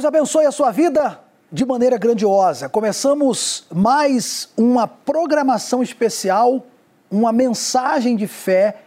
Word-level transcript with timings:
Deus 0.00 0.08
abençoe 0.08 0.46
a 0.46 0.50
sua 0.50 0.70
vida 0.70 1.20
de 1.52 1.62
maneira 1.66 1.98
grandiosa. 1.98 2.70
Começamos 2.70 3.66
mais 3.70 4.48
uma 4.56 4.88
programação 4.88 5.82
especial, 5.82 6.64
uma 7.10 7.30
mensagem 7.32 8.16
de 8.16 8.26
fé, 8.26 8.78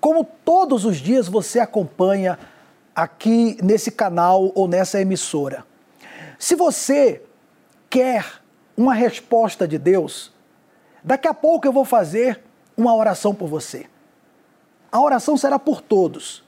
como 0.00 0.24
todos 0.24 0.84
os 0.84 0.96
dias 0.96 1.28
você 1.28 1.60
acompanha 1.60 2.36
aqui 2.96 3.56
nesse 3.62 3.92
canal 3.92 4.50
ou 4.56 4.66
nessa 4.66 5.00
emissora. 5.00 5.64
Se 6.36 6.56
você 6.56 7.22
quer 7.88 8.26
uma 8.76 8.92
resposta 8.92 9.68
de 9.68 9.78
Deus, 9.78 10.32
daqui 11.00 11.28
a 11.28 11.34
pouco 11.34 11.68
eu 11.68 11.72
vou 11.72 11.84
fazer 11.84 12.42
uma 12.76 12.92
oração 12.92 13.32
por 13.32 13.46
você. 13.46 13.86
A 14.90 15.00
oração 15.00 15.36
será 15.36 15.60
por 15.60 15.80
todos: 15.80 16.42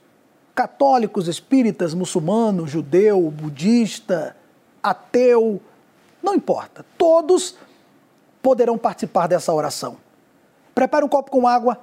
católicos, 0.55 1.27
espíritas, 1.27 1.93
muçulmanos, 1.93 2.71
judeu, 2.71 3.29
budista, 3.31 4.35
ateu, 4.81 5.61
não 6.21 6.35
importa. 6.35 6.85
Todos 6.97 7.55
poderão 8.41 8.77
participar 8.77 9.27
dessa 9.27 9.53
oração. 9.53 9.97
Prepare 10.73 11.05
um 11.05 11.09
copo 11.09 11.31
com 11.31 11.47
água. 11.47 11.79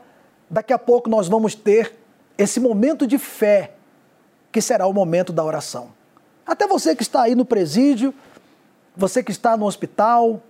Daqui 0.49 0.73
a 0.73 0.79
pouco 0.79 1.09
nós 1.09 1.29
vamos 1.29 1.55
ter 1.55 1.95
esse 2.39 2.61
momento 2.61 3.07
de 3.07 3.19
fé, 3.19 3.73
que 4.53 4.61
será 4.61 4.87
o 4.87 4.93
momento 4.93 5.33
da 5.33 5.45
oração. 5.45 5.89
Até 6.47 6.67
você 6.67 6.95
que 6.95 7.03
está 7.03 7.23
aí 7.23 7.35
no 7.35 7.45
presídio, 7.45 8.15
você 8.97 9.23
que 9.23 9.31
está 9.31 9.57
no 9.57 9.67
hospital, 9.67 10.41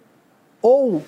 ou 0.60 1.02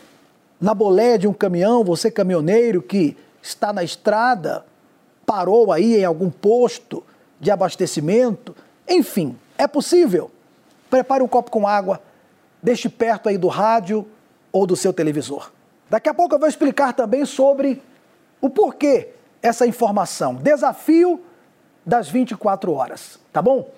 na 0.61 0.75
boleia 0.75 1.19
de 1.19 1.29
um 1.29 1.33
caminhão, 1.33 1.85
você 1.85 2.11
caminhoneiro 2.11 2.83
que 2.83 3.17
está 3.43 3.73
na 3.73 3.83
estrada, 3.85 4.65
parou 5.29 5.71
aí 5.71 5.99
em 5.99 6.05
algum 6.07 6.31
posto 6.31 7.05
de 7.39 7.51
abastecimento, 7.51 8.57
enfim, 8.89 9.39
é 9.59 9.67
possível. 9.67 10.31
Prepare 10.89 11.23
um 11.23 11.29
copo 11.29 11.51
com 11.51 11.69
água, 11.69 12.01
deixe 12.63 12.89
perto 12.89 13.29
aí 13.29 13.37
do 13.37 13.47
rádio 13.47 14.09
ou 14.51 14.67
do 14.67 14.75
seu 14.75 14.91
televisor. 14.91 15.53
Daqui 15.91 16.09
a 16.09 16.15
pouco 16.15 16.35
eu 16.35 16.39
vou 16.39 16.49
explicar 16.49 16.95
também 16.95 17.27
sobre 17.27 17.83
o 18.41 18.49
porquê 18.49 19.11
essa 19.43 19.67
informação. 19.67 20.35
Desafio 20.35 21.23
das 21.85 22.09
24 22.09 22.73
horas, 22.73 23.19
tá 23.31 23.43
bom? 23.43 23.71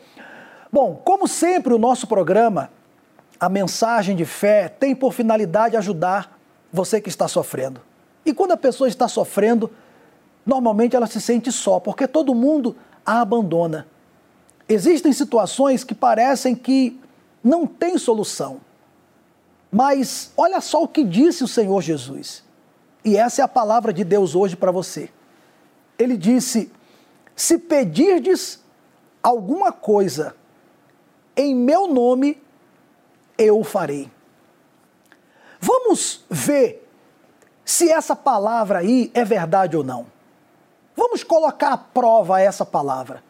Bom, 0.73 1.03
como 1.05 1.27
sempre, 1.27 1.75
o 1.75 1.79
nosso 1.79 2.07
programa, 2.07 2.71
a 3.41 3.49
mensagem 3.49 4.15
de 4.15 4.25
fé, 4.25 4.69
tem 4.69 4.95
por 4.95 5.13
finalidade 5.13 5.77
ajudar 5.77 6.39
você 6.73 7.01
que 7.01 7.09
está 7.09 7.27
sofrendo. 7.27 7.81
E 8.25 8.33
quando 8.33 8.53
a 8.53 8.57
pessoa 8.57 8.87
está 8.87 9.09
sofrendo, 9.09 9.69
normalmente 10.45 10.97
ela 10.97 11.07
se 11.07 11.21
sente 11.21 11.51
só, 11.53 11.79
porque 11.79 12.07
todo 12.07 12.35
mundo 12.35 12.77
a 13.05 13.21
abandona. 13.21 13.87
Existem 14.69 15.13
situações 15.13 15.83
que 15.83 15.95
parecem 15.95 16.55
que 16.55 17.01
não 17.43 17.67
tem 17.67 17.99
solução. 17.99 18.61
Mas 19.71 20.33
olha 20.37 20.61
só 20.61 20.83
o 20.83 20.89
que 20.89 21.05
disse 21.05 21.45
o 21.45 21.49
Senhor 21.49 21.81
Jesus. 21.81 22.45
E 23.05 23.17
essa 23.17 23.43
é 23.43 23.45
a 23.45 23.49
palavra 23.49 23.93
de 23.93 24.05
Deus 24.05 24.35
hoje 24.35 24.57
para 24.57 24.71
você. 24.71 25.11
Ele 25.99 26.17
disse: 26.17 26.71
Se 27.35 27.59
pedirdes 27.59 28.61
alguma 29.23 29.73
coisa 29.73 30.35
em 31.37 31.55
meu 31.55 31.87
nome, 31.87 32.41
eu 33.39 33.63
farei. 33.65 34.11
Vamos 35.61 36.25
ver 36.29 36.89
se 37.65 37.91
essa 37.91 38.17
palavra 38.17 38.81
aí 38.81 39.11
é 39.15 39.25
verdade 39.25 39.77
ou 39.77 39.85
não. 39.85 40.07
Vamos 41.01 41.25
colocar 41.25 41.73
à 41.73 41.79
prova 41.79 42.43
essa 42.43 42.67
palavra. 42.67 43.25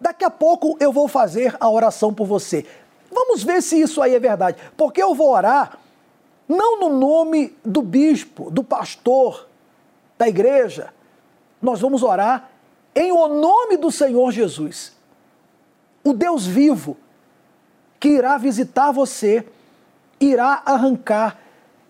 Daqui 0.00 0.24
a 0.24 0.30
pouco 0.30 0.76
eu 0.80 0.92
vou 0.92 1.06
fazer 1.06 1.56
a 1.60 1.70
oração 1.70 2.12
por 2.12 2.26
você. 2.26 2.66
Vamos 3.12 3.44
ver 3.44 3.62
se 3.62 3.80
isso 3.80 4.02
aí 4.02 4.12
é 4.12 4.18
verdade. 4.18 4.60
Porque 4.76 5.00
eu 5.00 5.14
vou 5.14 5.30
orar 5.30 5.78
não 6.48 6.80
no 6.80 6.88
nome 6.98 7.56
do 7.64 7.80
bispo, 7.80 8.50
do 8.50 8.64
pastor, 8.64 9.48
da 10.18 10.26
igreja. 10.26 10.92
Nós 11.62 11.80
vamos 11.80 12.02
orar 12.02 12.50
em 12.92 13.12
o 13.12 13.28
nome 13.28 13.76
do 13.76 13.92
Senhor 13.92 14.32
Jesus. 14.32 14.96
O 16.02 16.12
Deus 16.12 16.44
vivo 16.44 16.96
que 18.00 18.08
irá 18.08 18.36
visitar 18.36 18.90
você, 18.90 19.46
irá 20.18 20.60
arrancar 20.66 21.38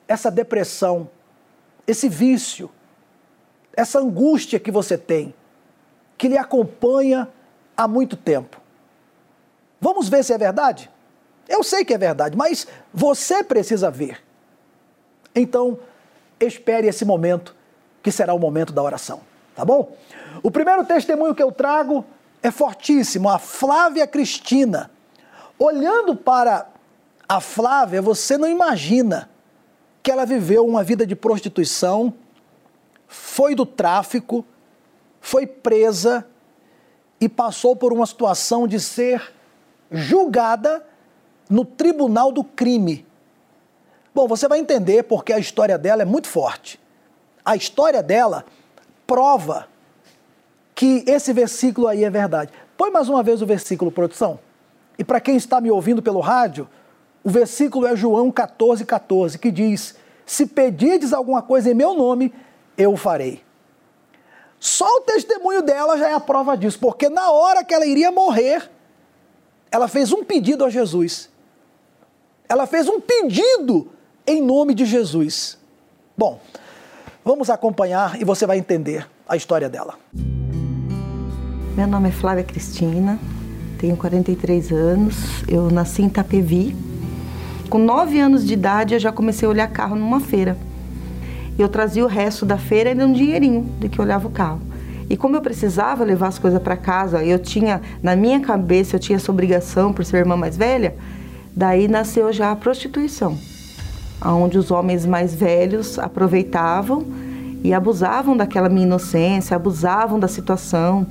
essa 0.07 0.31
depressão, 0.31 1.09
esse 1.87 2.07
vício, 2.07 2.71
essa 3.77 3.99
angústia 3.99 4.59
que 4.59 4.71
você 4.71 4.97
tem, 4.97 5.35
que 6.17 6.29
lhe 6.29 6.39
acompanha 6.39 7.29
há 7.77 7.89
muito 7.89 8.17
tempo. 8.17 8.61
Vamos 9.81 10.09
ver 10.09 10.25
se 10.25 10.33
é 10.33 10.39
verdade? 10.39 10.91
Eu 11.49 11.63
sei 11.63 11.85
que 11.85 11.93
é 11.93 11.99
verdade, 11.99 12.37
mas 12.37 12.67
você 12.93 13.45
precisa 13.45 13.91
ver. 13.91 14.23
Então, 15.35 15.79
espere 16.41 16.87
esse 16.87 17.05
momento, 17.05 17.55
que 18.03 18.11
será 18.11 18.33
o 18.33 18.39
momento 18.39 18.73
da 18.73 18.83
oração, 18.83 19.21
tá 19.55 19.65
bom? 19.65 19.97
O 20.43 20.51
primeiro 20.51 20.85
testemunho 20.85 21.35
que 21.35 21.43
eu 21.43 21.51
trago 21.51 22.05
é 22.43 22.51
fortíssimo, 22.51 23.29
a 23.29 23.39
Flávia 23.39 24.07
Cristina. 24.07 24.91
Olhando 25.59 26.15
para 26.15 26.69
a 27.29 27.41
Flávia, 27.41 28.03
você 28.03 28.37
não 28.37 28.49
imagina 28.49 29.31
que 30.03 30.11
ela 30.11 30.27
viveu 30.27 30.67
uma 30.67 30.85
vida 30.85 31.07
de 31.07 31.17
prostituição, 31.17 32.13
foi 33.15 33.55
do 33.55 33.65
tráfico, 33.65 34.45
foi 35.21 35.47
presa 35.47 36.27
e 37.21 37.29
passou 37.29 37.75
por 37.75 37.93
uma 37.93 38.05
situação 38.07 38.67
de 38.67 38.81
ser 38.81 39.33
julgada 39.91 40.85
no 41.49 41.65
tribunal 41.65 42.33
do 42.33 42.43
crime. 42.43 43.07
Bom, 44.15 44.27
você 44.27 44.49
vai 44.49 44.59
entender 44.59 45.05
porque 45.05 45.33
a 45.33 45.39
história 45.39 45.79
dela 45.79 46.03
é 46.03 46.05
muito 46.05 46.29
forte. 46.29 46.81
A 47.45 47.57
história 47.57 48.03
dela 48.03 48.45
prova 49.07 49.69
que 50.75 51.05
esse 51.07 51.33
versículo 51.33 51.87
aí 51.87 52.05
é 52.05 52.11
verdade. 52.11 52.53
Põe 52.77 52.91
mais 52.91 53.09
uma 53.09 53.23
vez 53.23 53.41
o 53.41 53.47
versículo, 53.47 53.93
produção. 53.93 54.39
E 54.99 55.05
para 55.05 55.21
quem 55.21 55.37
está 55.37 55.61
me 55.61 55.71
ouvindo 55.71 56.03
pelo 56.03 56.21
rádio, 56.21 56.69
o 57.23 57.31
versículo 57.31 57.87
é 57.87 57.97
João 57.97 58.31
14, 58.31 58.85
14, 58.85 59.39
que 59.39 59.51
diz: 59.51 59.97
Se 60.27 60.47
pedirdes 60.47 61.13
alguma 61.13 61.43
coisa 61.43 61.71
em 61.71 61.75
meu 61.75 61.95
nome, 61.95 62.33
eu 62.77 62.97
farei. 62.97 63.43
Só 64.59 64.87
o 64.87 65.01
testemunho 65.03 65.63
dela 65.63 65.99
já 65.99 66.09
é 66.09 66.15
a 66.15 66.21
prova 66.21 66.57
disso, 66.57 66.79
porque 66.79 67.09
na 67.09 67.31
hora 67.31 67.63
que 67.63 67.75
ela 67.75 67.85
iria 67.85 68.11
morrer, 68.11 68.71
ela 69.71 69.89
fez 69.89 70.13
um 70.13 70.25
pedido 70.25 70.65
a 70.65 70.71
Jesus. 70.71 71.29
Ela 72.49 72.67
fez 72.67 72.89
um 72.89 73.01
pedido 73.01 73.89
em 74.27 74.41
nome 74.41 74.75
de 74.75 74.87
Jesus. 74.87 75.59
Bom, 76.17 76.41
vamos 77.25 77.51
acompanhar 77.51 78.21
e 78.21 78.25
você 78.25 78.47
vai 78.47 78.59
entender 78.59 79.07
a 79.29 79.37
história 79.37 79.69
dela. 79.69 79.99
Meu 81.77 81.87
nome 81.87 82.09
é 82.09 82.13
Flávia 82.13 82.45
Cristina, 82.45 83.19
tenho 83.79 83.97
43 83.97 84.73
anos, 84.73 85.17
eu 85.49 85.71
nasci 85.71 86.03
em 86.03 86.07
Itapevi. 86.07 86.75
Com 87.69 87.79
9 87.79 88.21
anos 88.21 88.47
de 88.47 88.53
idade 88.53 88.95
eu 88.95 89.01
já 89.01 89.11
comecei 89.11 89.47
a 89.47 89.51
olhar 89.51 89.67
carro 89.67 89.97
numa 89.97 90.21
feira. 90.21 90.57
Eu 91.59 91.69
trazia 91.69 92.05
o 92.05 92.09
resto 92.09 92.45
da 92.45 92.59
feira 92.59 92.91
e 92.91 93.05
um 93.05 93.13
dinheirinho 93.13 93.69
de 93.79 93.89
que 93.89 94.01
olhava 94.01 94.27
o 94.27 94.31
carro. 94.31 94.61
E 95.09 95.17
como 95.17 95.37
eu 95.37 95.41
precisava 95.41 96.03
levar 96.03 96.29
as 96.29 96.39
coisas 96.39 96.61
para 96.61 96.77
casa, 96.77 97.23
eu 97.25 97.39
tinha, 97.39 97.81
na 98.03 98.17
minha 98.17 98.41
cabeça, 98.41 98.97
eu 98.97 99.01
tinha 99.01 99.17
essa 99.17 99.31
obrigação 99.31 99.93
por 99.93 100.05
ser 100.05 100.19
irmã 100.19 100.37
mais 100.37 100.57
velha, 100.57 100.95
Daí 101.57 101.87
nasceu 101.87 102.33
já 102.33 102.51
a 102.51 102.57
prostituição, 102.57 103.39
onde 104.25 104.59
os 104.59 104.73
homens 104.73 105.07
mais 105.07 105.33
velhos 105.33 106.01
aproveitavam 106.01 107.07
e 107.63 107.73
abusavam 107.73 108.37
daquela 108.37 108.69
minha 108.69 108.85
inocência, 108.85 109.55
abusavam 109.55 110.19
da 110.19 110.27
situação 110.27 111.07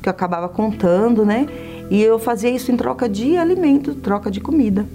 que 0.00 0.08
eu 0.08 0.12
acabava 0.12 0.48
contando, 0.48 1.26
né? 1.26 1.48
E 1.90 2.00
eu 2.00 2.16
fazia 2.16 2.48
isso 2.48 2.70
em 2.70 2.76
troca 2.76 3.08
de 3.08 3.36
alimento, 3.36 3.96
troca 3.96 4.30
de 4.30 4.40
comida. 4.40 4.86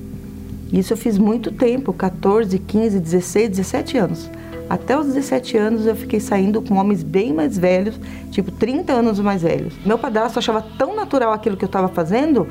Isso 0.72 0.94
eu 0.94 0.98
fiz 0.98 1.18
muito 1.18 1.52
tempo, 1.52 1.92
14, 1.92 2.58
15, 2.58 3.00
16, 3.02 3.50
17 3.50 3.98
anos. 3.98 4.32
Até 4.70 4.98
os 4.98 5.08
17 5.08 5.58
anos 5.58 5.86
eu 5.86 5.96
fiquei 5.96 6.20
saindo 6.20 6.62
com 6.62 6.76
homens 6.76 7.04
bem 7.04 7.34
mais 7.34 7.58
velhos, 7.58 8.00
tipo 8.32 8.52
30 8.52 8.94
anos 8.94 9.20
mais 9.20 9.42
velhos. 9.42 9.74
Meu 9.86 9.98
padrasto 9.98 10.40
achava 10.40 10.62
tão 10.78 10.96
natural 10.96 11.34
aquilo 11.34 11.58
que 11.58 11.64
eu 11.64 11.68
estava 11.68 11.90
fazendo 11.90 12.48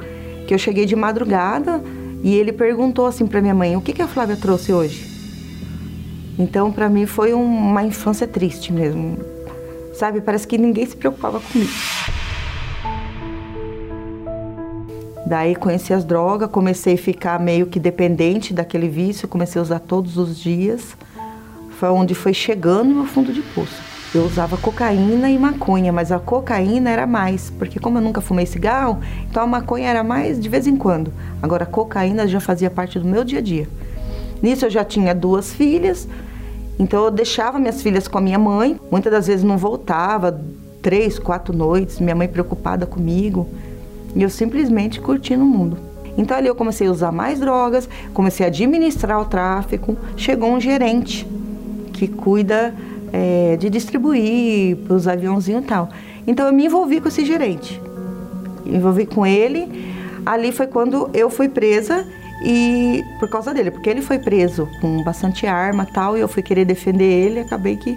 que 0.47 0.55
eu 0.55 0.59
cheguei 0.59 0.85
de 0.85 0.97
madrugada 0.97 1.83
e 2.23 2.35
ele 2.35 2.53
perguntou 2.53 3.07
assim 3.07 3.27
para 3.27 3.41
minha 3.41 3.55
mãe: 3.55 3.77
"O 3.77 3.81
que 3.81 3.93
que 3.93 4.03
a 4.03 4.09
Flávia 4.09 4.37
trouxe 4.37 4.73
hoje?" 4.73 5.11
Então, 6.39 6.73
para 6.73 6.89
mim 6.89 7.07
foi 7.07 7.33
uma 7.33 7.85
infância 7.85 8.27
triste 8.27 8.73
mesmo. 8.73 9.19
Sabe, 9.93 10.21
parece 10.21 10.47
que 10.47 10.57
ninguém 10.57 10.87
se 10.87 10.97
preocupava 10.97 11.41
comigo. 11.41 11.71
Daí 15.27 15.55
conheci 15.55 15.95
as 15.95 16.05
drogas, 16.05 16.51
comecei 16.51 16.95
a 16.95 16.99
ficar 16.99 17.39
meio 17.39 17.67
que 17.67 17.79
dependente 17.79 18.53
daquele 18.53 18.89
vício, 18.89 19.29
comecei 19.29 19.59
a 19.59 19.63
usar 19.63 19.79
todos 19.79 20.17
os 20.17 20.39
dias. 20.39 20.97
Foi 21.83 21.89
onde 21.89 22.15
foi 22.15 22.33
chegando 22.33 22.95
no 22.95 23.05
fundo 23.05 23.33
de 23.33 23.43
poço. 23.43 23.75
Eu 24.15 24.23
usava 24.23 24.57
cocaína 24.57 25.29
e 25.29 25.37
maconha, 25.37 25.93
mas 25.93 26.13
a 26.13 26.19
cocaína 26.21 26.89
era 26.89 27.09
mais, 27.09 27.51
porque 27.59 27.81
como 27.81 27.99
eu 27.99 28.03
nunca 28.03 28.21
fumei 28.21 28.47
cigarro, 28.47 29.01
então 29.29 29.43
a 29.43 29.47
maconha 29.49 29.89
era 29.89 30.05
mais 30.05 30.39
de 30.39 30.49
vez 30.49 30.69
em 30.69 30.77
quando. 30.77 31.13
Agora 31.43 31.65
a 31.65 31.67
cocaína 31.67 32.29
já 32.29 32.39
fazia 32.39 32.71
parte 32.71 33.01
do 33.01 33.05
meu 33.05 33.25
dia 33.25 33.41
a 33.41 33.43
dia. 33.43 33.69
Nisso 34.41 34.65
eu 34.65 34.71
já 34.71 34.85
tinha 34.85 35.13
duas 35.13 35.53
filhas, 35.53 36.07
então 36.79 37.03
eu 37.03 37.11
deixava 37.11 37.59
minhas 37.59 37.83
filhas 37.83 38.07
com 38.07 38.17
a 38.17 38.21
minha 38.21 38.39
mãe. 38.39 38.79
Muitas 38.89 39.11
das 39.11 39.27
vezes 39.27 39.43
não 39.43 39.59
voltava, 39.59 40.41
três, 40.81 41.19
quatro 41.19 41.53
noites, 41.53 41.99
minha 41.99 42.15
mãe 42.15 42.29
preocupada 42.29 42.87
comigo. 42.87 43.49
E 44.15 44.23
eu 44.23 44.31
simplesmente 44.31 45.01
curtindo 45.01 45.43
o 45.43 45.49
mundo. 45.49 45.77
Então 46.17 46.37
ali 46.37 46.47
eu 46.47 46.55
comecei 46.55 46.87
a 46.87 46.93
usar 46.93 47.11
mais 47.11 47.41
drogas, 47.41 47.89
comecei 48.15 48.47
a 48.47 48.49
administrar 48.51 49.21
o 49.21 49.25
tráfico. 49.25 49.97
Chegou 50.17 50.49
um 50.49 50.61
gerente 50.61 51.27
que 52.03 52.09
cuida 52.09 52.75
é, 53.13 53.57
de 53.57 53.71
distribuir 53.71 54.77
para 54.79 54.97
os 54.97 55.07
aviãozinhos 55.07 55.63
e 55.63 55.67
tal. 55.69 55.89
Então 56.27 56.49
eu 56.49 56.53
me 56.53 56.67
envolvi 56.67 57.01
com 57.01 57.07
esse 57.07 57.25
gerente. 57.25 57.81
Me 58.67 58.77
envolvi 58.77 59.07
com 59.07 59.25
ele. 59.25 59.69
Ali 60.27 60.51
foi 60.51 60.67
quando 60.67 61.09
eu 61.15 61.31
fui 61.31 61.49
presa 61.49 62.05
e 62.45 63.05
por 63.21 63.29
causa 63.31 63.55
dele, 63.55 63.71
porque 63.71 63.89
ele 63.89 64.03
foi 64.03 64.19
preso 64.19 64.69
com 64.81 65.05
bastante 65.05 65.47
arma 65.47 65.87
tal, 65.87 66.17
e 66.17 66.21
eu 66.21 66.27
fui 66.27 66.43
querer 66.43 66.65
defender 66.65 67.05
ele, 67.05 67.39
acabei 67.39 67.77
que 67.77 67.97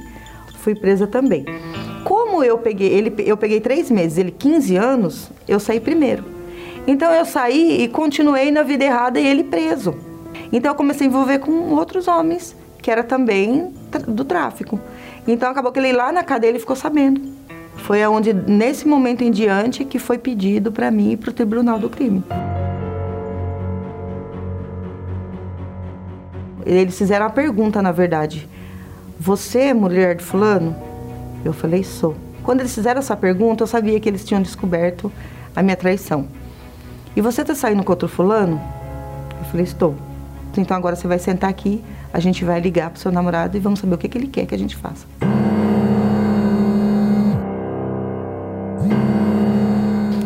fui 0.59 0.75
presa 0.75 1.07
também. 1.07 1.43
Como 2.03 2.43
eu 2.43 2.59
peguei, 2.59 2.89
ele, 2.89 3.11
eu 3.25 3.35
peguei 3.35 3.59
três 3.59 3.89
meses, 3.89 4.19
ele 4.19 4.29
15 4.29 4.75
anos, 4.75 5.31
eu 5.47 5.59
saí 5.59 5.79
primeiro. 5.79 6.23
Então 6.85 7.11
eu 7.11 7.25
saí 7.25 7.81
e 7.81 7.87
continuei 7.87 8.51
na 8.51 8.61
vida 8.61 8.85
errada 8.85 9.19
e 9.19 9.25
ele 9.25 9.43
preso. 9.43 9.95
Então 10.51 10.71
eu 10.71 10.75
comecei 10.75 11.07
a 11.07 11.09
envolver 11.09 11.39
com 11.39 11.71
outros 11.71 12.07
homens, 12.07 12.55
que 12.83 12.91
era 12.91 13.03
também 13.03 13.73
do 13.99 14.23
tráfico. 14.25 14.79
Então 15.27 15.49
acabou 15.49 15.71
que 15.71 15.79
ele 15.79 15.93
lá 15.93 16.11
na 16.11 16.23
cadeia 16.23 16.51
ele 16.51 16.59
ficou 16.59 16.75
sabendo. 16.75 17.21
Foi 17.77 18.01
aonde 18.01 18.33
nesse 18.33 18.87
momento 18.87 19.23
em 19.23 19.31
diante 19.31 19.85
que 19.85 19.99
foi 19.99 20.17
pedido 20.17 20.71
para 20.71 20.89
mim 20.89 21.11
ir 21.11 21.17
para 21.17 21.29
o 21.29 21.33
tribunal 21.33 21.77
do 21.77 21.89
crime. 21.89 22.23
Eles 26.65 26.97
fizeram 26.97 27.27
a 27.27 27.29
pergunta, 27.29 27.81
na 27.81 27.91
verdade: 27.91 28.49
Você 29.19 29.59
é 29.59 29.73
mulher 29.73 30.15
de 30.15 30.23
Fulano? 30.23 30.75
Eu 31.43 31.53
falei: 31.53 31.83
Sou. 31.83 32.15
Quando 32.41 32.61
eles 32.61 32.73
fizeram 32.73 32.99
essa 32.99 33.15
pergunta, 33.15 33.63
eu 33.63 33.67
sabia 33.67 33.99
que 33.99 34.09
eles 34.09 34.25
tinham 34.25 34.41
descoberto 34.41 35.11
a 35.55 35.61
minha 35.61 35.75
traição. 35.75 36.27
E 37.15 37.21
você 37.21 37.41
está 37.41 37.53
saindo 37.53 37.83
com 37.83 37.91
outro 37.91 38.07
Fulano? 38.07 38.59
Eu 39.37 39.45
falei: 39.45 39.63
Estou. 39.63 39.95
Então 40.57 40.75
agora 40.75 40.95
você 40.95 41.07
vai 41.07 41.19
sentar 41.19 41.49
aqui, 41.49 41.83
a 42.15 42.19
gente 42.19 42.45
vai 42.45 42.59
ligar 42.61 42.89
para 42.89 42.97
o 42.97 42.99
seu 42.99 43.11
namorado 43.11 43.57
e 43.57 43.59
vamos 43.59 43.79
saber 43.79 43.95
o 43.95 43.97
que, 43.97 44.07
que 44.07 44.17
ele 44.17 44.27
quer 44.27 44.45
que 44.45 44.55
a 44.55 44.57
gente 44.57 44.75
faça. 44.75 45.05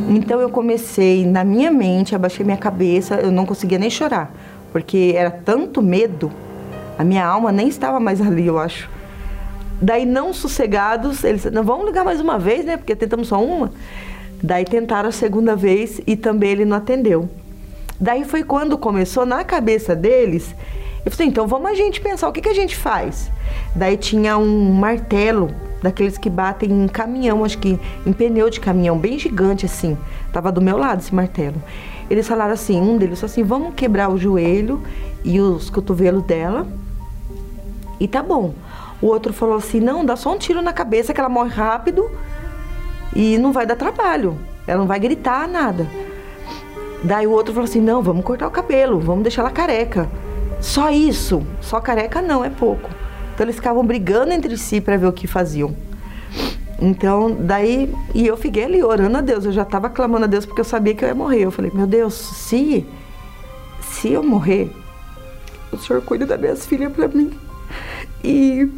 Então 0.09 0.39
eu 0.39 0.49
comecei, 0.49 1.25
na 1.25 1.43
minha 1.43 1.71
mente, 1.71 2.13
abaixei 2.13 2.45
minha 2.45 2.57
cabeça, 2.57 3.15
eu 3.15 3.31
não 3.31 3.45
conseguia 3.45 3.79
nem 3.79 3.89
chorar 3.89 4.31
porque 4.71 5.13
era 5.15 5.31
tanto 5.31 5.81
medo, 5.81 6.31
a 6.97 7.03
minha 7.03 7.25
alma 7.25 7.51
nem 7.51 7.67
estava 7.67 7.99
mais 7.99 8.21
ali, 8.21 8.47
eu 8.47 8.59
acho. 8.59 8.89
Daí, 9.81 10.05
não 10.05 10.33
sossegados, 10.33 11.23
eles 11.23 11.45
não 11.45 11.63
vamos 11.63 11.85
ligar 11.85 12.03
mais 12.03 12.19
uma 12.19 12.37
vez, 12.37 12.65
né? 12.65 12.75
Porque 12.75 12.95
tentamos 12.95 13.29
só 13.29 13.41
uma. 13.41 13.71
Daí 14.43 14.65
tentaram 14.65 15.09
a 15.09 15.11
segunda 15.11 15.55
vez 15.55 16.01
e 16.05 16.15
também 16.15 16.51
ele 16.51 16.65
não 16.65 16.77
atendeu. 16.77 17.29
Daí 17.99 18.25
foi 18.25 18.43
quando 18.43 18.77
começou 18.77 19.25
na 19.25 19.43
cabeça 19.43 19.95
deles. 19.95 20.53
Eu 21.05 21.11
falei, 21.11 21.27
então 21.27 21.47
vamos 21.47 21.69
a 21.69 21.73
gente 21.73 22.01
pensar, 22.01 22.27
o 22.27 22.31
que, 22.31 22.41
que 22.41 22.49
a 22.49 22.53
gente 22.53 22.75
faz? 22.75 23.31
Daí 23.75 23.97
tinha 23.97 24.37
um 24.37 24.73
martelo, 24.73 25.49
daqueles 25.81 26.17
que 26.17 26.29
batem 26.29 26.69
em 26.69 26.87
caminhão, 26.87 27.43
acho 27.43 27.57
que 27.57 27.79
em 28.05 28.13
pneu 28.13 28.49
de 28.49 28.59
caminhão, 28.59 28.97
bem 28.97 29.17
gigante 29.17 29.65
assim. 29.65 29.97
Tava 30.31 30.51
do 30.51 30.61
meu 30.61 30.77
lado 30.77 30.99
esse 30.99 31.13
martelo. 31.13 31.55
Eles 32.09 32.27
falaram 32.27 32.53
assim, 32.53 32.79
um 32.79 32.97
deles 32.97 33.19
falou 33.19 33.31
assim, 33.31 33.43
vamos 33.43 33.73
quebrar 33.75 34.09
o 34.09 34.17
joelho 34.17 34.81
e 35.23 35.39
os 35.39 35.69
cotovelos 35.69 36.23
dela 36.23 36.67
e 37.99 38.07
tá 38.07 38.23
bom. 38.23 38.53
O 39.01 39.07
outro 39.07 39.31
falou 39.31 39.55
assim, 39.55 39.79
não, 39.79 40.03
dá 40.03 40.15
só 40.15 40.33
um 40.33 40.37
tiro 40.37 40.61
na 40.61 40.73
cabeça 40.73 41.13
que 41.13 41.19
ela 41.19 41.29
morre 41.29 41.49
rápido 41.49 42.09
e 43.15 43.37
não 43.37 43.51
vai 43.51 43.65
dar 43.65 43.75
trabalho. 43.75 44.37
Ela 44.67 44.79
não 44.79 44.87
vai 44.87 44.99
gritar 44.99 45.47
nada. 45.47 45.87
Daí 47.03 47.25
o 47.25 47.31
outro 47.31 47.53
falou 47.53 47.67
assim, 47.67 47.79
não, 47.79 48.01
vamos 48.01 48.25
cortar 48.25 48.47
o 48.47 48.51
cabelo, 48.51 48.99
vamos 48.99 49.23
deixar 49.23 49.41
ela 49.41 49.51
careca. 49.51 50.09
Só 50.61 50.89
isso, 50.89 51.45
só 51.61 51.79
careca 51.79 52.21
não, 52.21 52.43
é 52.43 52.49
pouco. 52.49 52.89
Então 53.33 53.45
eles 53.45 53.55
ficavam 53.55 53.85
brigando 53.85 54.33
entre 54.33 54.57
si 54.57 54.81
para 54.81 54.97
ver 54.97 55.07
o 55.07 55.13
que 55.13 55.27
faziam. 55.27 55.75
Então, 56.81 57.35
daí, 57.39 57.93
e 58.13 58.25
eu 58.25 58.37
fiquei 58.37 58.63
ali 58.63 58.83
orando 58.83 59.17
a 59.17 59.21
Deus, 59.21 59.45
eu 59.45 59.51
já 59.51 59.63
estava 59.63 59.89
clamando 59.89 60.25
a 60.25 60.27
Deus 60.27 60.45
porque 60.45 60.61
eu 60.61 60.65
sabia 60.65 60.93
que 60.93 61.03
eu 61.03 61.09
ia 61.09 61.15
morrer. 61.15 61.41
Eu 61.41 61.51
falei, 61.51 61.71
meu 61.73 61.85
Deus, 61.85 62.13
se, 62.13 62.85
se 63.81 64.11
eu 64.11 64.23
morrer, 64.23 64.71
o 65.71 65.77
Senhor 65.77 66.01
cuida 66.01 66.25
das 66.25 66.39
minhas 66.39 66.65
filhas 66.65 66.91
para 66.91 67.07
mim. 67.07 67.31
E 68.23 68.69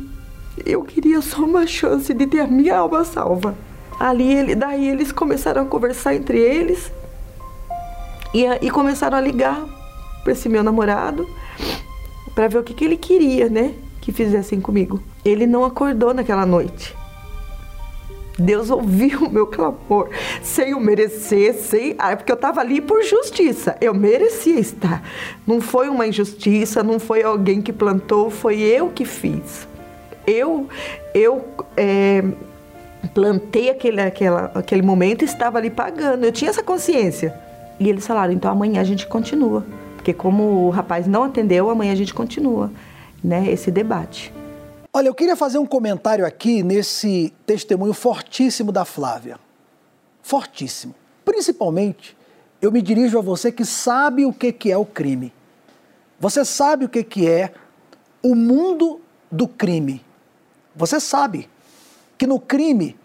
eu 0.65 0.83
queria 0.83 1.21
só 1.21 1.43
uma 1.43 1.65
chance 1.67 2.13
de 2.13 2.27
ter 2.27 2.41
a 2.41 2.47
minha 2.47 2.77
alma 2.77 3.03
salva. 3.03 3.55
Ali, 3.99 4.33
ele, 4.33 4.55
daí 4.55 4.89
eles 4.89 5.11
começaram 5.11 5.61
a 5.61 5.65
conversar 5.65 6.15
entre 6.15 6.39
eles 6.39 6.91
e, 8.33 8.45
e 8.61 8.71
começaram 8.71 9.17
a 9.17 9.21
ligar 9.21 9.63
para 10.23 10.33
esse 10.33 10.49
meu 10.49 10.63
namorado 10.63 11.27
para 12.33 12.47
ver 12.47 12.57
o 12.57 12.63
que, 12.63 12.73
que 12.73 12.85
ele 12.85 12.97
queria, 12.97 13.49
né, 13.49 13.73
que 13.99 14.11
fizessem 14.11 14.59
comigo. 14.59 15.01
Ele 15.23 15.45
não 15.45 15.63
acordou 15.65 16.13
naquela 16.13 16.45
noite. 16.45 16.95
Deus 18.37 18.69
ouviu 18.69 19.25
o 19.25 19.29
meu 19.29 19.45
clamor, 19.45 20.09
sem 20.41 20.71
eu 20.71 20.79
merecer, 20.79 21.53
sem. 21.53 21.95
Ah, 21.99 22.11
é 22.11 22.15
porque 22.15 22.31
eu 22.31 22.35
estava 22.35 22.59
ali 22.61 22.81
por 22.81 23.03
justiça. 23.03 23.77
Eu 23.79 23.93
merecia 23.93 24.59
estar. 24.59 25.03
Não 25.45 25.61
foi 25.61 25.89
uma 25.89 26.07
injustiça, 26.07 26.81
não 26.81 26.99
foi 26.99 27.23
alguém 27.23 27.61
que 27.61 27.71
plantou, 27.71 28.29
foi 28.29 28.59
eu 28.59 28.89
que 28.89 29.05
fiz. 29.05 29.67
Eu, 30.25 30.67
eu 31.13 31.45
é, 31.75 32.23
plantei 33.13 33.69
aquele, 33.69 34.01
aquela, 34.01 34.51
aquele 34.55 34.81
momento 34.81 35.23
e 35.23 35.25
estava 35.25 35.57
ali 35.57 35.69
pagando. 35.69 36.23
Eu 36.23 36.31
tinha 36.31 36.49
essa 36.49 36.63
consciência. 36.63 37.33
E 37.79 37.89
eles 37.89 38.05
falaram: 38.05 38.33
então 38.33 38.51
amanhã 38.51 38.81
a 38.81 38.85
gente 38.85 39.05
continua. 39.07 39.65
Porque 40.01 40.15
como 40.15 40.65
o 40.65 40.69
rapaz 40.71 41.05
não 41.05 41.25
atendeu, 41.25 41.69
amanhã 41.69 41.91
a 41.91 41.95
gente 41.95 42.11
continua 42.11 42.71
né, 43.23 43.47
esse 43.51 43.69
debate. 43.69 44.33
Olha, 44.91 45.07
eu 45.07 45.13
queria 45.13 45.35
fazer 45.35 45.59
um 45.59 45.65
comentário 45.65 46.25
aqui 46.25 46.63
nesse 46.63 47.31
testemunho 47.45 47.93
fortíssimo 47.93 48.71
da 48.71 48.83
Flávia. 48.83 49.37
Fortíssimo. 50.23 50.95
Principalmente, 51.23 52.17
eu 52.59 52.71
me 52.71 52.81
dirijo 52.81 53.19
a 53.19 53.21
você 53.21 53.51
que 53.51 53.63
sabe 53.63 54.25
o 54.25 54.33
que, 54.33 54.71
é 54.71 54.75
o 54.75 54.85
crime. 54.85 55.31
Você 56.19 56.43
sabe 56.43 56.85
o 56.85 56.89
que 56.89 57.27
é 57.29 57.53
o 58.23 58.33
mundo 58.33 58.99
do 59.31 59.47
crime. 59.47 60.03
Você 60.75 60.99
sabe 60.99 61.47
que 62.17 62.25
no 62.25 62.39
crime, 62.39 62.97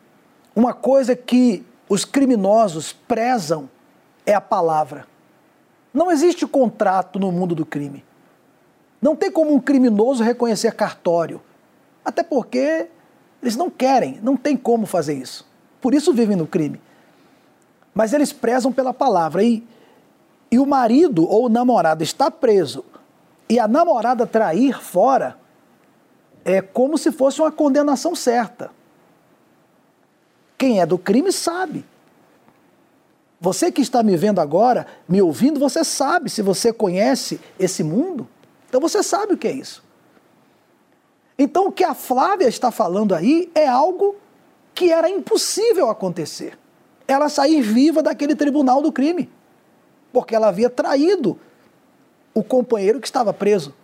uma 0.55 0.73
coisa 0.73 1.15
que 1.15 1.63
os 1.91 2.07
criminosos 2.07 2.95
prezam 2.95 3.69
é 4.25 4.33
a 4.33 4.41
palavra. 4.41 5.07
Não 5.97 6.11
existe 6.11 6.47
contrato 6.47 7.19
no 7.19 7.33
mundo 7.33 7.55
do 7.55 7.65
crime. 7.65 8.05
Não 9.01 9.17
tem 9.17 9.31
como 9.31 9.55
um 9.55 9.59
criminoso 9.59 10.23
reconhecer 10.23 10.75
cartório. 10.75 11.41
Até 12.05 12.23
porque 12.23 12.89
eles 13.41 13.57
não 13.57 13.71
querem, 13.71 14.21
não 14.23 14.37
tem 14.37 14.59
como 14.59 14.85
fazer 14.85 15.15
isso. 15.15 15.49
Por 15.81 15.95
isso 15.95 16.13
vivem 16.13 16.37
no 16.37 16.47
crime. 16.47 16.79
Mas 17.95 18.13
eles 18.13 18.31
prezam 18.31 18.71
pela 18.71 18.93
palavra. 18.93 19.43
E, 19.43 19.67
e 20.51 20.59
o 20.59 20.67
marido 20.67 21.27
ou 21.27 21.47
o 21.47 21.49
namorado 21.49 22.05
está 22.05 22.31
preso 22.31 22.85
e 23.49 23.59
a 23.59 23.67
namorada 23.67 24.27
trair 24.27 24.79
fora, 24.79 25.39
é 26.45 26.61
como 26.61 26.99
se 26.99 27.11
fosse 27.11 27.41
uma 27.41 27.51
condenação 27.51 28.15
certa. 28.15 28.71
Quem 30.59 30.79
é 30.79 30.85
do 30.85 30.99
crime 30.99 31.33
sabe. 31.33 31.87
Você 33.41 33.71
que 33.71 33.83
está 33.83 34.03
me 34.03 34.17
vendo 34.17 34.41
agora, 34.41 34.87
me 35.09 35.21
ouvindo, 35.21 35.61
você 35.61 35.85
sabe, 35.85 36.31
se 36.31 36.41
você 36.41 36.73
conhece 36.73 37.39
esse 37.59 37.83
mundo, 37.83 38.27
então 38.69 38.81
você 38.81 39.03
sabe 39.03 39.35
o 39.35 39.37
que 39.37 39.47
é 39.47 39.53
isso. 39.53 39.85
Então, 41.39 41.67
o 41.67 41.73
que 41.73 41.85
a 41.85 41.95
Flávia 41.95 42.49
está 42.49 42.71
falando 42.71 43.15
aí 43.15 43.51
é 43.55 43.67
algo 43.69 44.17
que 44.75 44.91
era 44.91 45.09
impossível 45.09 45.91
acontecer. 45.91 46.59
Ela 47.07 47.29
sair 47.29 47.61
viva 47.61 48.03
daquele 48.03 48.35
tribunal 48.35 48.81
do 48.81 48.91
crime, 48.91 49.31
porque 50.13 50.35
ela 50.35 50.49
havia 50.49 50.71
traído 50.71 51.39
o 52.35 52.43
companheiro 52.43 53.01
que 53.01 53.07
estava 53.07 53.33
preso. 53.35 53.75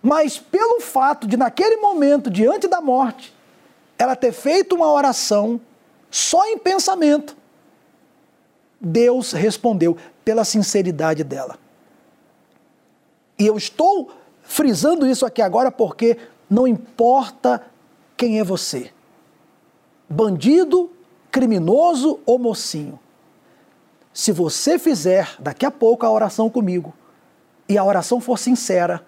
Mas 0.00 0.38
pelo 0.38 0.80
fato 0.80 1.26
de, 1.26 1.36
naquele 1.36 1.76
momento, 1.76 2.30
diante 2.30 2.66
da 2.66 2.80
morte, 2.80 3.34
ela 3.98 4.16
ter 4.16 4.32
feito 4.32 4.74
uma 4.74 4.90
oração 4.90 5.60
só 6.10 6.46
em 6.46 6.56
pensamento, 6.56 7.36
Deus 8.80 9.32
respondeu 9.32 9.96
pela 10.24 10.44
sinceridade 10.44 11.22
dela. 11.22 11.58
E 13.38 13.46
eu 13.46 13.56
estou 13.56 14.10
frisando 14.42 15.06
isso 15.06 15.26
aqui 15.26 15.42
agora 15.42 15.70
porque 15.70 16.16
não 16.48 16.66
importa 16.66 17.62
quem 18.16 18.38
é 18.38 18.44
você 18.44 18.90
bandido, 20.10 20.90
criminoso 21.30 22.18
ou 22.26 22.36
mocinho. 22.36 22.98
Se 24.12 24.32
você 24.32 24.76
fizer 24.76 25.36
daqui 25.38 25.64
a 25.64 25.70
pouco 25.70 26.04
a 26.04 26.10
oração 26.10 26.50
comigo 26.50 26.92
e 27.68 27.78
a 27.78 27.84
oração 27.84 28.20
for 28.20 28.36
sincera, 28.36 29.06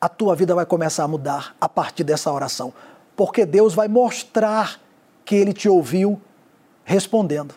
a 0.00 0.08
tua 0.08 0.34
vida 0.34 0.54
vai 0.54 0.64
começar 0.64 1.04
a 1.04 1.08
mudar 1.08 1.54
a 1.60 1.68
partir 1.68 2.02
dessa 2.02 2.32
oração, 2.32 2.72
porque 3.14 3.44
Deus 3.44 3.74
vai 3.74 3.86
mostrar 3.86 4.80
que 5.26 5.36
ele 5.36 5.52
te 5.52 5.68
ouviu 5.68 6.18
respondendo. 6.84 7.54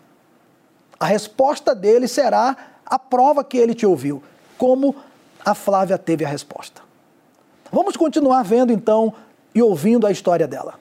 A 1.00 1.06
resposta 1.06 1.76
dele 1.76 2.08
será 2.08 2.56
a 2.86 2.98
prova 2.98 3.44
que 3.44 3.58
ele 3.58 3.74
te 3.74 3.86
ouviu, 3.86 4.24
como 4.58 4.96
a 5.44 5.54
Flávia 5.54 5.98
teve 5.98 6.24
a 6.24 6.28
resposta. 6.28 6.82
Vamos 7.72 7.98
continuar 7.98 8.44
vendo 8.44 8.72
então 8.72 9.14
e 9.54 9.62
ouvindo 9.62 10.08
a 10.08 10.12
história 10.12 10.48
dela. 10.48 10.76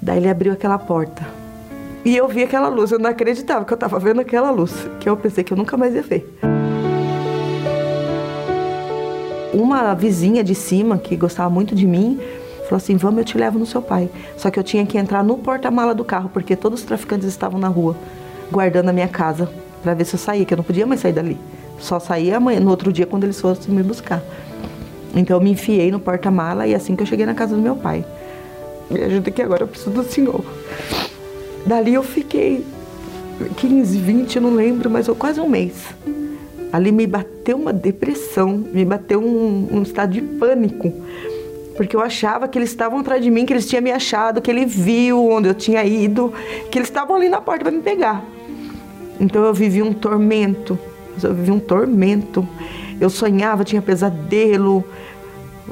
Daí 0.00 0.18
ele 0.18 0.28
abriu 0.28 0.52
aquela 0.52 0.78
porta. 0.78 1.26
E 2.04 2.16
eu 2.16 2.26
vi 2.28 2.42
aquela 2.42 2.68
luz, 2.68 2.92
eu 2.92 2.98
não 2.98 3.10
acreditava 3.10 3.64
que 3.64 3.72
eu 3.72 3.76
estava 3.76 3.98
vendo 3.98 4.20
aquela 4.20 4.50
luz, 4.50 4.72
que 5.00 5.08
eu 5.08 5.16
pensei 5.16 5.44
que 5.44 5.52
eu 5.52 5.56
nunca 5.56 5.76
mais 5.76 5.94
ia 5.94 6.02
ver. 6.02 6.38
Uma 9.52 9.92
vizinha 9.94 10.42
de 10.42 10.54
cima, 10.54 10.96
que 10.96 11.16
gostava 11.16 11.50
muito 11.50 11.74
de 11.74 11.86
mim, 11.86 12.18
falou 12.64 12.76
assim: 12.76 12.96
Vamos, 12.96 13.18
eu 13.18 13.24
te 13.24 13.36
levo 13.36 13.58
no 13.58 13.66
seu 13.66 13.82
pai. 13.82 14.08
Só 14.36 14.50
que 14.50 14.58
eu 14.58 14.62
tinha 14.62 14.86
que 14.86 14.96
entrar 14.96 15.22
no 15.22 15.36
porta-mala 15.36 15.94
do 15.94 16.04
carro, 16.04 16.30
porque 16.32 16.54
todos 16.56 16.80
os 16.80 16.86
traficantes 16.86 17.26
estavam 17.26 17.58
na 17.58 17.68
rua, 17.68 17.96
guardando 18.50 18.88
a 18.88 18.92
minha 18.92 19.08
casa, 19.08 19.48
para 19.82 19.94
ver 19.94 20.04
se 20.04 20.14
eu 20.14 20.18
saía, 20.18 20.44
que 20.44 20.52
eu 20.52 20.56
não 20.56 20.64
podia 20.64 20.86
mais 20.86 21.00
sair 21.00 21.12
dali. 21.12 21.38
Só 21.78 21.98
saía 21.98 22.36
amanhã, 22.36 22.60
no 22.60 22.70
outro 22.70 22.92
dia, 22.92 23.06
quando 23.06 23.24
eles 23.24 23.40
fossem 23.40 23.74
me 23.74 23.82
buscar. 23.82 24.22
Então 25.14 25.36
eu 25.36 25.42
me 25.42 25.50
enfiei 25.50 25.90
no 25.90 25.98
porta-mala 25.98 26.66
e 26.66 26.74
assim 26.74 26.94
que 26.94 27.02
eu 27.02 27.06
cheguei 27.06 27.26
na 27.26 27.34
casa 27.34 27.54
do 27.54 27.62
meu 27.62 27.76
pai. 27.76 28.04
Me 28.90 29.02
ajuda 29.02 29.30
aqui 29.30 29.42
agora, 29.42 29.62
eu 29.62 29.68
preciso 29.68 29.90
do 29.90 30.04
senhor. 30.04 30.44
Dali 31.64 31.94
eu 31.94 32.02
fiquei 32.02 32.64
15, 33.56 33.98
20, 33.98 34.40
não 34.40 34.54
lembro, 34.54 34.90
mas 34.90 35.08
eu 35.08 35.14
quase 35.14 35.40
um 35.40 35.48
mês. 35.48 35.86
Ali 36.72 36.92
me 36.92 37.06
bateu 37.06 37.56
uma 37.56 37.72
depressão, 37.72 38.64
me 38.72 38.84
bateu 38.84 39.20
um, 39.20 39.68
um 39.72 39.82
estado 39.82 40.12
de 40.12 40.20
pânico. 40.20 40.92
Porque 41.76 41.96
eu 41.96 42.00
achava 42.00 42.46
que 42.46 42.58
eles 42.58 42.70
estavam 42.70 42.98
atrás 43.00 43.22
de 43.22 43.30
mim, 43.30 43.46
que 43.46 43.52
eles 43.52 43.66
tinham 43.66 43.82
me 43.82 43.90
achado, 43.90 44.40
que 44.42 44.50
ele 44.50 44.66
viu 44.66 45.30
onde 45.30 45.48
eu 45.48 45.54
tinha 45.54 45.82
ido, 45.84 46.32
que 46.70 46.78
eles 46.78 46.88
estavam 46.88 47.16
ali 47.16 47.28
na 47.28 47.40
porta 47.40 47.64
para 47.64 47.72
me 47.72 47.80
pegar. 47.80 48.24
Então 49.20 49.44
eu 49.44 49.52
vivi 49.52 49.82
um 49.82 49.92
tormento, 49.92 50.78
eu 51.22 51.34
vivi 51.34 51.50
um 51.50 51.60
tormento. 51.60 52.48
Eu 52.98 53.08
sonhava, 53.08 53.64
tinha 53.64 53.80
pesadelo, 53.80 54.84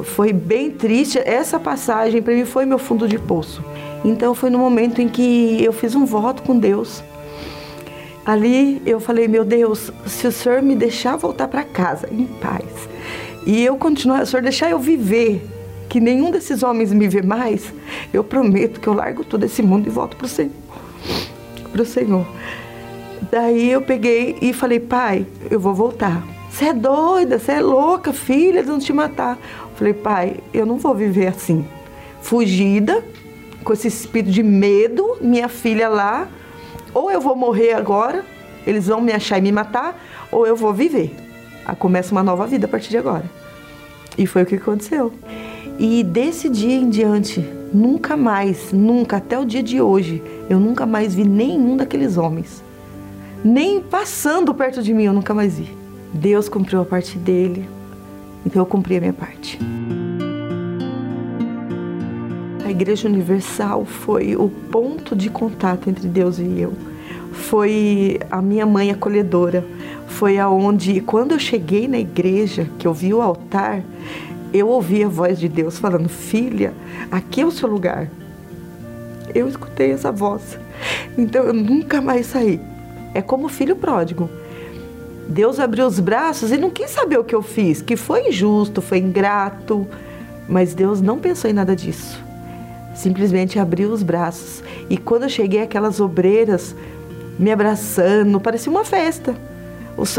foi 0.04 0.32
bem 0.32 0.70
triste. 0.70 1.18
Essa 1.18 1.58
passagem 1.58 2.22
para 2.22 2.34
mim 2.34 2.44
foi 2.44 2.64
meu 2.64 2.78
fundo 2.78 3.08
de 3.08 3.18
poço. 3.18 3.64
Então 4.04 4.34
foi 4.34 4.50
no 4.50 4.58
momento 4.58 5.00
em 5.00 5.08
que 5.08 5.62
eu 5.62 5.72
fiz 5.72 5.94
um 5.94 6.04
voto 6.04 6.42
com 6.42 6.58
Deus. 6.58 7.02
Ali 8.24 8.82
eu 8.84 9.00
falei, 9.00 9.26
meu 9.26 9.44
Deus, 9.44 9.90
se 10.06 10.26
o 10.26 10.32
Senhor 10.32 10.60
me 10.60 10.76
deixar 10.76 11.16
voltar 11.16 11.48
para 11.48 11.64
casa 11.64 12.06
em 12.12 12.26
paz 12.26 12.66
e 13.46 13.64
eu 13.64 13.76
continuar, 13.76 14.22
o 14.22 14.26
Senhor 14.26 14.42
deixar 14.42 14.70
eu 14.70 14.78
viver, 14.78 15.42
que 15.88 15.98
nenhum 15.98 16.30
desses 16.30 16.62
homens 16.62 16.92
me 16.92 17.08
vê 17.08 17.22
mais, 17.22 17.72
eu 18.12 18.22
prometo 18.22 18.80
que 18.80 18.86
eu 18.86 18.92
largo 18.92 19.24
todo 19.24 19.44
esse 19.44 19.62
mundo 19.62 19.86
e 19.86 19.90
volto 19.90 20.16
para 20.16 20.26
o 20.26 20.28
Senhor. 20.28 20.52
Para 21.72 21.80
o 21.80 21.86
Senhor. 21.86 22.26
Daí 23.30 23.70
eu 23.70 23.82
peguei 23.82 24.36
e 24.40 24.52
falei, 24.52 24.80
pai, 24.80 25.26
eu 25.50 25.58
vou 25.58 25.74
voltar. 25.74 26.22
Você 26.50 26.66
é 26.66 26.72
doida, 26.72 27.38
você 27.38 27.52
é 27.52 27.60
louca, 27.60 28.12
filha, 28.12 28.58
eles 28.58 28.66
vão 28.66 28.78
te 28.78 28.92
matar. 28.92 29.38
Falei, 29.74 29.92
pai, 29.92 30.36
eu 30.52 30.64
não 30.64 30.76
vou 30.76 30.94
viver 30.94 31.26
assim. 31.28 31.64
Fugida, 32.20 33.04
com 33.62 33.72
esse 33.72 33.88
espírito 33.88 34.32
de 34.32 34.42
medo, 34.42 35.18
minha 35.20 35.48
filha 35.48 35.88
lá, 35.88 36.28
ou 36.94 37.10
eu 37.10 37.20
vou 37.20 37.36
morrer 37.36 37.74
agora, 37.74 38.24
eles 38.66 38.86
vão 38.86 39.00
me 39.00 39.12
achar 39.12 39.38
e 39.38 39.42
me 39.42 39.52
matar, 39.52 40.02
ou 40.32 40.46
eu 40.46 40.56
vou 40.56 40.72
viver. 40.72 41.14
Começa 41.78 42.12
uma 42.12 42.22
nova 42.22 42.46
vida 42.46 42.66
a 42.66 42.68
partir 42.68 42.90
de 42.90 42.98
agora. 42.98 43.24
E 44.16 44.26
foi 44.26 44.42
o 44.42 44.46
que 44.46 44.56
aconteceu. 44.56 45.12
E 45.78 46.02
desse 46.02 46.48
dia 46.48 46.74
em 46.74 46.88
diante, 46.88 47.40
nunca 47.72 48.16
mais, 48.16 48.72
nunca, 48.72 49.18
até 49.18 49.38
o 49.38 49.44
dia 49.44 49.62
de 49.62 49.80
hoje, 49.80 50.22
eu 50.48 50.58
nunca 50.58 50.86
mais 50.86 51.14
vi 51.14 51.24
nenhum 51.24 51.76
daqueles 51.76 52.16
homens. 52.16 52.64
Nem 53.44 53.80
passando 53.80 54.52
perto 54.52 54.82
de 54.82 54.92
mim, 54.92 55.04
eu 55.04 55.12
nunca 55.12 55.32
mais 55.32 55.58
vi. 55.58 55.70
Deus 56.12 56.48
cumpriu 56.48 56.80
a 56.80 56.84
parte 56.84 57.16
dele, 57.18 57.68
então 58.44 58.62
eu 58.62 58.66
cumpri 58.66 58.96
a 58.96 59.00
minha 59.00 59.12
parte. 59.12 59.58
A 62.64 62.70
Igreja 62.70 63.08
Universal 63.08 63.84
foi 63.84 64.36
o 64.36 64.48
ponto 64.48 65.14
de 65.14 65.30
contato 65.30 65.88
entre 65.88 66.08
Deus 66.08 66.38
e 66.38 66.60
eu. 66.60 66.72
Foi 67.32 68.18
a 68.30 68.42
minha 68.42 68.66
mãe 68.66 68.90
acolhedora. 68.90 69.64
Foi 70.06 70.38
aonde, 70.38 71.00
quando 71.00 71.32
eu 71.32 71.38
cheguei 71.38 71.86
na 71.86 71.98
igreja, 71.98 72.68
que 72.78 72.86
eu 72.86 72.92
vi 72.92 73.14
o 73.14 73.22
altar, 73.22 73.82
eu 74.52 74.68
ouvi 74.68 75.04
a 75.04 75.08
voz 75.08 75.38
de 75.38 75.48
Deus 75.48 75.78
falando: 75.78 76.08
Filha, 76.08 76.74
aqui 77.10 77.42
é 77.42 77.46
o 77.46 77.50
seu 77.50 77.68
lugar. 77.68 78.08
Eu 79.34 79.48
escutei 79.48 79.92
essa 79.92 80.10
voz. 80.10 80.58
Então 81.16 81.44
eu 81.44 81.52
nunca 81.52 82.00
mais 82.00 82.26
saí. 82.26 82.60
É 83.14 83.22
como 83.22 83.48
filho 83.48 83.76
pródigo. 83.76 84.28
Deus 85.28 85.60
abriu 85.60 85.86
os 85.86 86.00
braços 86.00 86.50
e 86.50 86.56
não 86.56 86.70
quis 86.70 86.90
saber 86.90 87.18
o 87.18 87.24
que 87.24 87.34
eu 87.34 87.42
fiz, 87.42 87.82
que 87.82 87.96
foi 87.96 88.28
injusto, 88.28 88.80
foi 88.80 88.98
ingrato, 88.98 89.86
mas 90.48 90.74
Deus 90.74 91.02
não 91.02 91.18
pensou 91.18 91.50
em 91.50 91.52
nada 91.52 91.76
disso. 91.76 92.24
Simplesmente 92.94 93.58
abriu 93.58 93.90
os 93.90 94.02
braços. 94.02 94.62
E 94.88 94.96
quando 94.96 95.24
eu 95.24 95.28
cheguei, 95.28 95.62
aquelas 95.62 96.00
obreiras 96.00 96.74
me 97.38 97.52
abraçando, 97.52 98.40
parecia 98.40 98.72
uma 98.72 98.84
festa. 98.84 99.36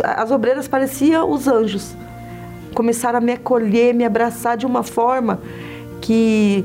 as 0.03 0.31
obreiras 0.31 0.67
pareciam 0.67 1.29
os 1.31 1.47
anjos. 1.47 1.95
Começaram 2.75 3.17
a 3.17 3.21
me 3.21 3.33
acolher, 3.33 3.93
me 3.93 4.05
abraçar 4.05 4.55
de 4.55 4.65
uma 4.65 4.83
forma 4.83 5.41
que 5.99 6.63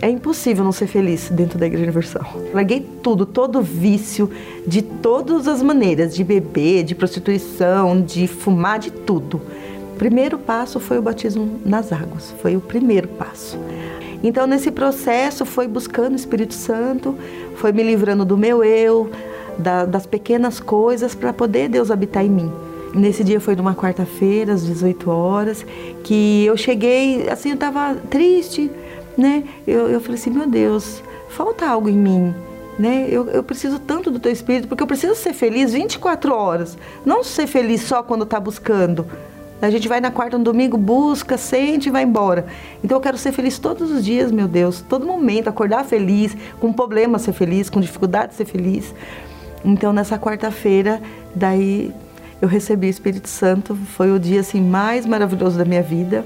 é 0.00 0.08
impossível 0.08 0.64
não 0.64 0.72
ser 0.72 0.86
feliz 0.86 1.28
dentro 1.28 1.58
da 1.58 1.66
Igreja 1.66 1.84
Universal. 1.84 2.40
Larguei 2.52 2.86
tudo, 3.02 3.26
todo 3.26 3.60
vício, 3.60 4.30
de 4.66 4.82
todas 4.82 5.48
as 5.48 5.62
maneiras, 5.62 6.14
de 6.14 6.22
beber, 6.22 6.84
de 6.84 6.94
prostituição, 6.94 8.00
de 8.00 8.26
fumar, 8.26 8.78
de 8.78 8.90
tudo. 8.90 9.40
O 9.94 9.96
primeiro 9.98 10.38
passo 10.38 10.78
foi 10.78 10.98
o 10.98 11.02
batismo 11.02 11.60
nas 11.64 11.92
águas, 11.92 12.32
foi 12.40 12.56
o 12.56 12.60
primeiro 12.60 13.08
passo. 13.08 13.58
Então, 14.22 14.46
nesse 14.46 14.70
processo, 14.70 15.44
foi 15.44 15.66
buscando 15.66 16.12
o 16.12 16.16
Espírito 16.16 16.54
Santo, 16.54 17.16
foi 17.56 17.72
me 17.72 17.82
livrando 17.82 18.24
do 18.24 18.36
meu 18.36 18.62
eu, 18.62 19.10
da, 19.58 19.84
das 19.84 20.06
pequenas 20.06 20.60
coisas, 20.60 21.14
para 21.14 21.32
poder 21.32 21.68
Deus 21.68 21.90
habitar 21.90 22.24
em 22.24 22.30
mim. 22.30 22.52
Nesse 22.94 23.22
dia 23.22 23.40
foi 23.40 23.54
numa 23.54 23.74
quarta-feira, 23.74 24.52
às 24.52 24.64
18 24.64 25.10
horas, 25.10 25.66
que 26.04 26.44
eu 26.44 26.56
cheguei, 26.56 27.28
assim, 27.28 27.50
eu 27.50 27.54
estava 27.54 27.94
triste, 28.08 28.70
né? 29.18 29.42
Eu, 29.66 29.88
eu 29.88 30.00
falei 30.00 30.14
assim, 30.14 30.30
meu 30.30 30.46
Deus, 30.46 31.02
falta 31.28 31.66
algo 31.66 31.88
em 31.88 31.96
mim, 31.96 32.32
né? 32.78 33.08
Eu, 33.10 33.28
eu 33.28 33.42
preciso 33.42 33.80
tanto 33.80 34.12
do 34.12 34.20
teu 34.20 34.30
espírito, 34.30 34.68
porque 34.68 34.82
eu 34.82 34.86
preciso 34.86 35.16
ser 35.16 35.32
feliz 35.32 35.72
24 35.72 36.32
horas, 36.32 36.78
não 37.04 37.24
ser 37.24 37.48
feliz 37.48 37.82
só 37.82 38.00
quando 38.00 38.22
está 38.22 38.38
buscando. 38.38 39.04
A 39.60 39.70
gente 39.70 39.88
vai 39.88 40.00
na 40.00 40.12
quarta, 40.12 40.38
no 40.38 40.44
domingo, 40.44 40.78
busca, 40.78 41.36
sente 41.36 41.88
e 41.88 41.90
vai 41.90 42.04
embora. 42.04 42.46
Então 42.82 42.96
eu 42.96 43.02
quero 43.02 43.18
ser 43.18 43.32
feliz 43.32 43.58
todos 43.58 43.90
os 43.90 44.04
dias, 44.04 44.30
meu 44.30 44.46
Deus, 44.46 44.80
todo 44.88 45.04
momento, 45.04 45.48
acordar 45.48 45.84
feliz, 45.84 46.36
com 46.60 46.72
problema 46.72 47.18
ser 47.18 47.32
feliz, 47.32 47.68
com 47.68 47.80
dificuldade 47.80 48.34
ser 48.34 48.44
feliz. 48.44 48.94
Então 49.64 49.92
nessa 49.92 50.16
quarta-feira, 50.16 51.02
daí 51.34 51.92
eu 52.40 52.46
recebi 52.46 52.86
o 52.86 52.90
Espírito 52.90 53.28
Santo, 53.28 53.74
foi 53.96 54.12
o 54.12 54.18
dia 54.20 54.40
assim 54.40 54.60
mais 54.60 55.04
maravilhoso 55.04 55.58
da 55.58 55.64
minha 55.64 55.82
vida. 55.82 56.24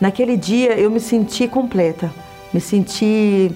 Naquele 0.00 0.36
dia 0.36 0.78
eu 0.78 0.90
me 0.90 1.00
senti 1.00 1.48
completa, 1.48 2.12
me 2.52 2.60
senti 2.60 3.52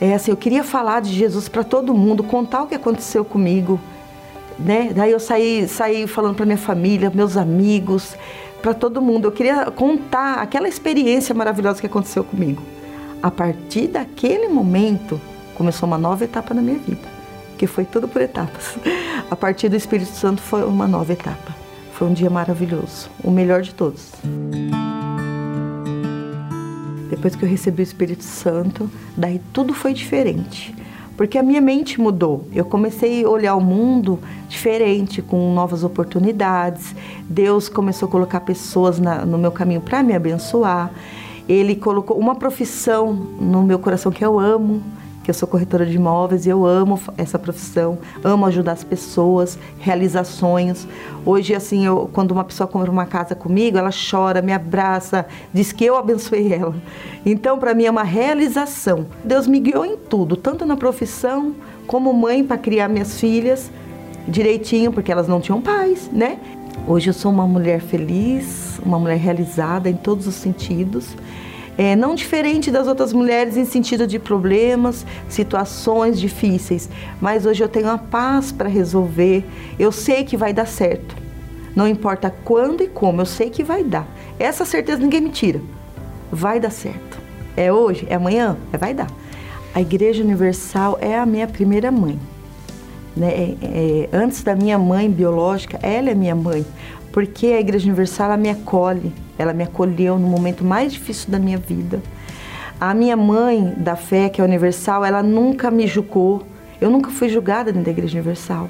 é, 0.00 0.14
assim, 0.14 0.30
eu 0.30 0.36
queria 0.36 0.64
falar 0.64 1.00
de 1.00 1.12
Jesus 1.12 1.46
para 1.46 1.62
todo 1.62 1.92
mundo, 1.92 2.24
contar 2.24 2.62
o 2.62 2.66
que 2.66 2.74
aconteceu 2.74 3.22
comigo, 3.22 3.78
né? 4.58 4.92
Daí 4.94 5.12
eu 5.12 5.20
saí, 5.20 5.68
saí 5.68 6.06
falando 6.06 6.36
para 6.36 6.46
minha 6.46 6.56
família, 6.56 7.12
meus 7.14 7.36
amigos, 7.36 8.16
para 8.62 8.72
todo 8.72 9.02
mundo. 9.02 9.26
Eu 9.28 9.32
queria 9.32 9.70
contar 9.70 10.36
aquela 10.36 10.66
experiência 10.66 11.34
maravilhosa 11.34 11.80
que 11.80 11.86
aconteceu 11.86 12.24
comigo. 12.24 12.62
A 13.22 13.30
partir 13.30 13.88
daquele 13.88 14.48
momento, 14.48 15.20
começou 15.54 15.86
uma 15.86 15.98
nova 15.98 16.24
etapa 16.24 16.54
na 16.54 16.62
minha 16.62 16.78
vida, 16.78 17.06
que 17.58 17.66
foi 17.66 17.84
tudo 17.84 18.08
por 18.08 18.22
etapas. 18.22 18.78
A 19.30 19.36
partir 19.36 19.68
do 19.68 19.76
Espírito 19.76 20.12
Santo 20.12 20.40
foi 20.40 20.64
uma 20.64 20.88
nova 20.88 21.12
etapa. 21.12 21.54
Foi 21.92 22.08
um 22.08 22.14
dia 22.14 22.30
maravilhoso, 22.30 23.10
o 23.22 23.30
melhor 23.30 23.60
de 23.60 23.74
todos. 23.74 24.12
Depois 27.10 27.36
que 27.36 27.44
eu 27.44 27.48
recebi 27.48 27.82
o 27.82 27.84
Espírito 27.84 28.24
Santo, 28.24 28.88
daí 29.16 29.40
tudo 29.52 29.74
foi 29.74 29.92
diferente 29.92 30.74
porque 31.20 31.36
a 31.36 31.42
minha 31.42 31.60
mente 31.60 32.00
mudou. 32.00 32.46
Eu 32.50 32.64
comecei 32.64 33.26
a 33.26 33.28
olhar 33.28 33.54
o 33.54 33.60
mundo 33.60 34.18
diferente, 34.48 35.20
com 35.20 35.52
novas 35.52 35.84
oportunidades. 35.84 36.94
Deus 37.28 37.68
começou 37.68 38.08
a 38.08 38.10
colocar 38.10 38.40
pessoas 38.40 38.98
na, 38.98 39.26
no 39.26 39.36
meu 39.36 39.52
caminho 39.52 39.82
para 39.82 40.02
me 40.02 40.14
abençoar. 40.14 40.90
Ele 41.46 41.76
colocou 41.76 42.16
uma 42.16 42.36
profissão 42.36 43.12
no 43.12 43.62
meu 43.62 43.78
coração 43.78 44.10
que 44.10 44.24
eu 44.24 44.40
amo 44.40 44.82
que 45.22 45.30
eu 45.30 45.34
sou 45.34 45.46
corretora 45.46 45.84
de 45.84 45.96
imóveis 45.96 46.46
e 46.46 46.48
eu 46.48 46.64
amo 46.64 46.98
essa 47.16 47.38
profissão, 47.38 47.98
amo 48.24 48.46
ajudar 48.46 48.72
as 48.72 48.84
pessoas, 48.84 49.58
realizar 49.78 50.24
sonhos. 50.24 50.86
Hoje, 51.24 51.54
assim, 51.54 51.84
eu, 51.84 52.08
quando 52.12 52.30
uma 52.30 52.44
pessoa 52.44 52.66
compra 52.66 52.90
uma 52.90 53.04
casa 53.04 53.34
comigo, 53.34 53.76
ela 53.76 53.90
chora, 53.90 54.40
me 54.40 54.52
abraça, 54.52 55.26
diz 55.52 55.72
que 55.72 55.84
eu 55.84 55.96
abençoei 55.96 56.52
ela. 56.52 56.74
Então, 57.24 57.58
para 57.58 57.74
mim 57.74 57.84
é 57.84 57.90
uma 57.90 58.02
realização. 58.02 59.06
Deus 59.22 59.46
me 59.46 59.60
guiou 59.60 59.84
em 59.84 59.96
tudo, 59.96 60.36
tanto 60.36 60.64
na 60.64 60.76
profissão 60.76 61.54
como 61.86 62.12
mãe 62.12 62.42
para 62.42 62.56
criar 62.56 62.88
minhas 62.88 63.20
filhas 63.20 63.70
direitinho, 64.26 64.92
porque 64.92 65.12
elas 65.12 65.28
não 65.28 65.40
tinham 65.40 65.60
pais, 65.60 66.10
né? 66.12 66.38
Hoje 66.86 67.10
eu 67.10 67.14
sou 67.14 67.30
uma 67.30 67.46
mulher 67.46 67.80
feliz, 67.80 68.80
uma 68.84 68.98
mulher 68.98 69.18
realizada 69.18 69.90
em 69.90 69.96
todos 69.96 70.26
os 70.26 70.34
sentidos 70.34 71.14
é, 71.78 71.96
não 71.96 72.14
diferente 72.14 72.70
das 72.70 72.86
outras 72.86 73.12
mulheres 73.12 73.56
em 73.56 73.64
sentido 73.64 74.06
de 74.06 74.18
problemas, 74.18 75.06
situações 75.28 76.20
difíceis, 76.20 76.88
mas 77.20 77.46
hoje 77.46 77.62
eu 77.62 77.68
tenho 77.68 77.88
a 77.88 77.98
paz 77.98 78.52
para 78.52 78.68
resolver. 78.68 79.44
Eu 79.78 79.90
sei 79.90 80.24
que 80.24 80.36
vai 80.36 80.52
dar 80.52 80.66
certo. 80.66 81.16
Não 81.74 81.86
importa 81.86 82.34
quando 82.44 82.82
e 82.82 82.88
como, 82.88 83.20
eu 83.20 83.26
sei 83.26 83.48
que 83.48 83.62
vai 83.62 83.84
dar. 83.84 84.06
Essa 84.38 84.64
certeza 84.64 85.00
ninguém 85.00 85.20
me 85.20 85.30
tira. 85.30 85.60
Vai 86.30 86.60
dar 86.60 86.70
certo. 86.70 87.18
É 87.56 87.72
hoje, 87.72 88.06
é 88.10 88.14
amanhã, 88.14 88.56
é 88.72 88.76
vai 88.76 88.92
dar. 88.92 89.08
A 89.74 89.80
Igreja 89.80 90.22
Universal 90.22 90.98
é 91.00 91.16
a 91.16 91.24
minha 91.24 91.46
primeira 91.46 91.90
mãe. 91.90 92.18
Né? 93.16 93.28
É, 93.28 93.56
é, 93.62 94.08
antes 94.12 94.42
da 94.42 94.54
minha 94.54 94.78
mãe 94.78 95.10
biológica, 95.10 95.78
ela 95.82 96.10
é 96.10 96.14
minha 96.14 96.34
mãe, 96.34 96.64
porque 97.12 97.48
a 97.48 97.60
Igreja 97.60 97.86
Universal 97.86 98.26
ela 98.26 98.36
me 98.36 98.50
acolhe 98.50 99.12
ela 99.40 99.54
me 99.54 99.64
acolheu 99.64 100.18
no 100.18 100.28
momento 100.28 100.62
mais 100.62 100.92
difícil 100.92 101.30
da 101.30 101.38
minha 101.38 101.56
vida. 101.56 102.02
A 102.78 102.92
minha 102.92 103.16
mãe 103.16 103.74
da 103.76 103.96
fé, 103.96 104.28
que 104.28 104.40
é 104.40 104.44
universal, 104.44 105.02
ela 105.02 105.22
nunca 105.22 105.70
me 105.70 105.86
julgou. 105.86 106.42
Eu 106.78 106.90
nunca 106.90 107.10
fui 107.10 107.28
julgada 107.28 107.72
dentro 107.72 107.86
da 107.86 107.90
Igreja 107.90 108.18
Universal. 108.18 108.68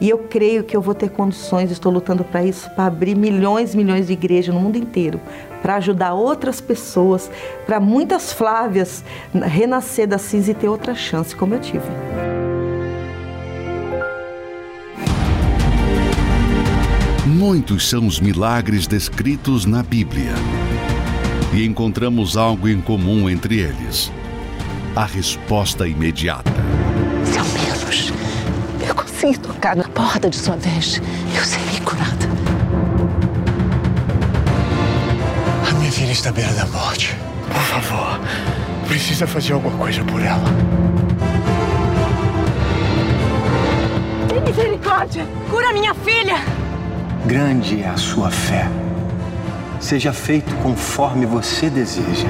E 0.00 0.08
eu 0.08 0.18
creio 0.18 0.62
que 0.62 0.76
eu 0.76 0.80
vou 0.80 0.94
ter 0.94 1.10
condições, 1.10 1.70
estou 1.70 1.90
lutando 1.90 2.24
para 2.24 2.44
isso, 2.44 2.68
para 2.70 2.86
abrir 2.86 3.16
milhões 3.16 3.74
e 3.74 3.76
milhões 3.76 4.06
de 4.08 4.12
igrejas 4.12 4.54
no 4.54 4.60
mundo 4.60 4.76
inteiro, 4.76 5.20
para 5.62 5.76
ajudar 5.76 6.14
outras 6.14 6.60
pessoas, 6.60 7.30
para 7.64 7.78
muitas 7.78 8.32
Flávias 8.32 9.04
renascer 9.32 10.06
da 10.06 10.18
cinza 10.18 10.50
e 10.50 10.54
ter 10.54 10.68
outra 10.68 10.94
chance, 10.94 11.34
como 11.34 11.54
eu 11.54 11.60
tive. 11.60 12.13
Muitos 17.46 17.90
são 17.90 18.06
os 18.06 18.20
milagres 18.20 18.86
descritos 18.86 19.66
na 19.66 19.82
Bíblia. 19.82 20.32
E 21.52 21.62
encontramos 21.62 22.38
algo 22.38 22.66
em 22.66 22.80
comum 22.80 23.28
entre 23.28 23.58
eles: 23.58 24.10
a 24.96 25.04
resposta 25.04 25.86
imediata. 25.86 26.50
Se 27.22 27.38
ao 27.38 27.44
menos 27.44 28.12
eu 28.88 28.94
conseguir 28.94 29.36
tocar 29.40 29.76
na 29.76 29.84
porta 29.84 30.30
de 30.30 30.36
sua 30.36 30.56
vez, 30.56 31.02
eu 31.36 31.44
serei 31.44 31.80
curada. 31.80 32.26
A 35.68 35.74
minha 35.74 35.92
filha 35.92 36.12
está 36.12 36.30
à 36.30 36.32
beira 36.32 36.52
da 36.54 36.64
morte. 36.68 37.14
Por 37.46 37.62
favor, 37.62 38.20
precisa 38.88 39.26
fazer 39.26 39.52
alguma 39.52 39.76
coisa 39.76 40.02
por 40.02 40.22
ela. 40.22 40.50
Tem 44.30 44.40
misericórdia! 44.40 45.26
Cura 45.50 45.74
minha 45.74 45.92
filha! 45.92 46.63
Grande 47.26 47.80
é 47.80 47.88
a 47.88 47.96
sua 47.96 48.30
fé. 48.30 48.68
Seja 49.80 50.12
feito 50.12 50.54
conforme 50.56 51.24
você 51.24 51.70
deseja. 51.70 52.28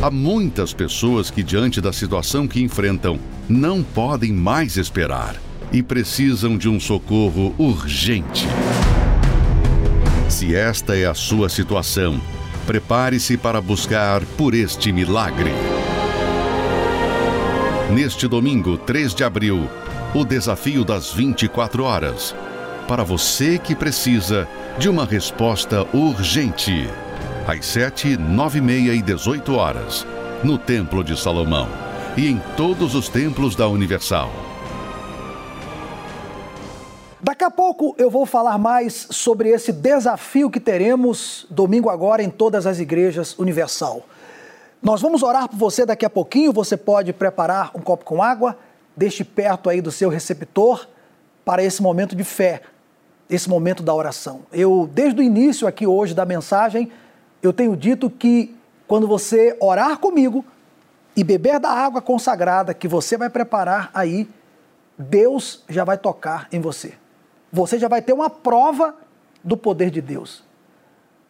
Há 0.00 0.08
muitas 0.08 0.72
pessoas 0.72 1.32
que, 1.32 1.42
diante 1.42 1.80
da 1.80 1.92
situação 1.92 2.46
que 2.46 2.62
enfrentam, 2.62 3.18
não 3.48 3.82
podem 3.82 4.32
mais 4.32 4.76
esperar 4.76 5.34
e 5.72 5.82
precisam 5.82 6.56
de 6.56 6.68
um 6.68 6.78
socorro 6.78 7.56
urgente. 7.58 8.46
Se 10.28 10.54
esta 10.54 10.96
é 10.96 11.06
a 11.06 11.14
sua 11.14 11.48
situação, 11.48 12.20
prepare-se 12.68 13.36
para 13.36 13.60
buscar 13.60 14.24
por 14.36 14.54
este 14.54 14.92
milagre. 14.92 15.50
Neste 17.96 18.28
domingo, 18.28 18.76
3 18.76 19.14
de 19.14 19.24
abril, 19.24 19.70
o 20.14 20.22
desafio 20.22 20.84
das 20.84 21.10
24 21.14 21.82
horas. 21.82 22.36
Para 22.86 23.02
você 23.02 23.58
que 23.58 23.74
precisa 23.74 24.46
de 24.78 24.86
uma 24.86 25.06
resposta 25.06 25.82
urgente. 25.96 26.90
Às 27.48 27.64
7, 27.64 28.18
9 28.18 28.58
e 28.58 28.60
meia 28.60 28.92
e 28.92 29.00
18 29.00 29.54
horas, 29.54 30.06
no 30.44 30.58
Templo 30.58 31.02
de 31.02 31.18
Salomão 31.18 31.66
e 32.18 32.28
em 32.28 32.38
todos 32.54 32.94
os 32.94 33.08
templos 33.08 33.56
da 33.56 33.66
Universal. 33.66 34.30
Daqui 37.22 37.44
a 37.44 37.50
pouco 37.50 37.94
eu 37.96 38.10
vou 38.10 38.26
falar 38.26 38.58
mais 38.58 39.06
sobre 39.10 39.48
esse 39.48 39.72
desafio 39.72 40.50
que 40.50 40.60
teremos 40.60 41.46
domingo 41.48 41.88
agora 41.88 42.22
em 42.22 42.28
todas 42.28 42.66
as 42.66 42.78
igrejas 42.78 43.34
Universal. 43.38 44.04
Nós 44.82 45.00
vamos 45.00 45.22
orar 45.22 45.48
por 45.48 45.56
você 45.56 45.84
daqui 45.84 46.04
a 46.04 46.10
pouquinho. 46.10 46.52
Você 46.52 46.76
pode 46.76 47.12
preparar 47.12 47.70
um 47.74 47.80
copo 47.80 48.04
com 48.04 48.22
água, 48.22 48.56
deixe 48.96 49.24
perto 49.24 49.68
aí 49.68 49.80
do 49.80 49.90
seu 49.90 50.08
receptor 50.08 50.86
para 51.44 51.62
esse 51.62 51.82
momento 51.82 52.14
de 52.14 52.24
fé, 52.24 52.62
esse 53.28 53.48
momento 53.48 53.82
da 53.82 53.94
oração. 53.94 54.42
Eu, 54.52 54.88
desde 54.92 55.20
o 55.20 55.22
início 55.22 55.66
aqui 55.66 55.86
hoje 55.86 56.14
da 56.14 56.24
mensagem, 56.24 56.90
eu 57.42 57.52
tenho 57.52 57.76
dito 57.76 58.10
que 58.10 58.54
quando 58.86 59.06
você 59.06 59.56
orar 59.60 59.98
comigo 59.98 60.44
e 61.16 61.24
beber 61.24 61.58
da 61.58 61.70
água 61.70 62.00
consagrada 62.00 62.74
que 62.74 62.86
você 62.86 63.16
vai 63.16 63.30
preparar 63.30 63.90
aí, 63.94 64.28
Deus 64.98 65.64
já 65.68 65.84
vai 65.84 65.98
tocar 65.98 66.48
em 66.52 66.60
você. 66.60 66.94
Você 67.52 67.78
já 67.78 67.88
vai 67.88 68.02
ter 68.02 68.12
uma 68.12 68.28
prova 68.28 68.94
do 69.42 69.56
poder 69.56 69.90
de 69.90 70.00
Deus. 70.00 70.45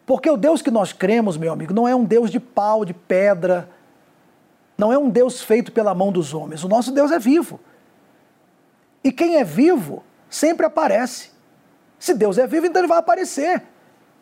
Porque 0.07 0.29
o 0.29 0.37
Deus 0.37 0.61
que 0.61 0.71
nós 0.71 0.93
cremos, 0.93 1.35
meu 1.35 1.51
amigo, 1.51 1.73
não 1.73 1.85
é 1.85 1.93
um 1.93 2.05
Deus 2.05 2.31
de 2.31 2.39
pau, 2.39 2.85
de 2.85 2.93
pedra, 2.93 3.69
não 4.77 4.89
é 4.89 4.97
um 4.97 5.09
Deus 5.09 5.41
feito 5.41 5.69
pela 5.69 5.93
mão 5.93 6.13
dos 6.13 6.33
homens. 6.33 6.63
O 6.63 6.69
nosso 6.69 6.93
Deus 6.93 7.11
é 7.11 7.19
vivo. 7.19 7.59
E 9.03 9.11
quem 9.11 9.35
é 9.35 9.43
vivo 9.43 10.01
sempre 10.29 10.65
aparece. 10.65 11.31
Se 11.99 12.13
Deus 12.13 12.37
é 12.37 12.47
vivo, 12.47 12.67
então 12.67 12.79
ele 12.79 12.87
vai 12.87 12.99
aparecer. 12.99 13.63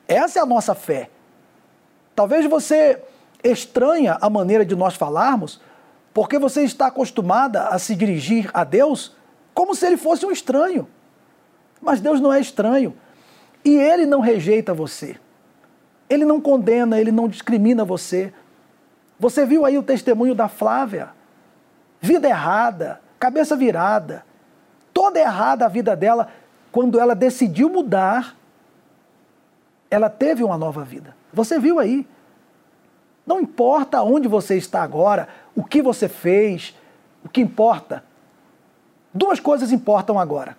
Essa 0.08 0.40
é 0.40 0.42
a 0.42 0.46
nossa 0.46 0.74
fé. 0.74 1.12
Talvez 2.16 2.48
você 2.48 3.00
estranha 3.44 4.18
a 4.20 4.28
maneira 4.28 4.66
de 4.66 4.76
nós 4.76 4.96
falarmos, 4.96 5.62
porque 6.16 6.40
você 6.40 6.64
está 6.64 6.88
acostumada 6.88 7.68
a 7.68 7.78
se 7.78 7.96
dirigir 7.96 8.50
a 8.56 8.64
Deus 8.64 9.16
como 9.54 9.76
se 9.76 9.86
ele 9.86 9.98
fosse 9.98 10.26
um 10.26 10.32
estranho. 10.32 10.88
Mas 11.80 12.02
Deus 12.02 12.20
não 12.20 12.34
é 12.34 12.40
estranho. 12.40 12.98
E 13.64 13.76
ele 13.76 14.08
não 14.08 14.20
rejeita 14.20 14.74
você. 14.74 15.24
Ele 16.10 16.26
não 16.26 16.40
condena, 16.40 17.00
ele 17.00 17.12
não 17.12 17.28
discrimina 17.28 17.84
você. 17.84 18.34
Você 19.20 19.46
viu 19.46 19.66
aí 19.66 19.78
o 19.78 19.84
testemunho 19.84 20.36
da 20.36 20.48
Flávia? 20.48 21.10
Vida 22.02 22.28
errada, 22.28 23.02
cabeça 23.20 23.56
virada, 23.56 24.26
toda 24.94 25.20
errada 25.20 25.66
a 25.66 25.70
vida 25.70 25.96
dela. 25.96 26.30
Quando 26.72 27.00
ela 27.00 27.16
decidiu 27.16 27.70
mudar, 27.70 28.36
ela 29.90 30.10
teve 30.10 30.44
uma 30.44 30.58
nova 30.58 30.84
vida. 30.84 31.16
Você 31.34 31.58
viu 31.58 31.80
aí? 31.80 32.08
Não 33.26 33.40
importa 33.40 34.04
onde 34.04 34.28
você 34.28 34.56
está 34.56 34.84
agora, 34.84 35.28
o 35.56 35.64
que 35.64 35.82
você 35.82 36.08
fez, 36.08 36.76
o 37.24 37.30
que 37.30 37.42
importa. 37.42 38.04
Duas 39.14 39.40
coisas 39.40 39.72
importam 39.72 40.20
agora. 40.20 40.56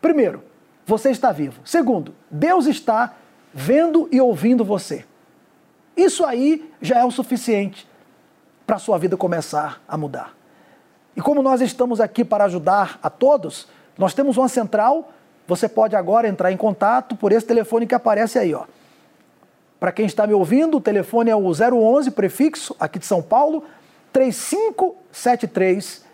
Primeiro, 0.00 0.42
você 0.84 1.10
está 1.10 1.30
vivo. 1.30 1.60
Segundo, 1.64 2.14
Deus 2.30 2.66
está 2.66 3.14
vendo 3.60 4.08
e 4.12 4.20
ouvindo 4.20 4.64
você. 4.64 5.04
Isso 5.96 6.24
aí 6.24 6.72
já 6.80 6.98
é 6.98 7.04
o 7.04 7.10
suficiente 7.10 7.88
para 8.64 8.76
a 8.76 8.78
sua 8.78 8.96
vida 8.98 9.16
começar 9.16 9.82
a 9.88 9.98
mudar. 9.98 10.32
E 11.16 11.20
como 11.20 11.42
nós 11.42 11.60
estamos 11.60 12.00
aqui 12.00 12.24
para 12.24 12.44
ajudar 12.44 13.00
a 13.02 13.10
todos, 13.10 13.66
Nós 13.98 14.14
temos 14.14 14.36
uma 14.36 14.48
central, 14.48 15.12
você 15.44 15.68
pode 15.68 15.96
agora 15.96 16.28
entrar 16.28 16.52
em 16.52 16.56
contato 16.56 17.16
por 17.16 17.32
esse 17.32 17.44
telefone 17.44 17.84
que 17.84 17.96
aparece 17.96 18.38
aí, 18.38 18.54
ó. 18.54 18.62
Para 19.80 19.90
quem 19.90 20.06
está 20.06 20.24
me 20.24 20.32
ouvindo, 20.32 20.76
o 20.76 20.80
telefone 20.80 21.30
é 21.30 21.36
o 21.36 21.42
011 21.50 22.12
prefixo 22.12 22.76
aqui 22.78 23.00
de 23.00 23.06
São 23.06 23.20
Paulo, 23.20 23.64
3573 24.12 26.06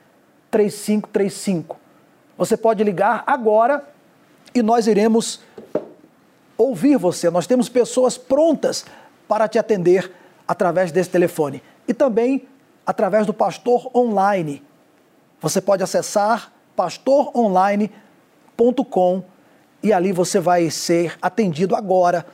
3535. 0.51 1.77
Você 2.39 2.57
pode 2.57 2.83
ligar 2.83 3.23
agora 3.27 3.85
e 4.55 4.63
nós 4.63 4.87
iremos 4.87 5.41
ouvir 6.57 6.97
você. 6.97 7.31
Nós 7.31 7.47
temos 7.47 7.69
pessoas 7.69 8.19
prontas 8.19 8.85
para 9.29 9.47
te 9.49 9.59
atender 9.59 10.11
através 10.47 10.93
desse 10.93 11.09
telefone 11.11 11.62
e 11.88 11.95
também 11.95 12.47
através 12.87 13.27
do 13.27 13.35
pastor 13.35 13.90
online. 13.95 14.62
Você 15.40 15.61
pode 15.61 15.83
acessar 15.83 16.53
pastoronline.com 16.77 19.23
e 19.83 19.93
ali 19.93 20.12
você 20.12 20.38
vai 20.40 20.71
ser 20.71 21.19
atendido 21.21 21.77
agora 21.77 22.25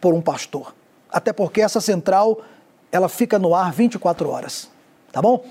por 0.00 0.12
um 0.12 0.20
pastor. 0.20 0.74
Até 1.10 1.32
porque 1.32 1.60
essa 1.60 1.80
central, 1.80 2.40
ela 2.90 3.08
fica 3.08 3.38
no 3.38 3.54
ar 3.54 3.72
24 3.72 4.28
horas, 4.28 4.68
tá 5.10 5.22
bom? 5.22 5.44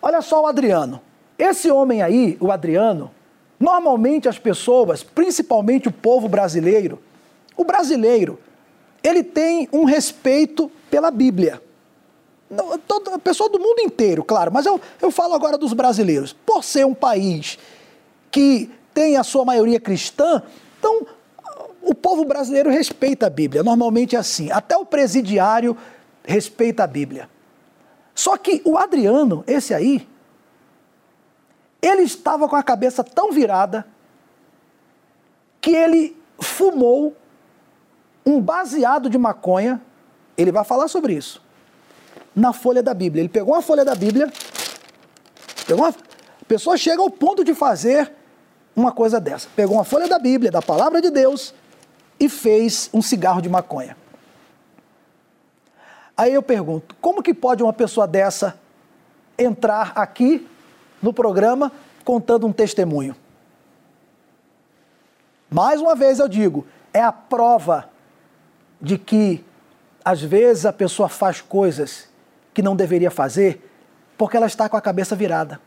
Olha 0.00 0.22
só 0.22 0.42
o 0.42 0.46
Adriano. 0.46 1.00
Esse 1.38 1.70
homem 1.70 2.02
aí, 2.02 2.36
o 2.40 2.50
Adriano, 2.52 3.10
normalmente 3.58 4.28
as 4.28 4.38
pessoas, 4.38 5.02
principalmente 5.02 5.88
o 5.88 5.92
povo 5.92 6.28
brasileiro, 6.28 6.98
o 7.60 7.64
brasileiro, 7.64 8.38
ele 9.02 9.22
tem 9.22 9.68
um 9.70 9.84
respeito 9.84 10.72
pela 10.90 11.10
Bíblia. 11.10 11.62
Toda, 12.88 13.16
a 13.16 13.18
pessoa 13.18 13.50
do 13.50 13.60
mundo 13.60 13.80
inteiro, 13.80 14.24
claro, 14.24 14.50
mas 14.50 14.64
eu, 14.64 14.80
eu 15.00 15.10
falo 15.10 15.34
agora 15.34 15.58
dos 15.58 15.74
brasileiros. 15.74 16.32
Por 16.32 16.64
ser 16.64 16.86
um 16.86 16.94
país 16.94 17.58
que 18.30 18.70
tem 18.94 19.18
a 19.18 19.22
sua 19.22 19.44
maioria 19.44 19.78
cristã, 19.78 20.42
então 20.78 21.06
o 21.82 21.94
povo 21.94 22.24
brasileiro 22.24 22.70
respeita 22.70 23.26
a 23.26 23.30
Bíblia. 23.30 23.62
Normalmente 23.62 24.16
é 24.16 24.18
assim. 24.18 24.50
Até 24.50 24.74
o 24.78 24.86
presidiário 24.86 25.76
respeita 26.24 26.84
a 26.84 26.86
Bíblia. 26.86 27.28
Só 28.14 28.38
que 28.38 28.62
o 28.64 28.78
Adriano, 28.78 29.44
esse 29.46 29.74
aí, 29.74 30.08
ele 31.82 32.02
estava 32.04 32.48
com 32.48 32.56
a 32.56 32.62
cabeça 32.62 33.04
tão 33.04 33.30
virada 33.30 33.86
que 35.60 35.72
ele 35.76 36.16
fumou 36.38 37.14
um 38.24 38.40
baseado 38.40 39.08
de 39.08 39.18
maconha. 39.18 39.80
Ele 40.36 40.52
vai 40.52 40.64
falar 40.64 40.88
sobre 40.88 41.14
isso 41.14 41.42
na 42.34 42.52
folha 42.52 42.82
da 42.82 42.94
Bíblia. 42.94 43.22
Ele 43.22 43.28
pegou 43.28 43.54
uma 43.54 43.62
folha 43.62 43.84
da 43.84 43.94
Bíblia, 43.94 44.32
pegou 45.66 45.84
uma, 45.84 45.90
a 45.90 46.44
pessoa 46.46 46.76
chega 46.76 47.02
ao 47.02 47.10
ponto 47.10 47.44
de 47.44 47.54
fazer 47.54 48.12
uma 48.74 48.92
coisa 48.92 49.20
dessa. 49.20 49.48
Pegou 49.54 49.76
uma 49.76 49.84
folha 49.84 50.08
da 50.08 50.18
Bíblia, 50.18 50.50
da 50.50 50.62
palavra 50.62 51.00
de 51.00 51.10
Deus, 51.10 51.54
e 52.18 52.28
fez 52.28 52.88
um 52.92 53.02
cigarro 53.02 53.40
de 53.40 53.48
maconha. 53.48 53.96
Aí 56.16 56.34
eu 56.34 56.42
pergunto, 56.42 56.94
como 57.00 57.22
que 57.22 57.32
pode 57.32 57.62
uma 57.62 57.72
pessoa 57.72 58.06
dessa 58.06 58.58
entrar 59.38 59.92
aqui 59.94 60.46
no 61.00 61.14
programa 61.14 61.72
contando 62.04 62.46
um 62.46 62.52
testemunho? 62.52 63.16
Mais 65.48 65.80
uma 65.80 65.96
vez 65.96 66.18
eu 66.18 66.28
digo, 66.28 66.66
é 66.92 67.02
a 67.02 67.10
prova 67.10 67.89
de 68.80 68.96
que 68.98 69.44
às 70.04 70.22
vezes 70.22 70.64
a 70.64 70.72
pessoa 70.72 71.08
faz 71.08 71.40
coisas 71.40 72.08
que 72.54 72.62
não 72.62 72.74
deveria 72.74 73.10
fazer 73.10 73.70
porque 74.16 74.36
ela 74.36 74.46
está 74.46 74.68
com 74.68 74.76
a 74.76 74.80
cabeça 74.80 75.16
virada. 75.16 75.60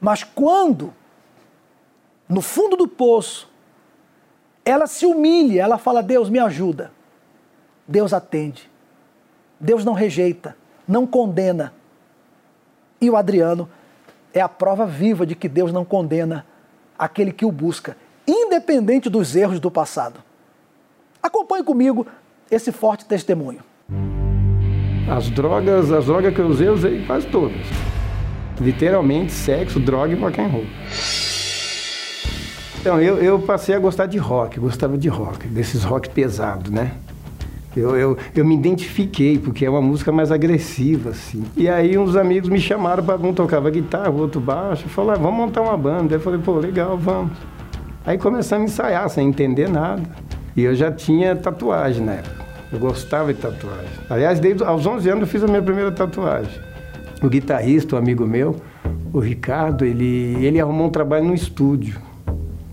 Mas 0.00 0.24
quando, 0.24 0.92
no 2.28 2.40
fundo 2.40 2.76
do 2.76 2.88
poço, 2.88 3.50
ela 4.64 4.86
se 4.86 5.04
humilha, 5.04 5.62
ela 5.62 5.78
fala: 5.78 6.02
Deus, 6.02 6.30
me 6.30 6.38
ajuda. 6.38 6.90
Deus 7.86 8.12
atende. 8.12 8.70
Deus 9.60 9.84
não 9.84 9.92
rejeita, 9.92 10.56
não 10.86 11.06
condena. 11.06 11.72
E 13.00 13.10
o 13.10 13.16
Adriano 13.16 13.68
é 14.32 14.40
a 14.40 14.48
prova 14.48 14.86
viva 14.86 15.26
de 15.26 15.34
que 15.34 15.48
Deus 15.48 15.72
não 15.72 15.84
condena 15.84 16.46
aquele 16.98 17.32
que 17.32 17.44
o 17.44 17.52
busca, 17.52 17.96
independente 18.26 19.10
dos 19.10 19.36
erros 19.36 19.60
do 19.60 19.70
passado. 19.70 20.22
Acompanhe 21.24 21.64
comigo 21.64 22.06
esse 22.50 22.70
forte 22.70 23.06
testemunho. 23.06 23.60
As 25.10 25.30
drogas, 25.30 25.90
as 25.90 26.04
drogas 26.04 26.34
que 26.34 26.38
eu 26.38 26.48
usei, 26.48 26.68
eu 26.68 26.74
usei 26.74 27.02
quase 27.06 27.26
todas. 27.28 27.56
Literalmente, 28.60 29.32
sexo, 29.32 29.80
droga 29.80 30.12
e 30.12 30.16
rock 30.16 30.38
and 30.38 30.48
roll. 30.48 30.66
Então, 32.78 33.00
eu, 33.00 33.16
eu 33.16 33.38
passei 33.38 33.74
a 33.74 33.78
gostar 33.78 34.04
de 34.04 34.18
rock, 34.18 34.60
gostava 34.60 34.98
de 34.98 35.08
rock, 35.08 35.46
desses 35.48 35.82
rock 35.82 36.10
pesados, 36.10 36.70
né? 36.70 36.92
Eu, 37.74 37.96
eu, 37.96 38.18
eu 38.36 38.44
me 38.44 38.54
identifiquei, 38.54 39.38
porque 39.38 39.64
é 39.64 39.70
uma 39.70 39.80
música 39.80 40.12
mais 40.12 40.30
agressiva, 40.30 41.08
assim. 41.08 41.42
E 41.56 41.70
aí 41.70 41.96
uns 41.96 42.16
amigos 42.16 42.50
me 42.50 42.60
chamaram 42.60 43.02
para 43.02 43.16
um 43.16 43.32
tocava 43.32 43.70
guitarra, 43.70 44.10
o 44.10 44.20
outro 44.20 44.42
baixo, 44.42 44.90
falaram, 44.90 45.20
ah, 45.20 45.24
vamos 45.24 45.38
montar 45.38 45.62
uma 45.62 45.76
banda. 45.76 46.16
Eu 46.16 46.20
falei, 46.20 46.38
pô, 46.38 46.58
legal, 46.58 46.98
vamos. 46.98 47.32
Aí 48.04 48.18
começamos 48.18 48.70
a 48.70 48.74
ensaiar, 48.74 49.08
sem 49.08 49.26
entender 49.26 49.70
nada. 49.70 50.02
E 50.56 50.62
eu 50.62 50.74
já 50.74 50.90
tinha 50.90 51.34
tatuagem 51.34 52.04
na 52.04 52.12
época. 52.12 52.44
Eu 52.72 52.78
gostava 52.78 53.32
de 53.32 53.40
tatuagem. 53.40 53.90
Aliás, 54.08 54.40
desde 54.40 54.64
aos 54.64 54.86
11 54.86 55.08
anos 55.08 55.20
eu 55.22 55.26
fiz 55.26 55.42
a 55.42 55.46
minha 55.46 55.62
primeira 55.62 55.92
tatuagem. 55.92 56.60
O 57.22 57.28
guitarrista, 57.28 57.96
um 57.96 57.98
amigo 57.98 58.26
meu, 58.26 58.56
o 59.12 59.20
Ricardo, 59.20 59.84
ele, 59.84 60.36
ele 60.44 60.60
arrumou 60.60 60.88
um 60.88 60.90
trabalho 60.90 61.24
no 61.24 61.34
estúdio, 61.34 62.00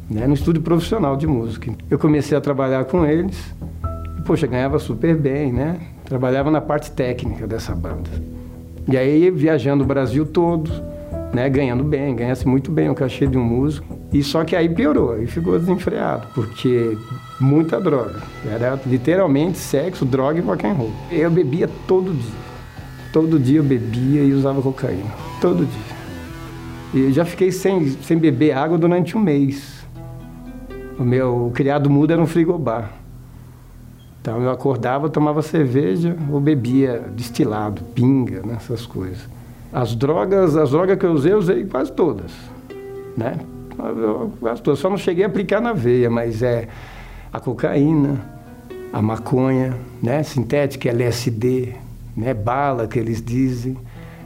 né, 0.10 0.26
no 0.26 0.34
estúdio 0.34 0.62
profissional 0.62 1.16
de 1.16 1.28
música. 1.28 1.72
Eu 1.90 2.00
comecei 2.00 2.38
a 2.38 2.42
trabalhar 2.42 2.86
com 2.86 3.06
eles, 3.06 3.54
e, 4.18 4.22
poxa, 4.24 4.48
ganhava 4.48 4.80
super 4.80 5.16
bem, 5.16 5.54
né? 5.54 5.80
Trabalhava 6.04 6.50
na 6.50 6.60
parte 6.60 6.92
técnica 6.92 7.48
dessa 7.48 7.74
banda. 7.74 8.10
E 8.88 8.98
aí, 8.98 9.30
viajando 9.30 9.84
o 9.84 9.88
Brasil 9.88 10.26
todo, 10.26 10.72
né, 11.34 11.50
ganhando 11.50 11.84
bem, 11.84 12.16
ganhasse 12.16 12.48
muito 12.48 12.72
bem 12.72 12.90
o 12.90 12.96
cachê 12.96 13.26
de 13.26 13.38
um 13.38 13.44
músico. 13.44 13.98
E 14.12 14.22
só 14.22 14.44
que 14.44 14.56
aí 14.56 14.68
piorou, 14.68 15.22
e 15.22 15.28
ficou 15.28 15.58
desenfreado, 15.58 16.28
porque 16.34 16.98
muita 17.40 17.80
droga. 17.80 18.22
Era 18.46 18.80
literalmente 18.86 19.58
sexo, 19.58 20.06
droga 20.06 20.40
e 20.40 20.42
rock 20.42 20.66
and 20.66 20.74
roll. 20.74 20.92
Eu 21.10 21.32
bebia 21.32 21.70
todo 21.88 22.14
dia. 22.14 22.42
Todo 23.14 23.40
dia 23.40 23.60
eu 23.60 23.64
bebia 23.64 24.24
e 24.24 24.34
usava 24.34 24.62
cocaína. 24.62 25.12
Todo 25.40 25.66
dia. 25.66 26.02
E 26.94 27.12
já 27.12 27.24
fiquei 27.24 27.52
sem, 27.52 27.88
sem 28.04 28.18
beber 28.18 28.52
água 28.52 28.78
durante 28.78 29.18
um 29.18 29.22
mês. 29.22 29.86
O 31.00 31.04
meu 31.04 31.48
o 31.48 31.52
criado 31.52 31.90
mudo 31.90 32.12
era 32.12 32.22
um 32.22 32.28
frigobar. 32.28 32.92
Então 34.22 34.42
eu 34.42 34.52
acordava, 34.52 35.10
tomava 35.10 35.42
cerveja 35.42 36.16
ou 36.30 36.40
bebia 36.40 37.04
destilado, 37.16 37.82
pinga, 37.96 38.42
né, 38.44 38.56
essas 38.56 38.86
coisas. 38.86 39.28
As 39.74 39.96
drogas, 39.96 40.58
as 40.58 40.72
drogas 40.72 40.98
que 40.98 41.06
eu 41.06 41.14
usei, 41.14 41.32
eu 41.32 41.38
usei 41.38 41.66
quase 41.66 41.92
todas, 41.94 42.32
né? 43.16 43.38
Quase 44.40 44.62
todas. 44.62 44.80
Só 44.80 44.90
não 44.90 44.98
cheguei 44.98 45.24
a 45.24 45.28
aplicar 45.28 45.62
na 45.62 45.72
veia, 45.72 46.10
mas 46.10 46.44
é 46.44 46.68
a 47.32 47.40
cocaína, 47.40 48.20
a 48.92 49.02
maconha, 49.02 49.74
né? 50.04 50.24
Sintética, 50.24 50.90
LSD, 50.90 51.74
né? 52.18 52.34
Bala 52.34 52.86
que 52.86 53.00
eles 53.00 53.22
dizem, 53.22 53.78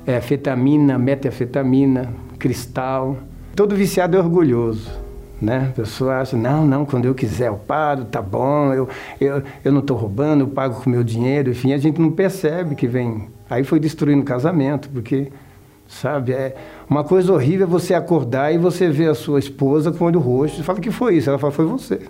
é, 0.07 0.19
fetamina, 0.19 0.97
metanfetamina, 0.97 2.11
cristal. 2.39 3.17
Todo 3.55 3.75
viciado 3.75 4.17
é 4.17 4.19
orgulhoso. 4.19 5.05
Né? 5.39 5.67
A 5.69 5.75
pessoa 5.75 6.21
acha, 6.21 6.37
não, 6.37 6.65
não, 6.65 6.85
quando 6.85 7.05
eu 7.05 7.13
quiser 7.13 7.49
eu 7.49 7.55
paro, 7.55 8.05
tá 8.05 8.21
bom, 8.21 8.73
eu, 8.73 8.87
eu, 9.19 9.43
eu 9.65 9.71
não 9.71 9.81
estou 9.81 9.97
roubando, 9.97 10.45
eu 10.45 10.47
pago 10.47 10.81
com 10.81 10.89
meu 10.89 11.03
dinheiro, 11.03 11.51
enfim, 11.51 11.73
a 11.73 11.77
gente 11.77 11.99
não 11.99 12.09
percebe 12.09 12.73
que 12.73 12.87
vem 12.87 13.27
Aí 13.49 13.63
foi 13.63 13.79
destruindo 13.79 14.21
o 14.21 14.25
casamento, 14.25 14.89
porque, 14.89 15.31
sabe, 15.87 16.31
é 16.31 16.55
uma 16.89 17.03
coisa 17.03 17.31
horrível 17.31 17.67
é 17.67 17.69
você 17.69 17.93
acordar 17.93 18.53
e 18.53 18.57
você 18.57 18.89
ver 18.89 19.09
a 19.09 19.15
sua 19.15 19.39
esposa 19.39 19.91
com 19.91 20.03
o 20.03 20.07
olho 20.07 20.19
roxo 20.19 20.61
e 20.61 20.63
fala 20.63 20.79
que 20.79 20.91
foi 20.91 21.17
isso. 21.17 21.29
Ela 21.29 21.37
fala, 21.37 21.51
foi 21.51 21.65
você. 21.65 22.01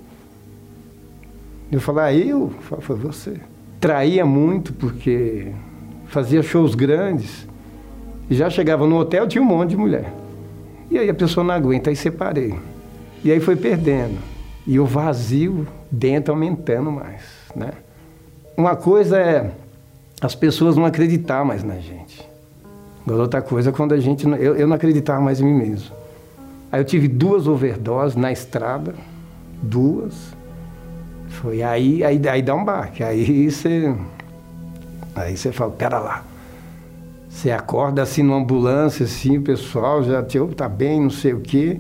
Eu 1.72 1.82
falo, 1.82 2.00
ah, 2.00 2.14
eu? 2.14 2.52
Falo, 2.62 2.82
foi 2.82 2.96
você. 2.96 3.34
Traía 3.80 4.26
muito 4.26 4.74
porque 4.74 5.52
fazia 6.08 6.42
shows 6.42 6.76
grandes 6.76 7.48
e 8.30 8.36
já 8.36 8.50
chegava 8.50 8.88
no 8.88 8.98
hotel, 8.98 9.28
tinha 9.28 9.42
um 9.42 9.46
monte 9.46 9.72
de 9.72 9.78
mulher. 9.78 10.14
E 10.90 10.98
aí 10.98 11.10
a 11.10 11.14
pessoa 11.14 11.44
não 11.44 11.54
aguenta, 11.54 11.90
aí 11.90 11.96
separei. 11.96 12.56
E 13.24 13.32
aí 13.32 13.40
foi 13.40 13.56
perdendo. 13.56 14.18
E 14.66 14.80
o 14.80 14.86
vazio 14.86 15.68
dentro 15.92 16.34
aumentando 16.34 16.92
mais, 16.92 17.24
né? 17.56 17.72
Uma 18.58 18.76
coisa 18.76 19.20
é 19.20 19.52
as 20.22 20.36
pessoas 20.36 20.76
não 20.76 20.86
acreditar 20.86 21.44
mais 21.44 21.64
na 21.64 21.76
gente. 21.76 22.28
Agora, 23.06 23.22
outra 23.22 23.42
coisa, 23.42 23.72
quando 23.72 23.94
a 23.94 24.00
gente. 24.00 24.28
Eu, 24.28 24.56
eu 24.56 24.68
não 24.68 24.76
acreditava 24.76 25.22
mais 25.22 25.40
em 25.40 25.46
mim 25.46 25.54
mesmo. 25.54 25.96
Aí 26.72 26.80
eu 26.80 26.86
tive 26.86 27.08
duas 27.08 27.48
overdoses 27.48 28.16
na 28.16 28.32
estrada, 28.32 28.96
duas. 29.62 30.34
Foi 31.30 31.62
aí, 31.62 32.04
aí, 32.04 32.28
aí 32.28 32.42
dá 32.42 32.56
um 32.56 32.66
baque. 32.66 33.04
Aí 33.04 33.50
você. 33.50 33.96
Aí 35.16 35.38
você 35.38 35.52
fala, 35.52 35.72
pera 35.72 36.00
lá. 36.00 36.24
Você 37.30 37.52
acorda 37.52 38.02
assim 38.02 38.24
numa 38.24 38.38
ambulância, 38.38 39.04
assim, 39.04 39.38
o 39.38 39.42
pessoal 39.42 40.02
já 40.04 40.24
te, 40.24 40.40
tá 40.56 40.70
bem, 40.70 41.02
não 41.02 41.10
sei 41.10 41.34
o 41.34 41.42
quê. 41.42 41.80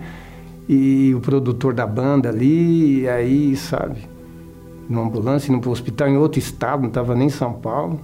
e 0.67 1.13
o 1.15 1.21
produtor 1.21 1.73
da 1.73 1.87
banda 1.87 2.29
ali, 2.29 3.01
e 3.01 3.09
aí, 3.09 3.55
sabe, 3.55 4.01
numa 4.89 5.03
ambulância, 5.03 5.51
indo 5.51 5.61
para 5.61 5.69
o 5.69 5.71
hospital 5.71 6.09
em 6.09 6.17
outro 6.17 6.39
estado, 6.39 6.81
não 6.81 6.89
estava 6.89 7.15
nem 7.15 7.27
em 7.27 7.29
São 7.29 7.53
Paulo, 7.53 7.99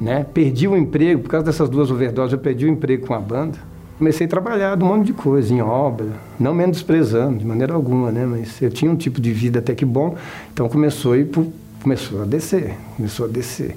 né? 0.00 0.24
Perdi 0.32 0.66
o 0.66 0.76
emprego, 0.76 1.22
por 1.22 1.28
causa 1.28 1.46
dessas 1.46 1.68
duas 1.68 1.90
overdoses, 1.90 2.32
eu 2.32 2.38
perdi 2.38 2.66
o 2.66 2.68
emprego 2.68 3.06
com 3.06 3.14
a 3.14 3.18
banda. 3.20 3.58
Comecei 3.98 4.26
a 4.26 4.30
trabalhar 4.30 4.76
de 4.76 4.82
um 4.82 4.86
monte 4.86 5.08
de 5.08 5.12
coisa, 5.12 5.52
em 5.52 5.60
obra, 5.60 6.06
não 6.38 6.54
menosprezando, 6.54 7.38
de 7.38 7.44
maneira 7.44 7.74
alguma, 7.74 8.10
né? 8.10 8.24
Mas 8.24 8.60
eu 8.62 8.70
tinha 8.70 8.90
um 8.90 8.96
tipo 8.96 9.20
de 9.20 9.30
vida 9.30 9.58
até 9.58 9.74
que 9.74 9.84
bom, 9.84 10.16
então 10.52 10.68
começou 10.70 11.12
a, 11.12 11.18
ir 11.18 11.26
pro, 11.26 11.52
começou 11.82 12.22
a 12.22 12.24
descer, 12.24 12.76
começou 12.96 13.26
a 13.26 13.28
descer. 13.28 13.76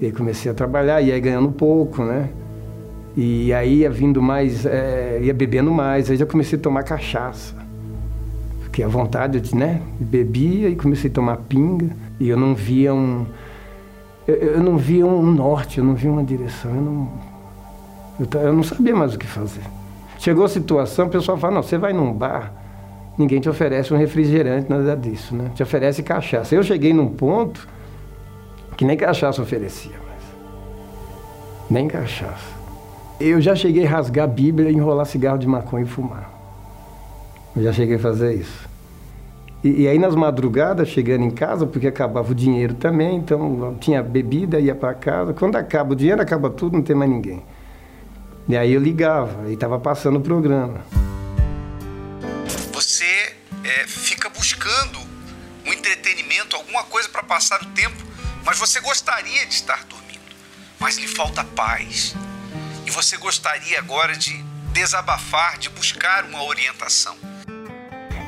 E 0.00 0.06
aí 0.06 0.12
comecei 0.12 0.50
a 0.50 0.54
trabalhar, 0.54 1.02
e 1.02 1.12
aí 1.12 1.20
ganhando 1.20 1.50
pouco, 1.52 2.02
né? 2.02 2.30
E 3.14 3.52
aí 3.52 3.80
ia 3.80 3.90
vindo 3.90 4.22
mais, 4.22 4.64
é, 4.64 5.20
ia 5.22 5.34
bebendo 5.34 5.70
mais, 5.70 6.10
aí 6.10 6.16
já 6.16 6.24
comecei 6.24 6.58
a 6.58 6.62
tomar 6.62 6.82
cachaça. 6.84 7.54
Fiquei 8.62 8.84
à 8.84 8.88
vontade, 8.88 9.40
de, 9.40 9.54
né? 9.54 9.82
Bebia 9.98 10.68
e 10.68 10.76
comecei 10.76 11.10
a 11.10 11.12
tomar 11.12 11.36
pinga. 11.36 11.90
E 12.20 12.28
eu 12.28 12.36
não 12.36 12.54
via 12.54 12.94
um. 12.94 13.26
Eu, 14.26 14.34
eu 14.34 14.62
não 14.62 14.76
via 14.76 15.06
um 15.06 15.22
norte, 15.22 15.78
eu 15.78 15.84
não 15.84 15.94
via 15.94 16.10
uma 16.10 16.24
direção. 16.24 16.70
Eu 16.70 16.82
não, 16.82 17.08
eu, 18.20 18.40
eu 18.40 18.52
não 18.52 18.62
sabia 18.62 18.94
mais 18.94 19.14
o 19.14 19.18
que 19.18 19.26
fazer. 19.26 19.62
Chegou 20.18 20.44
a 20.44 20.48
situação, 20.48 21.06
o 21.06 21.10
pessoal 21.10 21.38
fala: 21.38 21.54
não, 21.54 21.62
você 21.62 21.78
vai 21.78 21.92
num 21.92 22.12
bar, 22.12 22.52
ninguém 23.16 23.40
te 23.40 23.48
oferece 23.48 23.92
um 23.92 23.96
refrigerante, 23.96 24.68
nada 24.68 24.96
disso, 24.96 25.34
né? 25.34 25.50
Te 25.54 25.62
oferece 25.62 26.02
cachaça. 26.02 26.54
Eu 26.54 26.62
cheguei 26.62 26.92
num 26.92 27.08
ponto 27.08 27.66
que 28.76 28.84
nem 28.84 28.96
cachaça 28.96 29.42
oferecia 29.42 29.92
mais. 29.92 30.22
Nem 31.70 31.88
cachaça. 31.88 32.60
Eu 33.20 33.40
já 33.40 33.54
cheguei 33.54 33.86
a 33.86 33.90
rasgar 33.90 34.24
a 34.24 34.26
Bíblia, 34.26 34.70
enrolar 34.70 35.04
cigarro 35.04 35.38
de 35.38 35.46
maconha 35.46 35.84
e 35.84 35.88
fumar. 35.88 36.30
Eu 37.54 37.62
já 37.62 37.72
cheguei 37.72 37.96
a 37.96 37.98
fazer 37.98 38.34
isso. 38.34 38.69
E, 39.62 39.82
e, 39.82 39.88
aí 39.88 39.98
nas 39.98 40.14
madrugadas, 40.14 40.88
chegando 40.88 41.24
em 41.24 41.30
casa, 41.30 41.66
porque 41.66 41.86
acabava 41.86 42.32
o 42.32 42.34
dinheiro 42.34 42.74
também, 42.74 43.16
então 43.16 43.76
tinha 43.78 44.02
bebida, 44.02 44.58
ia 44.58 44.74
para 44.74 44.94
casa. 44.94 45.34
Quando 45.34 45.56
acaba 45.56 45.92
o 45.92 45.96
dinheiro, 45.96 46.22
acaba 46.22 46.48
tudo, 46.48 46.76
não 46.76 46.82
tem 46.82 46.96
mais 46.96 47.10
ninguém. 47.10 47.44
E 48.48 48.56
aí 48.56 48.72
eu 48.72 48.80
ligava, 48.80 49.48
e 49.50 49.52
estava 49.52 49.78
passando 49.78 50.16
o 50.16 50.20
programa. 50.20 50.82
Você 52.72 53.36
é, 53.62 53.86
fica 53.86 54.30
buscando 54.30 54.98
um 55.66 55.72
entretenimento, 55.72 56.56
alguma 56.56 56.84
coisa 56.84 57.08
para 57.10 57.22
passar 57.22 57.62
o 57.62 57.66
tempo, 57.66 58.02
mas 58.44 58.58
você 58.58 58.80
gostaria 58.80 59.44
de 59.46 59.54
estar 59.54 59.84
dormindo, 59.84 60.34
mas 60.78 60.96
lhe 60.96 61.06
falta 61.06 61.44
paz, 61.44 62.16
e 62.86 62.90
você 62.90 63.18
gostaria 63.18 63.78
agora 63.78 64.16
de 64.16 64.42
desabafar, 64.72 65.58
de 65.58 65.68
buscar 65.68 66.24
uma 66.24 66.42
orientação. 66.44 67.16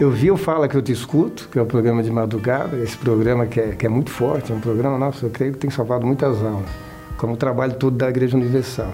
Eu 0.02 0.10
vi 0.10 0.32
o 0.32 0.36
Fala 0.36 0.66
Que 0.66 0.76
Eu 0.76 0.82
Te 0.82 0.90
Escuto, 0.90 1.48
que 1.48 1.56
é 1.56 1.62
o 1.62 1.64
programa 1.64 2.02
de 2.02 2.10
madrugada, 2.10 2.76
esse 2.78 2.98
programa 2.98 3.46
que 3.46 3.60
é, 3.60 3.68
que 3.68 3.86
é 3.86 3.88
muito 3.88 4.10
forte, 4.10 4.50
é 4.50 4.54
um 4.54 4.58
programa, 4.58 4.98
nossa, 4.98 5.26
eu 5.26 5.30
creio 5.30 5.52
que 5.52 5.60
tem 5.60 5.70
salvado 5.70 6.04
muitas 6.04 6.44
almas, 6.44 6.68
como 7.16 7.34
o 7.34 7.36
trabalho 7.36 7.74
todo 7.74 7.96
da 7.96 8.08
Igreja 8.08 8.36
Universal. 8.36 8.92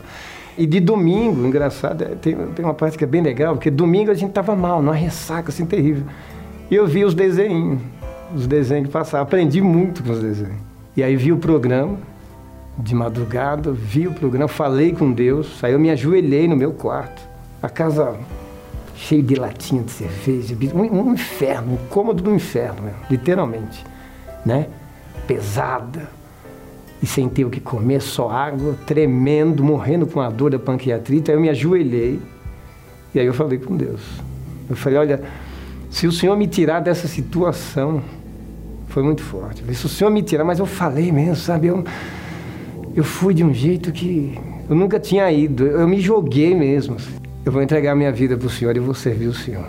E 0.59 0.67
de 0.67 0.79
domingo, 0.81 1.47
engraçado, 1.47 2.03
é, 2.03 2.09
tem, 2.09 2.37
tem 2.49 2.63
uma 2.63 2.75
parte 2.75 2.99
que 2.99 3.05
é 3.05 3.07
bem 3.07 3.23
legal, 3.23 3.55
porque 3.55 3.71
domingo 3.71 4.11
a 4.11 4.15
gente 4.15 4.29
estava 4.29 4.55
mal, 4.55 4.83
numa 4.83 4.95
ressaca 4.95 5.49
assim 5.49 5.65
terrível. 5.65 6.05
E 6.71 6.75
eu 6.75 6.87
vi 6.87 7.07
os 7.07 7.15
desenhos, 7.15 7.81
os 8.37 8.47
desenhos 8.47 8.89
que 8.89 8.93
passavam, 8.93 9.23
aprendi 9.23 9.63
muito 9.63 10.05
com 10.05 10.11
os 10.11 10.21
desenhos. 10.21 10.61
E 10.95 11.03
aí 11.03 11.17
vi 11.17 11.33
o 11.33 11.39
programa, 11.39 11.97
de 12.77 12.95
madrugada, 12.95 13.73
vi 13.73 14.07
o 14.07 14.13
programa, 14.13 14.47
falei 14.47 14.93
com 14.93 15.11
Deus, 15.11 15.65
aí 15.65 15.73
eu 15.73 15.79
me 15.79 15.89
ajoelhei 15.91 16.47
no 16.47 16.55
meu 16.55 16.73
quarto. 16.73 17.27
A 17.63 17.69
casa 17.71 18.15
cheia 18.99 19.23
de 19.23 19.37
latinha 19.37 19.83
de 19.83 19.93
cerveja, 19.93 20.57
um, 20.75 20.81
um 20.81 21.13
inferno, 21.13 21.75
um 21.75 21.89
cômodo 21.89 22.21
do 22.21 22.35
inferno, 22.35 22.83
mesmo, 22.83 22.99
literalmente, 23.09 23.85
né? 24.45 24.67
Pesada, 25.27 26.11
e 27.01 27.07
sem 27.07 27.29
ter 27.29 27.45
o 27.45 27.51
que 27.51 27.61
comer, 27.61 28.03
só 28.03 28.29
água, 28.29 28.77
tremendo, 28.87 29.63
morrendo 29.63 30.05
com 30.05 30.21
a 30.21 30.29
dor 30.29 30.51
da 30.51 30.59
pancreatite. 30.59 31.31
Aí 31.31 31.37
eu 31.37 31.41
me 31.41 31.49
ajoelhei 31.49 32.21
e 33.15 33.21
aí 33.21 33.27
eu 33.27 33.33
falei 33.33 33.59
com 33.59 33.77
Deus. 33.77 34.01
Eu 34.69 34.75
falei, 34.75 34.99
olha, 34.99 35.23
se 35.89 36.09
o 36.09 36.13
Senhor 36.13 36.37
me 36.37 36.49
tirar 36.49 36.81
dessa 36.81 37.07
situação, 37.07 38.03
foi 38.89 39.05
muito 39.05 39.23
forte. 39.23 39.63
Se 39.77 39.87
o 39.87 39.89
Senhor 39.89 40.11
me 40.11 40.23
tirar, 40.23 40.43
mas 40.45 40.59
eu 40.59 40.67
falei 40.67 41.13
mesmo, 41.13 41.37
sabe? 41.37 41.69
Eu, 41.69 41.85
eu 42.97 43.05
fui 43.05 43.33
de 43.33 43.45
um 43.45 43.55
jeito 43.55 43.93
que 43.93 44.37
eu 44.69 44.75
nunca 44.75 44.99
tinha 44.99 45.31
ido. 45.31 45.65
Eu 45.65 45.87
me 45.87 46.01
joguei 46.01 46.53
mesmo. 46.53 46.97
Eu 47.45 47.53
vou 47.53 47.63
entregar 47.63 47.95
minha 47.95 48.13
vida 48.13 48.37
para 48.37 48.47
o 48.47 48.51
Senhor 48.51 48.77
e 48.77 48.81
vou 48.81 48.95
servir 48.95 49.27
o 49.27 49.35
Senhor. 49.35 49.67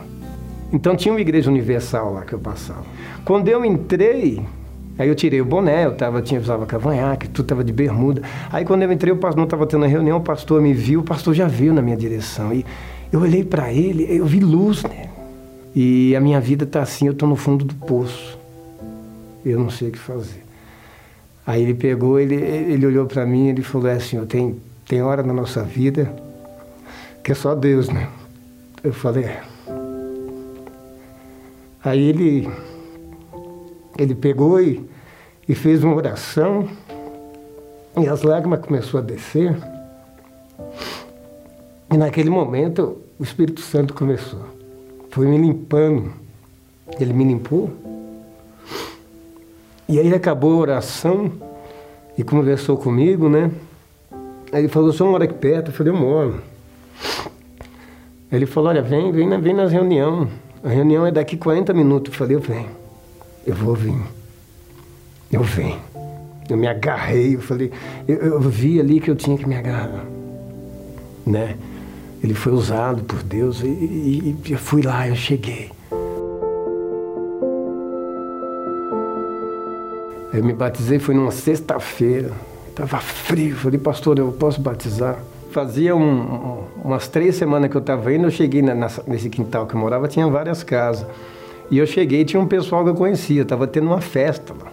Então 0.71 0.95
tinha 0.95 1.13
uma 1.13 1.21
igreja 1.21 1.49
universal 1.49 2.13
lá 2.13 2.21
que 2.21 2.33
eu 2.33 2.39
passava. 2.39 2.85
Quando 3.25 3.47
eu 3.47 3.65
entrei, 3.65 4.41
aí 4.97 5.07
eu 5.07 5.15
tirei 5.15 5.41
o 5.41 5.45
boné, 5.45 5.85
eu 5.85 5.95
tava, 5.95 6.21
tinha, 6.21 6.39
usava 6.39 6.65
cavanhaque, 6.65 7.27
tudo 7.27 7.45
estava 7.45 7.63
de 7.63 7.73
bermuda. 7.73 8.21
Aí 8.51 8.65
quando 8.65 8.83
eu 8.83 8.91
entrei, 8.91 9.11
o 9.11 9.17
pastor 9.17 9.37
não 9.37 9.45
estava 9.45 9.65
tendo 9.65 9.85
a 9.85 9.87
reunião, 9.87 10.17
o 10.17 10.21
pastor 10.21 10.61
me 10.61 10.73
viu, 10.73 10.99
o 10.99 11.03
pastor 11.03 11.33
já 11.33 11.47
veio 11.47 11.73
na 11.73 11.81
minha 11.81 11.97
direção. 11.97 12.53
E 12.53 12.65
eu 13.11 13.21
olhei 13.21 13.43
para 13.43 13.73
ele, 13.73 14.05
eu 14.09 14.25
vi 14.25 14.39
luz. 14.39 14.83
Né? 14.83 15.09
E 15.75 16.15
a 16.15 16.19
minha 16.19 16.39
vida 16.39 16.65
está 16.65 16.81
assim, 16.81 17.07
eu 17.07 17.13
estou 17.13 17.27
no 17.27 17.35
fundo 17.35 17.65
do 17.65 17.73
poço. 17.73 18.37
Eu 19.43 19.57
não 19.57 19.69
sei 19.69 19.89
o 19.89 19.91
que 19.91 19.97
fazer. 19.97 20.43
Aí 21.47 21.63
ele 21.63 21.73
pegou, 21.73 22.19
ele, 22.19 22.35
ele 22.35 22.85
olhou 22.85 23.07
para 23.07 23.25
mim 23.25 23.47
e 23.47 23.49
ele 23.49 23.63
falou 23.63 23.87
é, 23.87 23.93
assim, 23.93 24.23
tem, 24.25 24.57
tem 24.87 25.01
hora 25.01 25.23
na 25.23 25.33
nossa 25.33 25.63
vida 25.63 26.13
que 27.29 27.33
é 27.33 27.35
só 27.35 27.53
Deus, 27.53 27.89
né? 27.89 28.09
Eu 28.83 28.91
falei, 28.91 29.25
é. 29.25 29.43
Aí 31.83 32.01
ele, 32.01 32.49
ele 33.99 34.15
pegou 34.15 34.59
e, 34.59 34.83
e 35.47 35.53
fez 35.53 35.83
uma 35.83 35.93
oração 35.93 36.67
e 37.95 38.07
as 38.07 38.23
lágrimas 38.23 38.61
começaram 38.61 38.97
a 38.97 39.01
descer. 39.03 39.55
E 41.93 41.97
naquele 41.97 42.31
momento 42.31 42.97
o 43.19 43.23
Espírito 43.23 43.61
Santo 43.61 43.93
começou. 43.93 44.41
Foi 45.11 45.27
me 45.27 45.37
limpando. 45.37 46.11
Ele 46.99 47.13
me 47.13 47.25
limpou. 47.25 47.69
E 49.87 49.99
aí 49.99 50.11
acabou 50.15 50.53
a 50.53 50.61
oração 50.61 51.31
e 52.17 52.23
conversou 52.23 52.75
comigo, 52.75 53.29
né? 53.29 53.51
Aí 54.51 54.61
ele 54.61 54.67
falou, 54.67 54.91
só 54.91 55.05
mora 55.05 55.25
aqui 55.25 55.35
perto? 55.35 55.67
Eu 55.67 55.73
falei, 55.75 55.93
eu 55.93 55.97
moro. 55.97 56.49
Ele 58.31 58.45
falou, 58.45 58.69
olha, 58.69 58.81
vem, 58.81 59.11
vem, 59.11 59.39
vem 59.41 59.53
nas 59.53 59.71
reuniões. 59.71 60.29
A 60.63 60.69
reunião 60.69 61.05
é 61.05 61.11
daqui 61.11 61.35
40 61.35 61.73
minutos. 61.73 62.13
Eu 62.13 62.17
falei, 62.17 62.35
eu 62.35 62.39
venho. 62.39 62.69
Eu 63.45 63.55
vou 63.55 63.73
vir. 63.73 63.95
Eu 65.31 65.41
venho. 65.41 65.79
Eu 66.49 66.57
me 66.57 66.67
agarrei, 66.67 67.35
eu 67.35 67.41
falei, 67.41 67.71
eu, 68.07 68.17
eu 68.17 68.39
vi 68.41 68.79
ali 68.79 68.99
que 68.99 69.09
eu 69.09 69.15
tinha 69.15 69.37
que 69.37 69.47
me 69.47 69.55
agarrar. 69.55 70.03
Né? 71.25 71.55
Ele 72.23 72.33
foi 72.33 72.51
usado 72.51 73.03
por 73.03 73.21
Deus 73.21 73.61
e, 73.61 73.67
e, 73.67 74.37
e 74.45 74.51
eu 74.51 74.57
fui 74.57 74.81
lá, 74.81 75.07
eu 75.07 75.15
cheguei. 75.15 75.71
Eu 80.33 80.43
me 80.43 80.53
batizei, 80.53 80.99
foi 80.99 81.15
numa 81.15 81.31
sexta-feira. 81.31 82.31
Estava 82.69 82.99
frio. 82.99 83.55
Falei, 83.55 83.79
pastor, 83.79 84.17
eu 84.19 84.31
posso 84.31 84.61
batizar? 84.61 85.19
Fazia 85.51 85.95
um, 85.95 86.01
um, 86.01 86.63
umas 86.85 87.07
três 87.07 87.35
semanas 87.35 87.69
que 87.69 87.77
eu 87.77 87.81
estava 87.81 88.13
indo, 88.13 88.27
eu 88.27 88.31
cheguei 88.31 88.61
na, 88.61 88.75
nesse 89.07 89.29
quintal 89.29 89.65
que 89.65 89.75
eu 89.75 89.79
morava, 89.79 90.07
tinha 90.07 90.27
várias 90.27 90.63
casas. 90.63 91.07
E 91.71 91.77
eu 91.77 91.85
cheguei 91.85 92.23
tinha 92.25 92.41
um 92.41 92.47
pessoal 92.47 92.83
que 92.83 92.89
eu 92.89 92.95
conhecia, 92.95 93.41
estava 93.41 93.67
tendo 93.67 93.87
uma 93.87 94.01
festa 94.01 94.53
lá. 94.53 94.71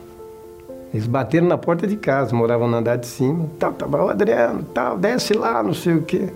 Eles 0.93 1.07
bateram 1.07 1.47
na 1.47 1.59
porta 1.59 1.87
de 1.87 1.97
casa, 1.97 2.35
moravam 2.35 2.69
no 2.69 2.77
andar 2.77 2.97
de 2.97 3.07
cima. 3.07 3.47
Tal, 3.59 3.73
tava, 3.73 4.05
o 4.05 4.09
Adriano, 4.09 4.63
tal, 4.75 4.97
desce 4.97 5.35
lá, 5.35 5.63
não 5.63 5.75
sei 5.75 5.95
o 5.95 6.03
quê. 6.03 6.29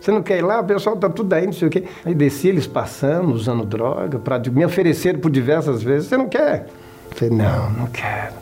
Você 0.00 0.10
não 0.10 0.22
quer 0.22 0.38
ir 0.38 0.42
lá? 0.42 0.60
O 0.60 0.64
pessoal 0.64 0.96
tá 0.96 1.08
tudo 1.08 1.32
aí, 1.32 1.46
não 1.46 1.52
sei 1.52 1.68
o 1.68 1.70
quê. 1.70 1.84
Aí 2.04 2.14
desci, 2.14 2.48
eles 2.48 2.66
passando, 2.66 3.32
usando 3.32 3.64
droga, 3.64 4.18
para 4.18 4.38
me 4.50 4.64
ofereceram 4.64 5.20
por 5.20 5.30
diversas 5.30 5.82
vezes. 5.82 6.08
Você 6.08 6.16
não 6.16 6.28
quer? 6.28 6.68
Eu 7.10 7.16
falei, 7.16 7.36
não, 7.36 7.70
não 7.70 7.86
quero. 7.86 8.34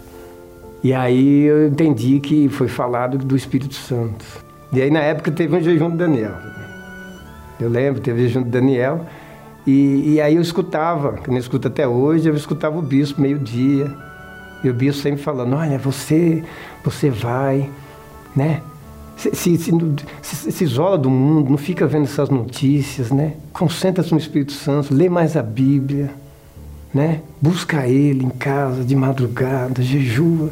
E 0.83 0.94
aí 0.94 1.44
eu 1.44 1.66
entendi 1.68 2.18
que 2.20 2.48
foi 2.48 2.68
falado 2.68 3.18
do 3.18 3.37
Espírito 3.37 3.74
Santo. 3.74 4.24
E 4.72 4.80
aí 4.80 4.90
na 4.90 5.00
época 5.00 5.30
teve 5.30 5.56
um 5.56 5.61
jejum 5.61 5.90
de 5.90 5.96
Daniel. 5.96 6.35
Eu 7.59 7.68
lembro, 7.68 8.00
teve 8.00 8.22
jejum 8.22 8.42
de 8.42 8.50
Daniel. 8.50 9.04
E, 9.66 10.14
e 10.14 10.20
aí 10.20 10.37
eu 10.37 10.42
escutava, 10.42 11.14
que 11.14 11.30
não 11.30 11.37
escuto 11.37 11.68
até 11.68 11.87
hoje, 11.87 12.28
eu 12.28 12.35
escutava 12.35 12.78
o 12.78 12.83
bispo 12.83 13.20
meio-dia. 13.20 13.92
E 14.62 14.68
o 14.68 14.74
bispo 14.74 15.02
sempre 15.02 15.22
falando, 15.22 15.56
olha, 15.56 15.78
você, 15.78 16.44
você 16.85 17.11
vai, 17.11 17.68
né? 18.35 18.62
Se, 19.16 19.35
se, 19.35 19.59
se, 20.22 20.52
se, 20.52 20.64
isola 20.64 20.96
do 20.96 21.11
mundo, 21.11 21.50
não 21.50 21.59
fica 21.59 21.87
vendo 21.87 22.04
essas 22.04 22.30
notícias, 22.30 23.11
né? 23.11 23.35
Concentra-se 23.52 24.12
no 24.12 24.18
Espírito 24.18 24.52
Santo, 24.52 24.94
lê 24.94 25.11
mais 25.11 25.37
a 25.37 25.42
Bíblia, 25.42 26.11
né? 26.92 27.20
Busca 27.40 27.87
Ele 27.87 28.24
em 28.24 28.30
casa, 28.30 28.83
de 28.83 28.96
madrugada, 28.96 29.83
jejua, 29.83 30.50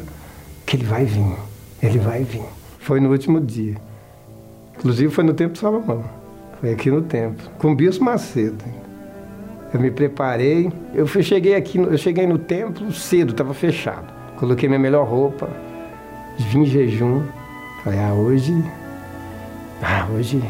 que 0.67 0.75
Ele 0.75 0.85
vai 0.85 1.03
vir, 1.03 1.35
Ele 1.81 1.97
vai 1.97 2.23
vir. 2.23 2.43
Foi 2.79 2.99
no 2.99 3.09
último 3.09 3.41
dia. 3.41 3.88
Inclusive 4.79 5.13
foi 5.13 5.23
no 5.25 5.33
tempo 5.33 5.53
de 5.53 5.59
Salomão. 5.59 6.03
Foi 6.59 6.71
aqui 6.71 6.89
no 6.89 7.01
templo, 7.01 7.49
com 7.57 7.75
Bispo 7.75 8.03
Macedo. 8.03 8.63
Eu 9.73 9.79
me 9.79 9.91
preparei. 9.91 10.71
Eu 10.93 11.05
cheguei 11.05 11.55
aqui, 11.55 11.77
eu 11.77 11.97
cheguei 11.97 12.25
no 12.25 12.37
templo 12.37 12.91
cedo, 12.91 13.31
estava 13.31 13.53
fechado. 13.53 14.07
Coloquei 14.37 14.67
minha 14.69 14.79
melhor 14.79 15.05
roupa, 15.05 15.49
vim 16.37 16.61
em 16.61 16.65
jejum. 16.65 17.23
Falei, 17.83 17.99
ah, 17.99 18.13
hoje. 18.13 18.53
Ah, 19.81 20.07
hoje 20.13 20.41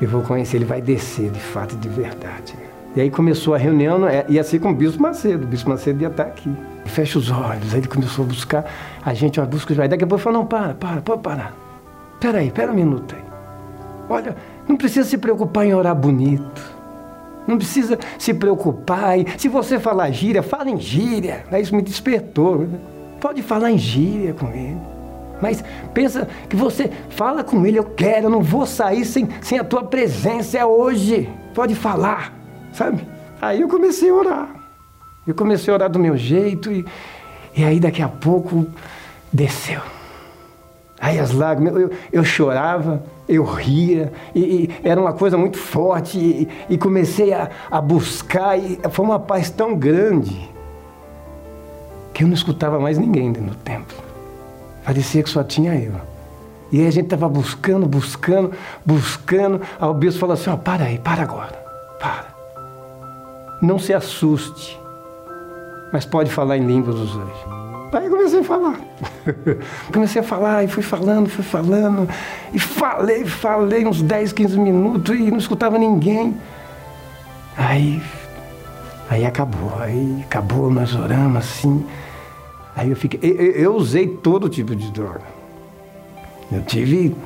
eu 0.00 0.08
vou 0.08 0.22
conhecer, 0.22 0.56
ele 0.56 0.64
vai 0.64 0.80
descer 0.80 1.30
de 1.30 1.40
fato, 1.40 1.76
de 1.76 1.88
verdade. 1.88 2.54
E 2.94 3.00
aí 3.00 3.10
começou 3.10 3.54
a 3.54 3.58
reunião, 3.58 4.00
ia 4.28 4.42
ser 4.42 4.58
com 4.58 4.70
o 4.70 4.74
Bispo 4.74 5.02
Macedo, 5.02 5.44
o 5.44 5.46
Bispo 5.46 5.68
Macedo 5.68 6.00
ia 6.02 6.08
estar 6.08 6.24
aqui. 6.24 6.50
Fecha 6.86 7.18
os 7.18 7.30
olhos, 7.30 7.74
aí 7.74 7.80
ele 7.80 7.88
começou 7.88 8.24
a 8.24 8.28
buscar, 8.28 8.64
a 9.04 9.12
gente, 9.12 9.38
ó, 9.38 9.44
busca 9.44 9.74
Daqui 9.88 10.04
a 10.04 10.06
pouco 10.06 10.22
falou, 10.22 10.40
não, 10.40 10.46
para, 10.46 10.74
para, 10.74 11.02
pode 11.02 11.20
parar. 11.20 11.54
Espera 12.14 12.38
aí, 12.38 12.48
espera 12.48 12.72
um 12.72 12.74
minuto 12.74 13.14
aí. 13.14 13.25
Olha, 14.08 14.36
não 14.68 14.76
precisa 14.76 15.08
se 15.08 15.18
preocupar 15.18 15.66
em 15.66 15.74
orar 15.74 15.94
bonito. 15.94 16.76
Não 17.46 17.56
precisa 17.56 17.98
se 18.18 18.34
preocupar. 18.34 19.16
Se 19.38 19.48
você 19.48 19.78
falar 19.78 20.10
gíria, 20.10 20.42
fala 20.42 20.70
em 20.70 20.80
gíria. 20.80 21.44
Isso 21.60 21.74
me 21.74 21.82
despertou. 21.82 22.66
Pode 23.20 23.42
falar 23.42 23.70
em 23.70 23.78
gíria 23.78 24.34
com 24.34 24.48
ele. 24.48 24.76
Mas 25.40 25.62
pensa 25.92 26.28
que 26.48 26.56
você 26.56 26.90
fala 27.10 27.44
com 27.44 27.64
ele, 27.66 27.78
eu 27.78 27.84
quero, 27.84 28.26
eu 28.26 28.30
não 28.30 28.42
vou 28.42 28.66
sair 28.66 29.04
sem, 29.04 29.28
sem 29.42 29.58
a 29.58 29.64
tua 29.64 29.84
presença, 29.84 30.58
é 30.58 30.64
hoje. 30.64 31.28
Pode 31.54 31.74
falar, 31.74 32.32
sabe? 32.72 33.06
Aí 33.40 33.60
eu 33.60 33.68
comecei 33.68 34.08
a 34.08 34.14
orar. 34.14 34.48
Eu 35.26 35.34
comecei 35.34 35.70
a 35.72 35.74
orar 35.74 35.90
do 35.90 35.98
meu 35.98 36.16
jeito 36.16 36.72
e, 36.72 36.84
e 37.54 37.64
aí 37.64 37.78
daqui 37.78 38.02
a 38.02 38.08
pouco 38.08 38.66
desceu. 39.32 39.95
Aí 41.06 41.20
as 41.20 41.30
lágrimas, 41.30 41.80
eu, 41.80 41.90
eu 42.12 42.24
chorava, 42.24 43.00
eu 43.28 43.44
ria, 43.44 44.12
e, 44.34 44.40
e, 44.40 44.70
era 44.82 45.00
uma 45.00 45.12
coisa 45.12 45.38
muito 45.38 45.56
forte, 45.56 46.18
e, 46.18 46.48
e 46.68 46.76
comecei 46.76 47.32
a, 47.32 47.48
a, 47.70 47.80
buscar, 47.80 48.58
e 48.58 48.76
foi 48.90 49.04
uma 49.04 49.20
paz 49.20 49.48
tão 49.48 49.76
grande 49.76 50.50
que 52.12 52.24
eu 52.24 52.26
não 52.26 52.34
escutava 52.34 52.80
mais 52.80 52.98
ninguém 52.98 53.30
dentro 53.30 53.50
do 53.50 53.54
templo. 53.54 53.96
Parecia 54.84 55.22
que 55.22 55.30
só 55.30 55.44
tinha 55.44 55.76
eu. 55.76 55.94
E 56.72 56.80
aí 56.80 56.88
a 56.88 56.90
gente 56.90 57.04
estava 57.04 57.28
buscando, 57.28 57.86
buscando, 57.86 58.50
buscando. 58.84 59.60
Aí 59.78 59.88
o 59.88 59.94
bispo 59.94 60.18
falou 60.18 60.34
assim: 60.34 60.50
ó, 60.50 60.56
para 60.56 60.86
aí, 60.86 60.98
para 60.98 61.22
agora, 61.22 61.54
para. 62.00 62.34
Não 63.62 63.78
se 63.78 63.94
assuste, 63.94 64.76
mas 65.92 66.04
pode 66.04 66.32
falar 66.32 66.56
em 66.56 66.66
línguas 66.66 66.96
dos 66.96 67.16
anjos. 67.16 67.55
Aí 67.92 68.08
comecei 68.08 68.40
a 68.40 68.44
falar. 68.44 68.80
comecei 69.92 70.20
a 70.20 70.24
falar 70.24 70.64
e 70.64 70.68
fui 70.68 70.82
falando, 70.82 71.28
fui 71.28 71.44
falando. 71.44 72.08
E 72.52 72.58
falei, 72.58 73.24
falei 73.24 73.86
uns 73.86 74.02
10, 74.02 74.32
15 74.32 74.58
minutos 74.58 75.18
e 75.18 75.30
não 75.30 75.38
escutava 75.38 75.78
ninguém. 75.78 76.36
Aí, 77.56 78.02
aí 79.08 79.24
acabou, 79.24 79.72
aí 79.80 80.22
acabou, 80.26 80.70
nós 80.70 80.94
oramos 80.94 81.38
assim. 81.38 81.86
Aí 82.74 82.90
eu 82.90 82.96
fiquei. 82.96 83.18
Eu, 83.22 83.52
eu 83.52 83.76
usei 83.76 84.06
todo 84.06 84.48
tipo 84.48 84.76
de 84.76 84.90
droga. 84.90 85.22
Eu 86.52 86.62
tive. 86.62 87.16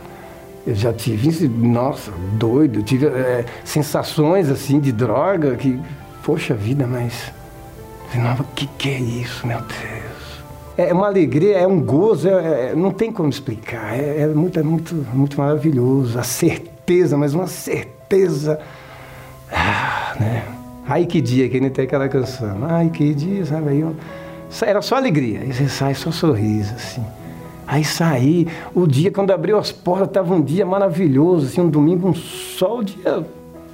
Eu 0.66 0.75
já 0.75 0.92
tive, 0.92 1.49
nossa, 1.49 2.12
doido, 2.35 2.81
eu 2.81 2.83
tive 2.83 3.07
é, 3.07 3.46
sensações 3.64 4.51
assim 4.51 4.79
de 4.79 4.92
droga 4.92 5.57
que, 5.57 5.81
poxa 6.23 6.55
vida, 6.55 6.87
mas. 6.87 7.33
O 8.38 8.44
que, 8.55 8.66
que 8.66 8.90
é 8.90 8.99
isso, 8.99 9.46
meu 9.46 9.59
Deus? 9.59 10.10
É 10.77 10.93
uma 10.93 11.07
alegria, 11.07 11.59
é 11.59 11.67
um 11.67 11.81
gozo, 11.81 12.29
é, 12.29 12.71
é, 12.71 12.75
não 12.75 12.91
tem 12.91 13.13
como 13.13 13.29
explicar. 13.29 13.99
É, 13.99 14.23
é, 14.23 14.27
muito, 14.29 14.59
é 14.59 14.63
muito, 14.63 14.95
muito 15.13 15.39
maravilhoso. 15.39 16.19
A 16.19 16.23
certeza, 16.23 17.17
mas 17.17 17.35
uma 17.35 17.47
certeza. 17.47 18.59
Ah, 19.51 20.15
né? 20.19 20.45
Ai 20.87 21.07
que 21.07 21.21
dia 21.21 21.49
que 21.49 21.61
nem 21.61 21.71
tem 21.71 21.85
aquela 21.85 22.09
canção. 22.09 22.59
Ai 22.63 22.89
que 22.89 23.13
dia, 23.15 23.45
sabe? 23.45 23.71
Aí 23.71 23.81
eu, 23.81 23.95
era 24.63 24.83
só 24.83 24.97
alegria. 24.97 25.41
Aí 25.41 25.53
você 25.53 25.69
sai, 25.69 25.95
só 25.95 26.11
sorriso, 26.11 26.75
assim. 26.75 27.05
Aí 27.67 27.85
saí, 27.85 28.49
o 28.75 28.87
dia, 28.87 29.13
quando 29.13 29.31
abriu 29.31 29.57
as 29.57 29.71
portas, 29.71 30.09
estava 30.09 30.35
um 30.35 30.43
dia 30.43 30.67
maravilhoso, 30.67 31.47
assim, 31.47 31.61
um 31.61 31.69
domingo, 31.69 32.09
um 32.09 32.15
sol, 32.15 32.79
o 32.79 32.85
dia. 32.85 33.25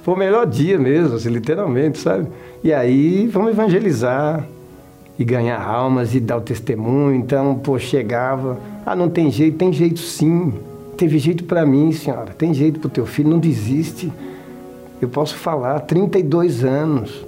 Foi 0.03 0.13
o 0.13 0.17
melhor 0.17 0.45
dia 0.45 0.77
mesmo, 0.77 1.15
assim, 1.15 1.29
literalmente, 1.29 1.97
sabe? 1.97 2.27
E 2.63 2.71
aí, 2.71 3.27
vamos 3.27 3.51
evangelizar 3.51 4.45
e 5.17 5.25
ganhar 5.25 5.61
almas 5.61 6.13
e 6.13 6.19
dar 6.19 6.37
o 6.37 6.41
testemunho. 6.41 7.15
Então, 7.15 7.55
pô, 7.55 7.79
chegava, 7.79 8.59
ah, 8.85 8.95
não 8.95 9.09
tem 9.09 9.31
jeito, 9.31 9.57
tem 9.57 9.73
jeito 9.73 9.99
sim. 9.99 10.53
Teve 10.95 11.17
jeito 11.19 11.43
para 11.43 11.65
mim, 11.65 11.91
senhora. 11.91 12.33
Tem 12.33 12.53
jeito 12.53 12.79
para 12.79 12.87
o 12.87 12.91
teu 12.91 13.05
filho, 13.05 13.29
não 13.29 13.39
desiste. 13.39 14.11
Eu 15.01 15.09
posso 15.09 15.35
falar, 15.35 15.79
32 15.81 16.63
anos. 16.63 17.25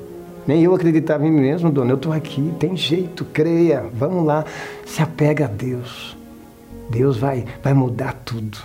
Nem 0.48 0.64
eu 0.64 0.74
acreditava 0.74 1.26
em 1.28 1.32
mim 1.32 1.42
mesmo, 1.42 1.72
dona. 1.72 1.92
Eu 1.92 1.96
estou 1.96 2.12
aqui, 2.12 2.52
tem 2.60 2.76
jeito, 2.76 3.26
creia. 3.26 3.86
Vamos 3.94 4.26
lá, 4.26 4.46
se 4.86 5.02
apega 5.02 5.46
a 5.46 5.48
Deus. 5.48 6.18
Deus 6.90 7.18
vai, 7.18 7.46
vai 7.62 7.74
mudar 7.74 8.14
tudo. 8.26 8.58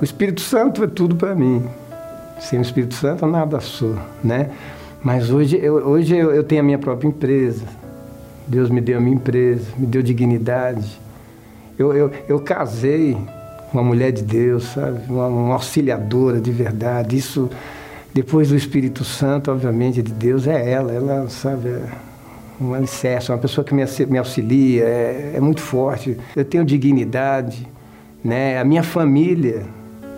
O 0.00 0.04
Espírito 0.04 0.40
Santo 0.40 0.84
é 0.84 0.86
tudo 0.86 1.16
para 1.16 1.34
mim. 1.34 1.64
Sem 2.38 2.58
o 2.58 2.62
Espírito 2.62 2.94
Santo, 2.94 3.26
nada 3.26 3.58
sou, 3.60 3.96
né? 4.22 4.50
Mas 5.04 5.30
hoje, 5.30 5.60
eu, 5.62 5.74
hoje 5.74 6.16
eu, 6.16 6.34
eu 6.34 6.42
tenho 6.42 6.62
a 6.62 6.64
minha 6.64 6.78
própria 6.78 7.06
empresa. 7.06 7.66
Deus 8.48 8.70
me 8.70 8.80
deu 8.80 8.96
a 8.96 9.00
minha 9.00 9.14
empresa, 9.14 9.66
me 9.76 9.86
deu 9.86 10.02
dignidade. 10.02 10.98
Eu, 11.78 11.92
eu, 11.92 12.10
eu 12.26 12.40
casei 12.40 13.14
uma 13.70 13.82
mulher 13.82 14.12
de 14.12 14.22
Deus, 14.22 14.64
sabe? 14.64 15.00
Uma, 15.10 15.26
uma, 15.26 15.54
auxiliadora 15.54 16.40
de 16.40 16.50
verdade. 16.50 17.18
Isso, 17.18 17.50
depois 18.14 18.48
do 18.48 18.56
Espírito 18.56 19.04
Santo, 19.04 19.50
obviamente, 19.50 20.00
de 20.02 20.12
Deus, 20.12 20.46
é 20.46 20.70
ela. 20.70 20.90
Ela, 20.90 21.28
sabe, 21.28 21.68
é 21.68 21.82
um 22.58 22.72
alicerce, 22.72 23.30
uma 23.30 23.38
pessoa 23.38 23.62
que 23.62 23.74
me, 23.74 23.84
me 24.08 24.16
auxilia, 24.16 24.84
é, 24.84 25.32
é 25.34 25.40
muito 25.40 25.60
forte. 25.60 26.16
Eu 26.34 26.46
tenho 26.46 26.64
dignidade, 26.64 27.68
né? 28.24 28.58
A 28.58 28.64
minha 28.64 28.82
família, 28.82 29.64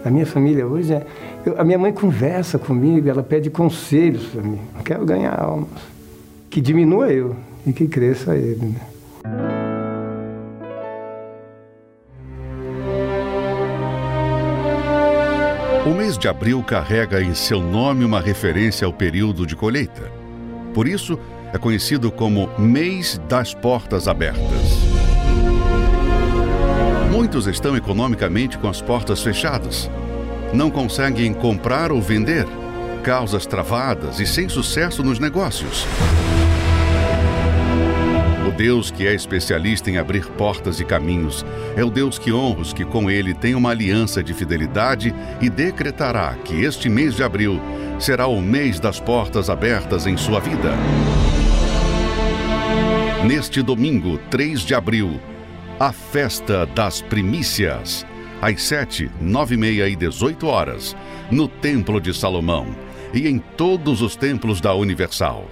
a 0.07 0.11
minha 0.11 0.27
família 0.27 0.67
hoje 0.67 0.93
é, 0.93 1.05
eu, 1.45 1.61
a 1.61 1.65
minha 1.65 1.79
mãe 1.79 1.93
conversa 1.93 2.59
comigo, 2.59 3.09
ela 3.09 3.23
pede 3.23 3.51
conselhos 3.51 4.25
para 4.27 4.43
mim. 4.43 4.61
Eu 4.77 4.85
quero 4.85 5.05
ganhar 5.05 5.35
almas. 5.35 5.69
Que 6.49 6.61
diminua 6.61 7.13
eu 7.13 7.35
e 7.67 7.73
que 7.73 7.89
cresça 7.89 8.37
ele. 8.37 8.67
Né? 8.67 8.81
O 15.85 15.91
mês 15.91 16.17
de 16.17 16.29
abril 16.29 16.63
carrega 16.63 17.21
em 17.21 17.35
seu 17.35 17.61
nome 17.61 18.05
uma 18.05 18.21
referência 18.21 18.87
ao 18.87 18.93
período 18.93 19.47
de 19.47 19.57
colheita. 19.57 20.11
Por 20.73 20.87
isso, 20.87 21.19
é 21.53 21.59
conhecido 21.59 22.11
como 22.11 22.49
Mês 22.59 23.21
das 23.29 23.55
Portas 23.55 24.07
Abertas. 24.09 24.86
Muitos 27.17 27.47
estão 27.47 27.75
economicamente 27.75 28.59
com 28.59 28.69
as 28.69 28.83
portas 28.83 29.23
fechadas 29.23 29.89
não 30.53 30.71
conseguem 30.71 31.33
comprar 31.33 31.91
ou 31.91 31.99
vender, 31.99 32.47
causas 33.03 33.47
travadas 33.47 34.21
e 34.21 34.27
sem 34.27 34.51
sucesso 34.51 35.03
nos 35.03 35.19
negócios. 35.19 35.87
O 38.47 38.51
Deus 38.51 38.91
que 38.91 39.07
é 39.07 39.15
especialista 39.15 39.91
em 39.91 39.97
abrir 39.97 40.27
portas 40.27 40.79
e 40.79 40.85
caminhos 40.85 41.43
é 41.75 41.83
o 41.83 41.89
Deus 41.89 42.19
que 42.19 42.31
honra 42.31 42.61
os 42.61 42.75
que 42.75 42.85
com 42.85 43.11
ele 43.11 43.33
têm 43.33 43.55
uma 43.55 43.71
aliança 43.71 44.23
de 44.23 44.35
fidelidade 44.35 45.15
e 45.41 45.49
decretará 45.49 46.35
que 46.45 46.65
este 46.67 46.91
mês 46.91 47.15
de 47.15 47.23
abril 47.23 47.59
será 47.99 48.27
o 48.27 48.43
mês 48.43 48.79
das 48.79 49.01
portas 49.01 49.49
abertas 49.49 50.07
em 50.07 50.19
sua 50.19 50.39
vida. 50.39 50.75
Neste 53.27 53.63
domingo, 53.63 54.19
3 54.31 54.61
de 54.61 54.75
abril, 54.75 55.19
a 55.79 55.93
festa 55.93 56.65
das 56.67 57.03
primícias 57.03 58.07
às 58.41 58.63
7, 58.63 59.11
9 59.21 59.55
e 59.55 59.59
meia 59.59 59.87
e 59.89 59.95
18 59.97 60.47
horas, 60.47 60.97
no 61.31 61.49
Templo 61.49 62.01
de 62.01 62.15
Salomão 62.15 62.67
e 63.13 63.29
em 63.29 63.39
todos 63.39 64.01
os 64.03 64.17
templos 64.17 64.61
da 64.61 64.75
Universal. 64.75 65.47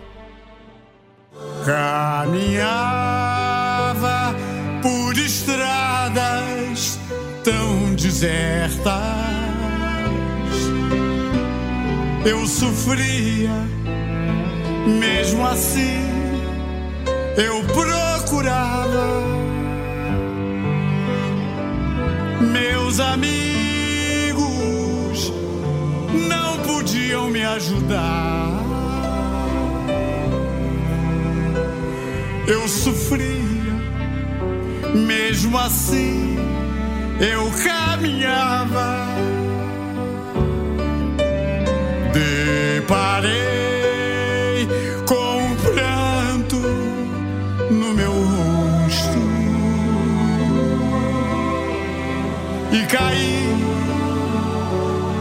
Caminhava 1.64 2.64
por 4.82 5.16
estradas 5.16 6.98
tão 7.42 7.94
desertas. 7.94 8.84
Eu 12.24 12.46
sofria, 12.46 13.50
mesmo 14.86 15.46
assim, 15.46 16.02
eu 17.36 17.62
procurava 17.64 19.43
Meus 22.52 23.00
amigos 23.00 24.42
não 26.28 26.58
podiam 26.58 27.30
me 27.30 27.42
ajudar. 27.44 28.50
Eu 32.46 32.68
sofria, 32.68 33.72
mesmo 34.94 35.56
assim 35.58 36.36
eu 37.20 37.50
caminhava. 37.62 39.04
deparei 42.14 43.73
caí 52.94 53.44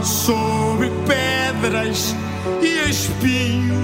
sobre 0.04 0.90
pedras 1.08 2.14
e 2.62 2.88
espinhos. 2.88 3.74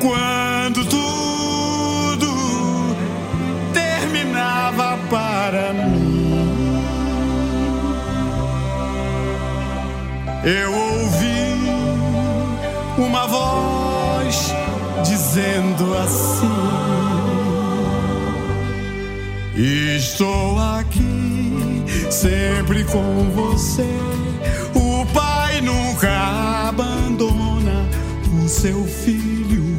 Quando 0.00 0.84
tudo 0.84 2.28
terminava 3.72 4.98
para 5.10 5.72
mim, 5.72 6.84
eu 10.44 10.72
ouvi 10.72 11.58
uma 12.98 13.26
voz 13.26 14.54
dizendo 15.04 15.98
assim: 15.98 17.21
Estou 19.54 20.58
aqui 20.58 21.84
sempre 22.10 22.84
com 22.84 23.30
você. 23.34 23.86
O 24.74 25.04
Pai 25.12 25.60
nunca 25.60 26.68
abandona 26.68 27.86
o 28.42 28.48
seu 28.48 28.82
filho. 28.86 29.76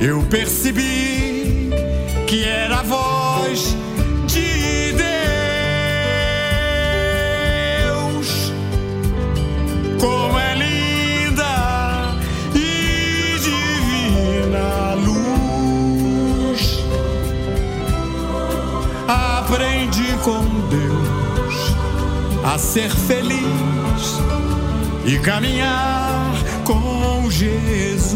Eu 0.00 0.22
percebi 0.30 1.70
que 2.26 2.44
era 2.44 2.78
a 2.78 2.82
voz 2.82 3.76
de 4.26 4.94
Deus. 7.82 8.52
Como 10.00 10.38
é 10.38 10.53
a 22.44 22.58
ser 22.58 22.90
feliz 22.90 24.20
e 25.06 25.18
caminhar 25.20 26.34
com 26.64 27.30
Jesus. 27.30 28.14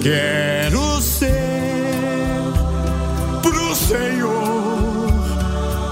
Quero 0.00 1.02
ser 1.02 1.34
pro 3.42 3.74
Senhor 3.74 5.10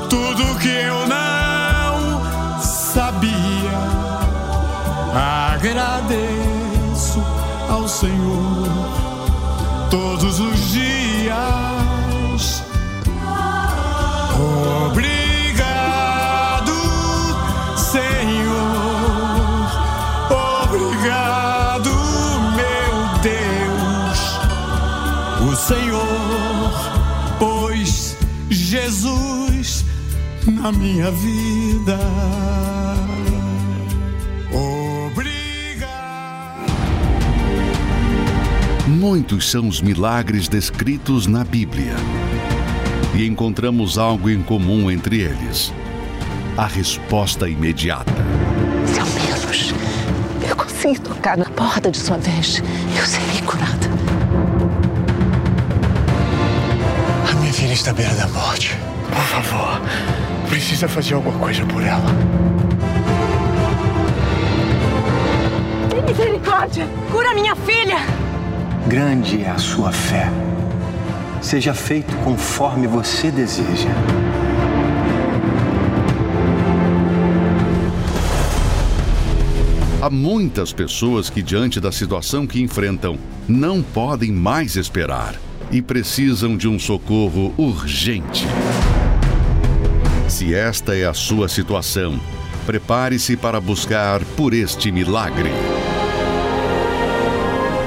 tudo 0.08 0.58
que 0.60 0.68
eu 0.68 1.06
não 1.08 2.22
sabia. 2.62 3.78
Agradeço 5.54 7.20
ao 7.68 7.88
Senhor 7.88 8.68
todos 9.90 10.38
os 10.38 10.70
dias. 10.70 11.67
Obrigado, 14.86 16.72
Senhor. 17.76 19.68
Obrigado, 20.64 21.90
meu 22.56 22.94
Deus. 23.22 24.18
O 25.50 25.56
Senhor 25.56 26.72
pôs 27.38 28.16
Jesus 28.50 29.84
na 30.46 30.72
minha 30.72 31.10
vida. 31.10 31.98
Muitos 38.98 39.48
são 39.50 39.68
os 39.68 39.80
milagres 39.80 40.48
descritos 40.48 41.26
na 41.26 41.44
Bíblia. 41.44 41.94
E 43.18 43.26
encontramos 43.26 43.98
algo 43.98 44.30
em 44.30 44.40
comum 44.40 44.88
entre 44.88 45.18
eles: 45.20 45.74
a 46.56 46.66
resposta 46.68 47.48
imediata. 47.48 48.12
Se 48.86 49.00
ao 49.00 49.06
menos 49.08 49.74
eu 50.48 50.54
conseguir 50.54 51.00
tocar 51.00 51.36
na 51.36 51.46
porta 51.46 51.90
de 51.90 51.98
sua 51.98 52.16
veste, 52.16 52.62
eu 52.96 53.04
serei 53.04 53.42
curada. 53.42 53.88
A 57.28 57.34
minha 57.40 57.52
filha 57.52 57.72
está 57.72 57.90
à 57.90 57.94
beira 57.94 58.14
da 58.14 58.28
morte. 58.28 58.78
Por 59.10 59.24
favor, 59.24 59.80
precisa 60.48 60.86
fazer 60.86 61.14
alguma 61.14 61.40
coisa 61.40 61.66
por 61.66 61.82
ela. 61.82 62.14
Tem 65.90 66.02
misericórdia! 66.02 66.86
Cura 67.10 67.34
minha 67.34 67.56
filha! 67.56 67.98
Grande 68.86 69.42
é 69.42 69.50
a 69.50 69.58
sua 69.58 69.90
fé. 69.90 70.30
Seja 71.40 71.72
feito 71.72 72.14
conforme 72.24 72.86
você 72.86 73.30
deseja. 73.30 73.88
Há 80.00 80.10
muitas 80.10 80.72
pessoas 80.72 81.28
que, 81.28 81.42
diante 81.42 81.80
da 81.80 81.90
situação 81.90 82.46
que 82.46 82.62
enfrentam, 82.62 83.18
não 83.48 83.82
podem 83.82 84.30
mais 84.30 84.76
esperar 84.76 85.34
e 85.70 85.82
precisam 85.82 86.56
de 86.56 86.68
um 86.68 86.78
socorro 86.78 87.52
urgente. 87.58 88.46
Se 90.28 90.54
esta 90.54 90.96
é 90.96 91.06
a 91.06 91.14
sua 91.14 91.48
situação, 91.48 92.18
prepare-se 92.66 93.36
para 93.36 93.60
buscar 93.60 94.22
por 94.36 94.54
este 94.54 94.92
milagre. 94.92 95.50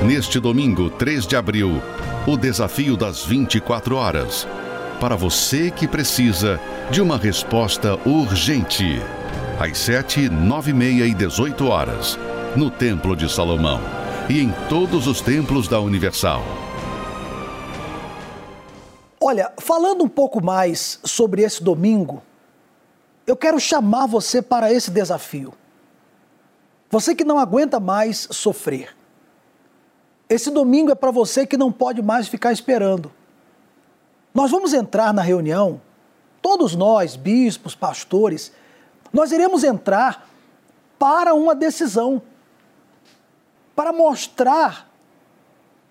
Neste 0.05 0.39
domingo, 0.39 0.89
3 0.89 1.27
de 1.27 1.35
abril, 1.35 1.81
o 2.27 2.37
desafio 2.37 2.95
das 2.95 3.23
24 3.25 3.95
horas. 3.95 4.47
Para 4.99 5.15
você 5.15 5.71
que 5.71 5.87
precisa 5.87 6.59
de 6.91 7.01
uma 7.01 7.17
resposta 7.17 7.97
urgente. 8.07 9.01
Às 9.59 9.77
7, 9.79 10.29
9 10.29 10.69
e 10.69 10.73
meia 10.73 11.05
e 11.05 11.13
18 11.13 11.67
horas, 11.67 12.19
no 12.55 12.69
Templo 12.69 13.15
de 13.15 13.31
Salomão 13.31 13.81
e 14.29 14.39
em 14.39 14.53
todos 14.69 15.07
os 15.07 15.19
templos 15.19 15.67
da 15.67 15.79
Universal. 15.79 16.43
Olha, 19.19 19.51
falando 19.59 20.03
um 20.03 20.09
pouco 20.09 20.43
mais 20.43 20.99
sobre 21.03 21.41
esse 21.41 21.63
domingo, 21.63 22.21
eu 23.25 23.35
quero 23.35 23.59
chamar 23.59 24.05
você 24.05 24.41
para 24.41 24.71
esse 24.71 24.91
desafio. 24.91 25.53
Você 26.89 27.15
que 27.15 27.23
não 27.23 27.39
aguenta 27.39 27.79
mais 27.79 28.27
sofrer. 28.31 28.95
Esse 30.31 30.49
domingo 30.49 30.89
é 30.89 30.95
para 30.95 31.11
você 31.11 31.45
que 31.45 31.57
não 31.57 31.73
pode 31.73 32.01
mais 32.01 32.29
ficar 32.29 32.53
esperando. 32.53 33.11
Nós 34.33 34.49
vamos 34.49 34.73
entrar 34.73 35.13
na 35.13 35.21
reunião, 35.21 35.81
todos 36.41 36.73
nós, 36.73 37.17
bispos, 37.17 37.75
pastores, 37.75 38.53
nós 39.11 39.33
iremos 39.33 39.61
entrar 39.65 40.25
para 40.97 41.33
uma 41.33 41.53
decisão, 41.53 42.21
para 43.75 43.91
mostrar 43.91 44.89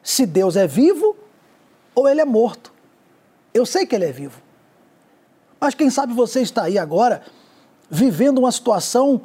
se 0.03 0.25
Deus 0.25 0.57
é 0.57 0.67
vivo 0.67 1.15
ou 1.95 2.09
ele 2.09 2.23
é 2.23 2.25
morto. 2.25 2.73
Eu 3.53 3.67
sei 3.67 3.85
que 3.85 3.95
ele 3.95 4.07
é 4.07 4.13
vivo. 4.13 4.41
Mas 5.61 5.75
quem 5.75 5.91
sabe 5.91 6.15
você 6.15 6.41
está 6.41 6.63
aí 6.63 6.79
agora 6.79 7.21
vivendo 7.91 8.39
uma 8.39 8.51
situação 8.51 9.21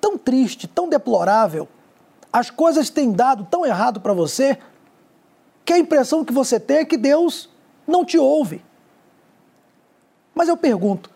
tão 0.00 0.18
triste, 0.18 0.66
tão 0.66 0.88
deplorável, 0.88 1.68
as 2.32 2.50
coisas 2.50 2.90
têm 2.90 3.12
dado 3.12 3.46
tão 3.50 3.64
errado 3.64 4.00
para 4.00 4.12
você, 4.12 4.58
que 5.64 5.72
a 5.72 5.78
impressão 5.78 6.24
que 6.24 6.32
você 6.32 6.58
tem 6.58 6.78
é 6.78 6.84
que 6.84 6.96
Deus 6.96 7.48
não 7.86 8.04
te 8.04 8.18
ouve. 8.18 8.64
Mas 10.34 10.48
eu 10.48 10.56
pergunto, 10.56 11.10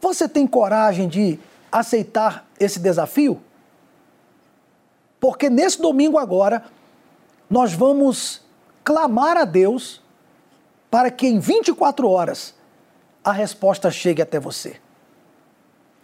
você 0.00 0.28
tem 0.28 0.46
coragem 0.46 1.08
de 1.08 1.38
aceitar 1.70 2.46
esse 2.60 2.78
desafio? 2.78 3.40
Porque 5.20 5.50
nesse 5.50 5.80
domingo 5.80 6.18
agora, 6.18 6.64
nós 7.48 7.72
vamos 7.72 8.42
clamar 8.84 9.36
a 9.36 9.44
Deus 9.44 10.02
para 10.90 11.10
que 11.10 11.26
em 11.26 11.38
24 11.38 12.08
horas 12.08 12.54
a 13.24 13.32
resposta 13.32 13.90
chegue 13.90 14.22
até 14.22 14.38
você. 14.38 14.80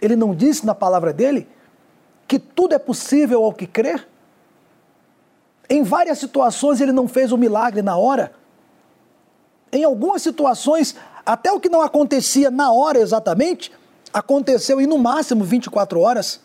Ele 0.00 0.16
não 0.16 0.34
disse 0.34 0.66
na 0.66 0.74
palavra 0.74 1.12
dele 1.12 1.48
que 2.26 2.38
tudo 2.38 2.74
é 2.74 2.78
possível 2.78 3.44
ao 3.44 3.52
que 3.52 3.66
crer? 3.66 4.07
Em 5.68 5.82
várias 5.82 6.18
situações 6.18 6.80
ele 6.80 6.92
não 6.92 7.08
fez 7.08 7.32
o 7.32 7.38
milagre 7.38 7.82
na 7.82 7.96
hora. 7.96 8.32
Em 9.72 9.84
algumas 9.84 10.22
situações, 10.22 10.94
até 11.24 11.50
o 11.50 11.58
que 11.58 11.68
não 11.68 11.80
acontecia 11.80 12.50
na 12.50 12.72
hora 12.72 12.98
exatamente, 12.98 13.72
aconteceu 14.12 14.80
em 14.80 14.86
no 14.86 14.98
máximo 14.98 15.42
24 15.42 16.00
horas. 16.00 16.40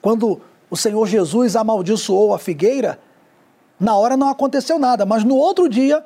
Quando 0.00 0.40
o 0.70 0.76
Senhor 0.76 1.06
Jesus 1.06 1.54
amaldiçoou 1.54 2.34
a 2.34 2.38
figueira, 2.38 2.98
na 3.78 3.96
hora 3.96 4.16
não 4.16 4.28
aconteceu 4.28 4.78
nada, 4.78 5.04
mas 5.04 5.22
no 5.22 5.36
outro 5.36 5.68
dia, 5.68 6.04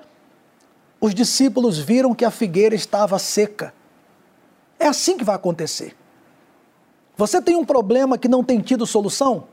os 1.00 1.14
discípulos 1.14 1.78
viram 1.78 2.14
que 2.14 2.24
a 2.24 2.30
figueira 2.30 2.74
estava 2.74 3.18
seca. 3.18 3.72
É 4.78 4.86
assim 4.86 5.16
que 5.16 5.24
vai 5.24 5.36
acontecer. 5.36 5.96
Você 7.16 7.40
tem 7.40 7.56
um 7.56 7.64
problema 7.64 8.18
que 8.18 8.28
não 8.28 8.42
tem 8.42 8.61
tido 8.61 8.86
solução? 8.86 9.44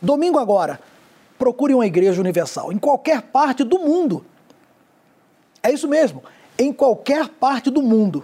Domingo 0.00 0.38
agora, 0.38 0.80
procure 1.42 1.74
uma 1.74 1.84
igreja 1.84 2.20
universal, 2.20 2.72
em 2.72 2.78
qualquer 2.78 3.20
parte 3.20 3.64
do 3.64 3.76
mundo. 3.76 4.24
É 5.60 5.72
isso 5.72 5.88
mesmo, 5.88 6.22
em 6.56 6.72
qualquer 6.72 7.28
parte 7.30 7.68
do 7.68 7.82
mundo. 7.82 8.22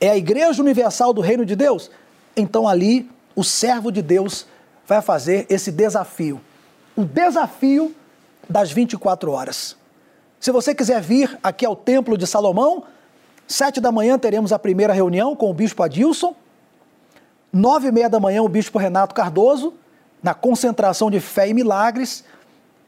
É 0.00 0.08
a 0.08 0.16
igreja 0.16 0.62
universal 0.62 1.12
do 1.12 1.20
reino 1.20 1.44
de 1.44 1.54
Deus? 1.54 1.90
Então 2.34 2.66
ali 2.66 3.06
o 3.36 3.44
servo 3.44 3.92
de 3.92 4.00
Deus 4.00 4.46
vai 4.86 5.02
fazer 5.02 5.44
esse 5.50 5.70
desafio. 5.70 6.40
O 6.96 7.04
desafio 7.04 7.94
das 8.48 8.72
24 8.72 9.30
horas. 9.30 9.76
Se 10.40 10.50
você 10.50 10.74
quiser 10.74 11.02
vir 11.02 11.38
aqui 11.42 11.66
ao 11.66 11.76
Templo 11.76 12.16
de 12.16 12.26
Salomão, 12.26 12.84
sete 13.46 13.78
da 13.78 13.92
manhã 13.92 14.18
teremos 14.18 14.54
a 14.54 14.58
primeira 14.58 14.94
reunião 14.94 15.36
com 15.36 15.50
o 15.50 15.54
Bispo 15.54 15.82
Adilson. 15.82 16.34
Nove 17.52 17.88
e 17.88 17.92
meia 17.92 18.08
da 18.08 18.18
manhã, 18.18 18.42
o 18.42 18.48
Bispo 18.48 18.78
Renato 18.78 19.14
Cardoso, 19.14 19.74
na 20.22 20.34
concentração 20.34 21.10
de 21.10 21.20
fé 21.20 21.48
e 21.48 21.54
milagres. 21.54 22.24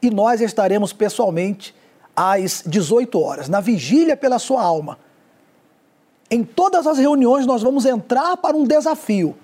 E 0.01 0.09
nós 0.09 0.41
estaremos 0.41 0.93
pessoalmente 0.93 1.75
às 2.15 2.63
18 2.65 3.19
horas, 3.19 3.49
na 3.49 3.59
vigília 3.59 4.15
pela 4.15 4.39
sua 4.39 4.61
alma. 4.61 4.97
Em 6.29 6.43
todas 6.43 6.87
as 6.87 6.97
reuniões, 6.97 7.45
nós 7.45 7.61
vamos 7.61 7.85
entrar 7.85 8.37
para 8.37 8.55
um 8.55 8.63
desafio. 8.63 9.35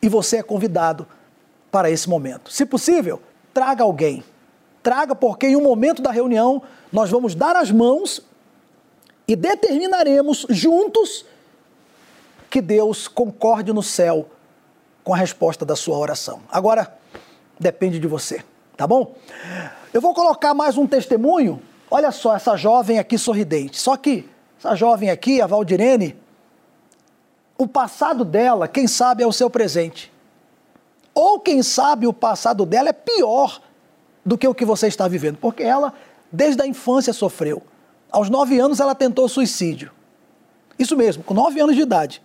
E 0.00 0.08
você 0.08 0.38
é 0.38 0.42
convidado 0.42 1.06
para 1.70 1.90
esse 1.90 2.08
momento. 2.08 2.52
Se 2.52 2.64
possível, 2.64 3.20
traga 3.52 3.82
alguém. 3.82 4.22
Traga, 4.82 5.14
porque 5.14 5.46
em 5.46 5.56
um 5.56 5.62
momento 5.62 6.00
da 6.00 6.10
reunião 6.10 6.62
nós 6.92 7.10
vamos 7.10 7.34
dar 7.34 7.56
as 7.56 7.70
mãos 7.70 8.22
e 9.26 9.34
determinaremos 9.34 10.46
juntos 10.48 11.26
que 12.48 12.62
Deus 12.62 13.06
concorde 13.08 13.72
no 13.72 13.82
céu 13.82 14.26
com 15.08 15.14
a 15.14 15.16
resposta 15.16 15.64
da 15.64 15.74
sua 15.74 15.96
oração. 15.96 16.42
Agora, 16.52 16.94
depende 17.58 17.98
de 17.98 18.06
você, 18.06 18.44
tá 18.76 18.86
bom? 18.86 19.14
Eu 19.90 20.02
vou 20.02 20.12
colocar 20.12 20.52
mais 20.52 20.76
um 20.76 20.86
testemunho. 20.86 21.62
Olha 21.90 22.12
só 22.12 22.36
essa 22.36 22.54
jovem 22.58 22.98
aqui 22.98 23.16
sorridente. 23.16 23.78
Só 23.78 23.96
que 23.96 24.28
essa 24.58 24.74
jovem 24.74 25.08
aqui, 25.08 25.40
a 25.40 25.46
Valdirene, 25.46 26.14
o 27.56 27.66
passado 27.66 28.22
dela, 28.22 28.68
quem 28.68 28.86
sabe, 28.86 29.22
é 29.22 29.26
o 29.26 29.32
seu 29.32 29.48
presente. 29.48 30.12
Ou 31.14 31.40
quem 31.40 31.62
sabe 31.62 32.06
o 32.06 32.12
passado 32.12 32.66
dela 32.66 32.90
é 32.90 32.92
pior 32.92 33.62
do 34.22 34.36
que 34.36 34.46
o 34.46 34.54
que 34.54 34.66
você 34.66 34.88
está 34.88 35.08
vivendo, 35.08 35.38
porque 35.38 35.62
ela, 35.62 35.94
desde 36.30 36.60
a 36.60 36.66
infância, 36.66 37.14
sofreu. 37.14 37.62
Aos 38.12 38.28
nove 38.28 38.60
anos, 38.60 38.78
ela 38.78 38.94
tentou 38.94 39.26
suicídio. 39.26 39.90
Isso 40.78 40.94
mesmo, 40.98 41.24
com 41.24 41.32
nove 41.32 41.58
anos 41.58 41.76
de 41.76 41.80
idade. 41.80 42.20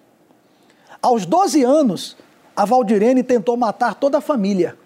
Aos 1.01 1.25
doze 1.25 1.63
anos, 1.63 2.17
a 2.55 2.65
Valdirene 2.65 3.23
tentou 3.23 3.57
matar 3.57 3.95
toda 3.95 4.17
a 4.17 4.21
família. 4.21 4.77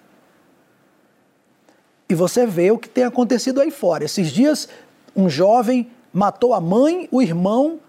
E 2.09 2.15
você 2.15 2.45
vê 2.45 2.71
o 2.71 2.77
que 2.77 2.87
tem 2.87 3.03
acontecido 3.03 3.59
aí 3.59 3.69
fora. 3.69 4.05
Esses 4.05 4.29
dias, 4.31 4.69
um 5.15 5.29
jovem 5.29 5.91
matou 6.13 6.53
a 6.53 6.61
mãe, 6.61 7.07
o 7.11 7.21
irmão 7.21 7.79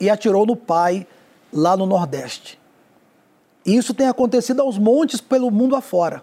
e 0.00 0.10
atirou 0.10 0.44
no 0.44 0.56
pai 0.56 1.06
lá 1.52 1.76
no 1.76 1.86
Nordeste. 1.86 2.58
E 3.64 3.76
isso 3.76 3.94
tem 3.94 4.08
acontecido 4.08 4.62
aos 4.62 4.78
montes 4.78 5.20
pelo 5.20 5.50
mundo 5.50 5.76
afora. 5.76 6.22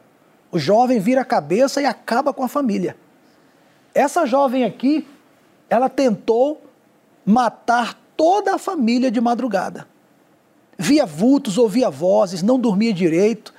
O 0.51 0.59
jovem 0.59 0.99
vira 0.99 1.21
a 1.21 1.25
cabeça 1.25 1.81
e 1.81 1.85
acaba 1.85 2.33
com 2.33 2.43
a 2.43 2.47
família. 2.47 2.97
Essa 3.93 4.25
jovem 4.25 4.65
aqui, 4.65 5.07
ela 5.69 5.87
tentou 5.87 6.61
matar 7.25 7.97
toda 8.17 8.55
a 8.55 8.57
família 8.57 9.09
de 9.09 9.21
madrugada. 9.21 9.87
Via 10.77 11.05
vultos, 11.05 11.57
ouvia 11.57 11.89
vozes, 11.89 12.43
não 12.43 12.59
dormia 12.59 12.93
direito. 12.93 13.53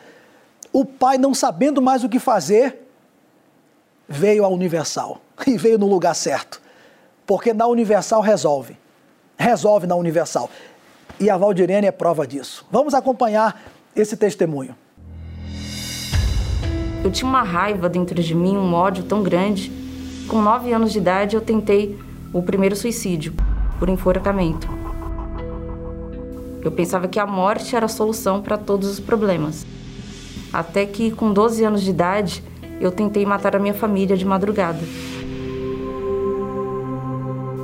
O 0.72 0.84
pai, 0.84 1.16
não 1.16 1.34
sabendo 1.34 1.80
mais 1.80 2.04
o 2.04 2.08
que 2.08 2.18
fazer, 2.18 2.86
veio 4.08 4.44
à 4.44 4.48
Universal 4.48 5.20
e 5.46 5.56
veio 5.56 5.78
no 5.78 5.86
lugar 5.86 6.14
certo. 6.14 6.60
Porque 7.26 7.52
na 7.52 7.66
Universal 7.66 8.20
resolve. 8.20 8.76
Resolve 9.38 9.86
na 9.86 9.96
Universal. 9.96 10.50
E 11.18 11.30
a 11.30 11.36
Valdirene 11.36 11.86
é 11.86 11.92
prova 11.92 12.26
disso. 12.26 12.66
Vamos 12.70 12.94
acompanhar 12.94 13.62
esse 13.94 14.16
testemunho. 14.16 14.76
Eu 17.02 17.10
tinha 17.10 17.28
uma 17.28 17.42
raiva 17.42 17.88
dentro 17.88 18.20
de 18.20 18.34
mim, 18.34 18.56
um 18.56 18.74
ódio 18.74 19.04
tão 19.04 19.22
grande. 19.22 19.72
Com 20.28 20.42
nove 20.42 20.72
anos 20.72 20.92
de 20.92 20.98
idade, 20.98 21.36
eu 21.36 21.40
tentei 21.40 21.98
o 22.32 22.42
primeiro 22.42 22.74
suicídio, 22.74 23.32
por 23.78 23.88
enforcamento. 23.88 24.85
Eu 26.66 26.72
pensava 26.72 27.06
que 27.06 27.20
a 27.20 27.26
morte 27.28 27.76
era 27.76 27.86
a 27.86 27.88
solução 27.88 28.42
para 28.42 28.58
todos 28.58 28.90
os 28.90 28.98
problemas. 28.98 29.64
Até 30.52 30.84
que, 30.84 31.12
com 31.12 31.32
12 31.32 31.62
anos 31.62 31.80
de 31.80 31.90
idade, 31.90 32.42
eu 32.80 32.90
tentei 32.90 33.24
matar 33.24 33.54
a 33.54 33.60
minha 33.60 33.72
família 33.72 34.16
de 34.16 34.24
madrugada. 34.24 34.80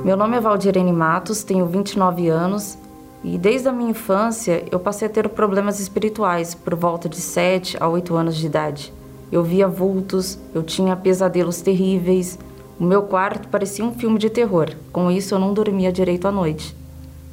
Meu 0.05 0.15
nome 0.15 0.37
é 0.37 0.39
Valdirene 0.39 0.93
Matos, 0.93 1.43
tenho 1.43 1.65
29 1.65 2.29
anos 2.29 2.77
e 3.25 3.37
desde 3.37 3.67
a 3.67 3.73
minha 3.73 3.91
infância 3.91 4.63
eu 4.71 4.79
passei 4.79 5.09
a 5.09 5.11
ter 5.11 5.27
problemas 5.27 5.81
espirituais 5.81 6.55
por 6.55 6.73
volta 6.73 7.09
de 7.09 7.19
7 7.19 7.75
a 7.81 7.89
8 7.89 8.15
anos 8.15 8.37
de 8.37 8.45
idade. 8.45 8.93
Eu 9.29 9.43
via 9.43 9.67
vultos, 9.67 10.39
eu 10.55 10.63
tinha 10.63 10.95
pesadelos 10.95 11.59
terríveis, 11.59 12.39
o 12.79 12.85
meu 12.85 13.01
quarto 13.03 13.49
parecia 13.49 13.83
um 13.83 13.93
filme 13.93 14.17
de 14.17 14.29
terror. 14.29 14.69
Com 14.93 15.11
isso 15.11 15.35
eu 15.35 15.39
não 15.39 15.53
dormia 15.53 15.91
direito 15.91 16.25
à 16.25 16.31
noite. 16.31 16.82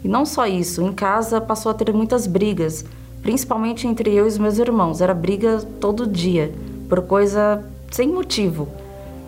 E 0.03 0.09
não 0.09 0.25
só 0.25 0.47
isso, 0.47 0.83
em 0.83 0.93
casa 0.93 1.41
passou 1.41 1.71
a 1.71 1.75
ter 1.75 1.93
muitas 1.93 2.27
brigas, 2.27 2.85
principalmente 3.23 3.87
entre 3.87 4.15
eu 4.15 4.25
e 4.25 4.29
os 4.29 4.39
meus 4.39 4.59
irmãos. 4.59 5.01
Era 5.01 5.15
briga 5.15 5.59
todo 5.81 6.07
dia, 6.07 6.53
por 6.89 7.03
coisa 7.03 7.65
sem 7.91 8.09
motivo. 8.09 8.69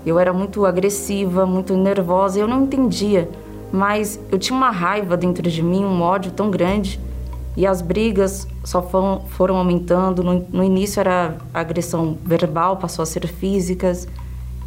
Eu 0.04 0.18
era 0.18 0.32
muito 0.32 0.66
agressiva, 0.66 1.46
muito 1.46 1.76
nervosa, 1.76 2.38
eu 2.38 2.48
não 2.48 2.64
entendia 2.64 3.28
mas 3.72 4.20
eu 4.30 4.38
tinha 4.38 4.54
uma 4.54 4.70
raiva 4.70 5.16
dentro 5.16 5.50
de 5.50 5.62
mim, 5.62 5.82
um 5.82 6.02
ódio 6.02 6.30
tão 6.30 6.50
grande. 6.50 7.00
E 7.56 7.66
as 7.66 7.80
brigas 7.80 8.46
só 8.62 8.82
foram, 8.82 9.22
foram 9.28 9.56
aumentando. 9.56 10.22
No, 10.22 10.46
no 10.52 10.62
início 10.62 11.00
era 11.00 11.36
agressão 11.54 12.18
verbal, 12.22 12.76
passou 12.76 13.02
a 13.02 13.06
ser 13.06 13.26
físicas. 13.26 14.06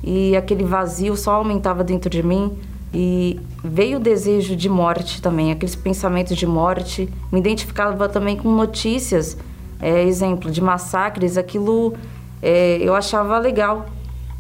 E 0.04 0.36
aquele 0.36 0.64
vazio 0.64 1.16
só 1.16 1.34
aumentava 1.36 1.84
dentro 1.84 2.10
de 2.10 2.24
mim. 2.24 2.58
E 2.98 3.38
veio 3.62 3.98
o 3.98 4.00
desejo 4.00 4.56
de 4.56 4.70
morte 4.70 5.22
também, 5.22 5.52
aqueles 5.52 5.76
pensamentos 5.76 6.38
de 6.38 6.48
morte. 6.48 7.10
Me 7.30 7.42
identificava 7.42 8.08
também 8.08 8.38
com 8.38 8.50
notícias, 8.50 9.38
é, 9.82 10.04
exemplo, 10.04 10.50
de 10.50 10.62
massacres. 10.62 11.38
Aquilo 11.38 11.94
é, 12.42 12.78
eu 12.78 12.96
achava 12.96 13.38
legal. 13.38 13.88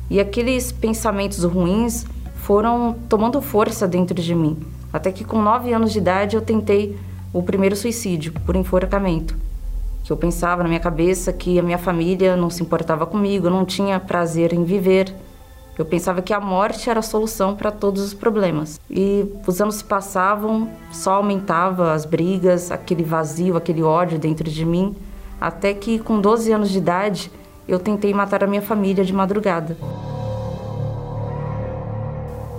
E 0.09 0.21
aqueles 0.21 0.71
pensamentos 0.71 1.43
ruins 1.43 2.05
foram 2.35 2.95
tomando 3.09 3.41
força 3.41 3.85
dentro 3.85 4.15
de 4.15 4.33
mim. 4.33 4.57
Até 4.93 5.11
que 5.11 5.25
com 5.25 5.41
nove 5.41 5.73
anos 5.73 5.91
de 5.91 5.97
idade 5.97 6.37
eu 6.37 6.41
tentei 6.41 6.97
o 7.33 7.43
primeiro 7.43 7.75
suicídio 7.75 8.31
por 8.45 8.55
enforcamento. 8.55 9.35
Que 10.05 10.13
eu 10.13 10.15
pensava 10.15 10.63
na 10.63 10.69
minha 10.69 10.79
cabeça 10.79 11.33
que 11.33 11.59
a 11.59 11.61
minha 11.61 11.77
família 11.77 12.37
não 12.37 12.49
se 12.49 12.63
importava 12.63 13.05
comigo, 13.05 13.49
não 13.49 13.65
tinha 13.65 13.99
prazer 13.99 14.53
em 14.53 14.63
viver. 14.63 15.13
Eu 15.78 15.84
pensava 15.84 16.21
que 16.21 16.34
a 16.34 16.39
morte 16.39 16.89
era 16.89 16.99
a 16.99 17.03
solução 17.03 17.53
para 17.53 17.69
todos 17.69 18.01
os 18.01 18.13
problemas. 18.13 18.80
E 18.89 19.26
os 19.45 19.59
anos 19.59 19.76
se 19.76 19.84
passavam, 19.84 20.69
só 20.91 21.15
aumentava 21.15 21.91
as 21.91 22.05
brigas, 22.05 22.71
aquele 22.71 23.03
vazio, 23.03 23.57
aquele 23.57 23.84
ódio 23.84 24.17
dentro 24.17 24.49
de 24.49 24.65
mim, 24.65 24.95
até 25.39 25.73
que 25.73 25.99
com 25.99 26.21
12 26.21 26.51
anos 26.53 26.69
de 26.69 26.78
idade 26.78 27.32
eu 27.67 27.78
tentei 27.78 28.13
matar 28.13 28.43
a 28.43 28.47
minha 28.47 28.61
família 28.61 29.03
de 29.03 29.13
madrugada. 29.13 29.76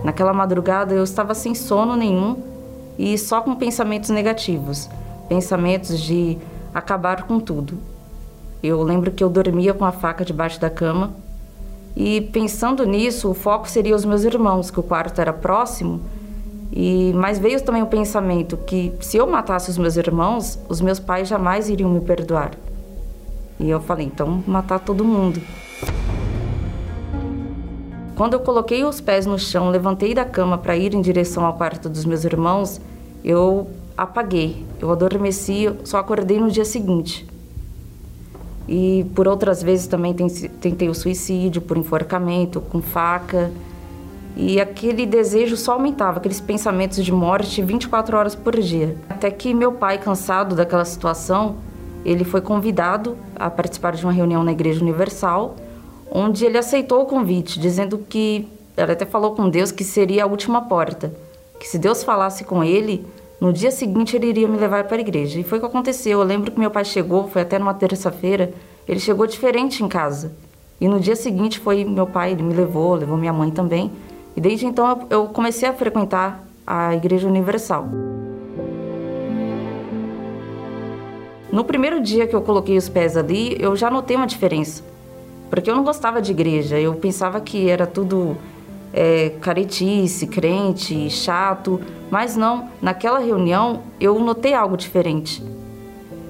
Naquela 0.05 0.35
madrugada 0.35 0.95
eu 0.95 1.03
estava 1.03 1.35
sem 1.35 1.55
sono 1.55 1.97
nenhum 1.97 2.37
e 2.99 3.17
só 3.17 3.41
com 3.41 3.55
pensamentos 3.55 4.11
negativos, 4.11 4.91
pensamentos 5.27 5.99
de 5.99 6.37
acabar 6.75 7.23
com 7.23 7.41
tudo. 7.41 7.79
Eu 8.63 8.83
lembro 8.83 9.11
que 9.11 9.25
eu 9.25 9.31
dormia 9.31 9.73
com 9.73 9.87
a 9.87 9.93
faca 9.93 10.23
debaixo 10.23 10.61
da 10.61 10.69
cama 10.69 11.15
e 11.97 12.21
pensando 12.21 12.85
nisso, 12.85 13.31
o 13.31 13.35
foco 13.35 13.67
seria 13.67 13.97
os 13.97 14.05
meus 14.05 14.23
irmãos, 14.23 14.71
que 14.71 14.79
o 14.79 14.83
quarto 14.83 15.19
era 15.19 15.33
próximo. 15.33 16.03
E 16.71 17.11
mas 17.15 17.39
veio 17.39 17.59
também 17.65 17.83
o 17.83 17.87
pensamento 17.87 18.59
que 18.59 18.93
se 19.01 19.17
eu 19.17 19.27
matasse 19.27 19.71
os 19.71 19.79
meus 19.79 19.97
irmãos, 19.97 20.59
os 20.69 20.83
meus 20.83 21.01
pais 21.01 21.27
jamais 21.27 21.71
iriam 21.71 21.89
me 21.89 22.01
perdoar. 22.01 22.51
E 23.59 23.71
eu 23.71 23.81
falei, 23.81 24.05
então 24.07 24.45
matar 24.47 24.79
todo 24.79 25.03
mundo. 25.03 25.41
Quando 28.15 28.35
eu 28.35 28.41
coloquei 28.41 28.85
os 28.85 29.01
pés 29.01 29.25
no 29.25 29.39
chão, 29.39 29.71
levantei 29.71 30.13
da 30.13 30.25
cama 30.25 30.59
para 30.59 30.77
ir 30.77 30.93
em 30.93 31.01
direção 31.01 31.47
ao 31.47 31.55
quarto 31.55 31.89
dos 31.89 32.05
meus 32.05 32.25
irmãos, 32.25 32.79
eu 33.25 33.71
apaguei. 33.97 34.67
Eu 34.79 34.91
adormeci, 34.91 35.71
só 35.85 35.99
acordei 35.99 36.39
no 36.39 36.51
dia 36.51 36.65
seguinte. 36.65 37.27
E 38.69 39.07
por 39.15 39.29
outras 39.29 39.63
vezes 39.63 39.87
também 39.87 40.15
tentei 40.15 40.89
o 40.89 40.95
suicídio 40.95 41.63
por 41.63 41.77
enforcamento, 41.77 42.61
com 42.61 42.83
faca. 42.83 43.51
E 44.37 44.61
aquele 44.61 45.07
desejo 45.07 45.57
só 45.57 45.73
aumentava, 45.73 46.19
aqueles 46.19 46.41
pensamentos 46.41 47.03
de 47.05 47.11
morte 47.11 47.63
24 47.63 48.17
horas 48.17 48.35
por 48.35 48.59
dia. 48.59 48.97
Até 49.09 49.31
que 49.31 49.55
meu 49.55 49.73
pai, 49.73 49.99
cansado 49.99 50.55
daquela 50.55 50.85
situação, 50.85 51.57
ele 52.05 52.23
foi 52.23 52.41
convidado 52.41 53.17
a 53.35 53.49
participar 53.49 53.95
de 53.95 54.05
uma 54.05 54.13
reunião 54.13 54.45
na 54.45 54.53
Igreja 54.53 54.81
Universal, 54.83 55.57
onde 56.11 56.45
ele 56.45 56.59
aceitou 56.59 57.03
o 57.03 57.07
convite, 57.07 57.59
dizendo 57.59 57.99
que 57.99 58.47
ela 58.77 58.93
até 58.93 59.07
falou 59.07 59.35
com 59.35 59.49
Deus 59.49 59.73
que 59.73 59.83
seria 59.83 60.25
a 60.25 60.27
última 60.27 60.63
porta, 60.63 61.13
que 61.59 61.67
se 61.67 61.79
Deus 61.79 62.05
falasse 62.05 62.45
com 62.45 62.63
ele, 62.63 63.07
no 63.41 63.53
dia 63.53 63.71
seguinte 63.71 64.17
ele 64.17 64.29
iria 64.29 64.49
me 64.49 64.57
levar 64.57 64.85
para 64.85 64.97
a 64.97 65.01
igreja. 65.01 65.39
E 65.39 65.45
foi 65.45 65.59
o 65.59 65.61
que 65.61 65.67
aconteceu. 65.67 66.21
Eu 66.21 66.27
lembro 66.27 66.51
que 66.51 66.59
meu 66.59 66.71
pai 66.71 66.85
chegou, 66.85 67.29
foi 67.29 67.43
até 67.43 67.59
numa 67.59 67.75
terça-feira, 67.75 68.53
ele 68.89 69.01
chegou 69.01 69.27
diferente 69.27 69.83
em 69.83 69.89
casa. 69.89 70.33
E 70.81 70.89
no 70.89 71.01
dia 71.01 71.17
seguinte 71.17 71.59
foi 71.59 71.85
meu 71.85 72.07
pai, 72.07 72.33
ele 72.33 72.43
me 72.43 72.55
levou, 72.55 72.95
levou 72.95 73.17
minha 73.17 73.33
mãe 73.33 73.51
também. 73.51 73.91
E 74.37 74.41
desde 74.41 74.67
então 74.67 75.07
eu 75.11 75.27
comecei 75.27 75.69
a 75.69 75.73
frequentar 75.73 76.45
a 76.67 76.95
Igreja 76.95 77.27
Universal. 77.27 77.89
No 81.51 81.65
primeiro 81.65 82.03
dia 82.03 82.27
que 82.27 82.37
eu 82.37 82.43
coloquei 82.43 82.77
os 82.77 82.89
pés 82.89 83.17
ali, 83.17 83.57
eu 83.59 83.75
já 83.77 83.91
notei 83.91 84.17
uma 84.17 84.27
diferença. 84.27 84.83
Porque 85.49 85.71
eu 85.71 85.77
não 85.77 85.85
gostava 85.85 86.21
de 86.21 86.33
igreja, 86.33 86.79
eu 86.79 86.95
pensava 86.95 87.41
que 87.41 87.71
era 87.71 87.87
tudo 87.87 88.37
é, 88.97 89.29
caretice, 89.43 90.27
crente, 90.27 91.11
chato. 91.11 91.79
Mas 92.11 92.35
não, 92.35 92.71
naquela 92.81 93.19
reunião 93.19 93.83
eu 94.01 94.19
notei 94.19 94.55
algo 94.55 94.75
diferente. 94.75 95.45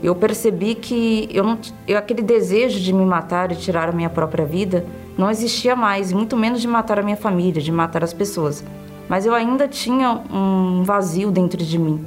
Eu 0.02 0.14
percebi 0.16 0.74
que 0.74 1.28
eu 1.32 1.44
não, 1.44 1.58
eu, 1.86 1.96
aquele 1.96 2.22
desejo 2.22 2.80
de 2.80 2.92
me 2.92 3.04
matar 3.04 3.52
e 3.52 3.56
tirar 3.56 3.88
a 3.88 3.92
minha 3.92 4.10
própria 4.10 4.44
vida 4.44 4.84
não 5.16 5.30
existia 5.30 5.74
mais, 5.76 6.12
muito 6.12 6.36
menos 6.36 6.60
de 6.60 6.68
matar 6.68 6.98
a 6.98 7.02
minha 7.02 7.16
família, 7.16 7.62
de 7.62 7.72
matar 7.72 8.02
as 8.02 8.12
pessoas. 8.12 8.64
Mas 9.08 9.24
eu 9.24 9.32
ainda 9.32 9.68
tinha 9.68 10.20
um 10.30 10.82
vazio 10.82 11.30
dentro 11.30 11.62
de 11.62 11.78
mim. 11.78 12.04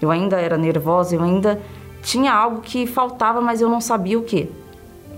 Eu 0.00 0.10
ainda 0.10 0.38
era 0.38 0.58
nervosa, 0.58 1.16
eu 1.16 1.22
ainda 1.22 1.60
tinha 2.02 2.32
algo 2.32 2.60
que 2.60 2.86
faltava, 2.86 3.40
mas 3.40 3.60
eu 3.60 3.68
não 3.68 3.80
sabia 3.80 4.18
o 4.18 4.22
que. 4.22 4.48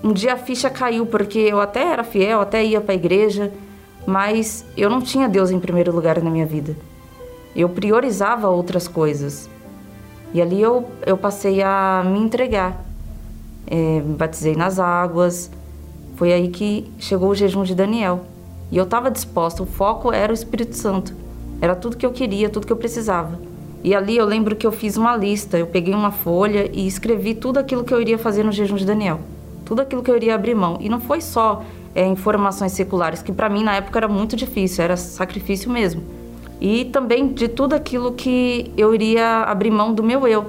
Um 0.02 0.12
dia 0.12 0.34
a 0.34 0.36
ficha 0.36 0.70
caiu 0.70 1.04
porque 1.04 1.38
eu 1.40 1.60
até 1.60 1.82
era 1.82 2.04
fiel, 2.04 2.40
até 2.40 2.64
ia 2.64 2.80
para 2.80 2.92
a 2.92 2.96
igreja, 2.96 3.52
mas 4.08 4.64
eu 4.74 4.88
não 4.88 5.02
tinha 5.02 5.28
Deus 5.28 5.50
em 5.50 5.60
primeiro 5.60 5.94
lugar 5.94 6.22
na 6.22 6.30
minha 6.30 6.46
vida. 6.46 6.74
Eu 7.54 7.68
priorizava 7.68 8.48
outras 8.48 8.88
coisas. 8.88 9.50
E 10.32 10.40
ali 10.40 10.62
eu, 10.62 10.88
eu 11.04 11.14
passei 11.18 11.60
a 11.62 12.02
me 12.06 12.18
entregar. 12.18 12.82
É, 13.66 14.00
me 14.00 14.14
batizei 14.14 14.56
nas 14.56 14.78
águas. 14.78 15.50
Foi 16.16 16.32
aí 16.32 16.48
que 16.48 16.90
chegou 16.98 17.28
o 17.28 17.34
jejum 17.34 17.62
de 17.64 17.74
Daniel. 17.74 18.24
E 18.72 18.78
eu 18.78 18.84
estava 18.84 19.10
disposta, 19.10 19.62
o 19.62 19.66
foco 19.66 20.10
era 20.10 20.32
o 20.32 20.34
Espírito 20.34 20.74
Santo. 20.74 21.14
Era 21.60 21.76
tudo 21.76 21.98
que 21.98 22.06
eu 22.06 22.10
queria, 22.10 22.48
tudo 22.48 22.66
que 22.66 22.72
eu 22.72 22.78
precisava. 22.78 23.38
E 23.84 23.94
ali 23.94 24.16
eu 24.16 24.24
lembro 24.24 24.56
que 24.56 24.66
eu 24.66 24.72
fiz 24.72 24.96
uma 24.96 25.14
lista, 25.14 25.58
eu 25.58 25.66
peguei 25.66 25.92
uma 25.92 26.12
folha 26.12 26.70
e 26.72 26.86
escrevi 26.86 27.34
tudo 27.34 27.58
aquilo 27.58 27.84
que 27.84 27.92
eu 27.92 28.00
iria 28.00 28.16
fazer 28.16 28.42
no 28.42 28.52
jejum 28.52 28.76
de 28.76 28.86
Daniel. 28.86 29.20
Tudo 29.66 29.82
aquilo 29.82 30.02
que 30.02 30.10
eu 30.10 30.16
iria 30.16 30.34
abrir 30.34 30.54
mão. 30.54 30.78
E 30.80 30.88
não 30.88 30.98
foi 30.98 31.20
só 31.20 31.62
é, 31.98 32.06
informações 32.06 32.70
seculares, 32.70 33.22
que 33.22 33.32
para 33.32 33.48
mim 33.48 33.64
na 33.64 33.74
época 33.74 33.98
era 33.98 34.06
muito 34.06 34.36
difícil, 34.36 34.84
era 34.84 34.96
sacrifício 34.96 35.68
mesmo. 35.68 36.00
E 36.60 36.84
também 36.84 37.26
de 37.32 37.48
tudo 37.48 37.74
aquilo 37.74 38.12
que 38.12 38.72
eu 38.76 38.94
iria 38.94 39.42
abrir 39.42 39.72
mão 39.72 39.92
do 39.92 40.00
meu 40.00 40.24
eu. 40.24 40.46